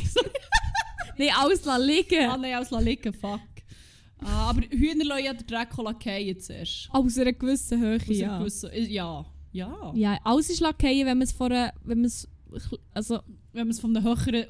[1.18, 2.28] Nein, alles liegen.
[2.28, 3.40] ah nein, alles liegen, fuck.
[4.18, 6.88] Ah, aber Hühner lassen ja den Dreck lackieren zuerst.
[6.90, 8.38] Aus einer gewissen Höhe, Aus ja.
[8.38, 9.24] gewissen- äh, ja.
[9.52, 9.92] Ja.
[9.94, 12.28] Ja, alles ist lackieren, wenn man es vor einer, wenn man es
[12.92, 13.20] also
[13.52, 14.46] Wenn man es von einem höheren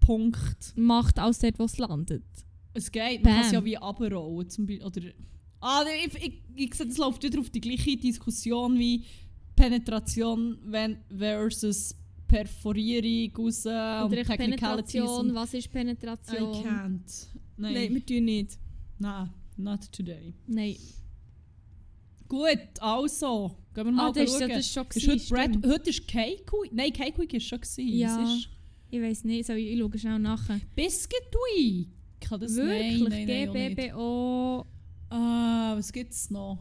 [0.00, 0.72] Punkt...
[0.76, 2.22] macht, als dort, wo es landet.
[2.74, 4.48] Es geht, man kann es ja wie runterrollen.
[4.48, 5.00] Zum Beispiel, oder...
[5.60, 9.04] Ah, ich, ich, ich sehe, das läuft wieder auf die gleiche Diskussion wie
[9.56, 10.58] Penetration
[11.16, 11.94] versus
[12.26, 16.52] Perforierung aus Oder und Penetration, und- was ist I Penetration?
[16.64, 17.26] can't.
[17.56, 18.58] Nein, Nein, wir tun nicht.
[18.98, 20.32] Nein, not today.
[20.46, 20.76] Nein.
[22.28, 24.56] Gut, also, gehen wir mal Ah, das ist, ja- schauen.
[24.56, 25.66] das schon Ist heute, stimmt.
[25.66, 26.72] heute ist Cake Week.
[26.72, 27.88] Nein, Cake Week ist schon gewesen.
[27.88, 28.22] Ja.
[28.22, 28.48] Es ist
[28.90, 30.60] Ich weiß nicht, so, ich schaue schnell nachher.
[30.74, 31.88] Biscuit Week.
[32.20, 33.02] Kann das Wirklich?
[33.08, 33.74] Nein, nein, nein.
[33.76, 34.66] GBBO.
[35.08, 36.58] Ah, was gibt's noch?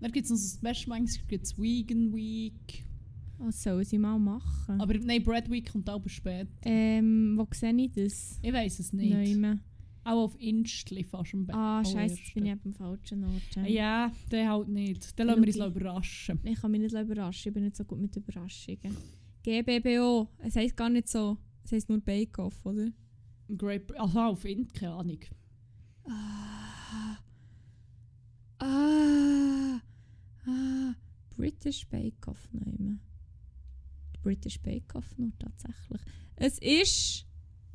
[0.00, 2.84] Dann gibt es noch das Best gibt es Vegan Week.
[3.38, 4.80] Was sollen sie mal machen?
[4.80, 6.48] Aber nein, Bread Week kommt auch spät.
[6.62, 8.38] Ähm, wo sehe ich das?
[8.42, 9.12] Ich weiß es nicht.
[9.12, 9.60] Neume.
[10.04, 11.60] Auch auf Instli fast am besten.
[11.60, 13.68] Ah, scheiße, jetzt bin ich am falschen Ort.
[13.68, 15.18] Ja, der halt nicht.
[15.18, 16.40] Dann lassen wir uns überraschen.
[16.44, 18.96] Ich kann mich nicht überraschen, ich bin nicht so gut mit Überraschungen.
[19.44, 21.38] GBBO, es heisst gar nicht so.
[21.64, 22.90] Es heisst nur Bake Off, oder?
[23.56, 25.20] Great, also auf Int, keine Ahnung.
[26.04, 27.16] Ah.
[28.58, 29.80] Ah.
[30.46, 30.94] Ah.
[31.36, 33.00] British Bake Off nehmen.
[34.22, 36.00] British Bake Off nur tatsächlich.
[36.36, 37.26] Es ist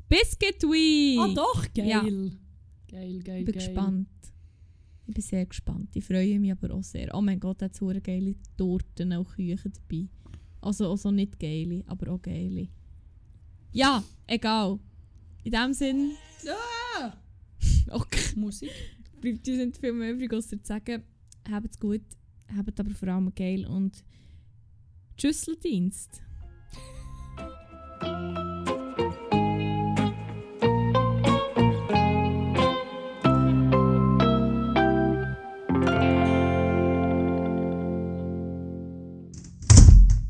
[0.08, 1.18] Biscuit Week.
[1.18, 1.88] Ah doch, geil.
[1.88, 2.02] Ja.
[2.02, 3.66] Geil, geil, Ich bin geil.
[3.66, 4.08] gespannt.
[5.06, 5.94] Ich bin sehr gespannt.
[5.96, 7.14] Ich freue mich aber auch sehr.
[7.14, 10.08] Oh mein Gott, hat es geile Torten und Küchen dabei.
[10.64, 12.68] Also, also nicht geile, aber auch geile.
[13.70, 14.78] Ja, egal.
[15.42, 16.12] In dem Sinn.
[16.98, 17.12] Ah!
[17.90, 18.34] Okay.
[18.36, 18.70] Musik.
[19.20, 21.02] Bleibt uns nicht viel mehr übrig, außer zu sagen,
[21.50, 22.02] habt's gut,
[22.56, 24.02] habt aber vor allem geil und
[25.18, 26.22] Tschüsseldienst.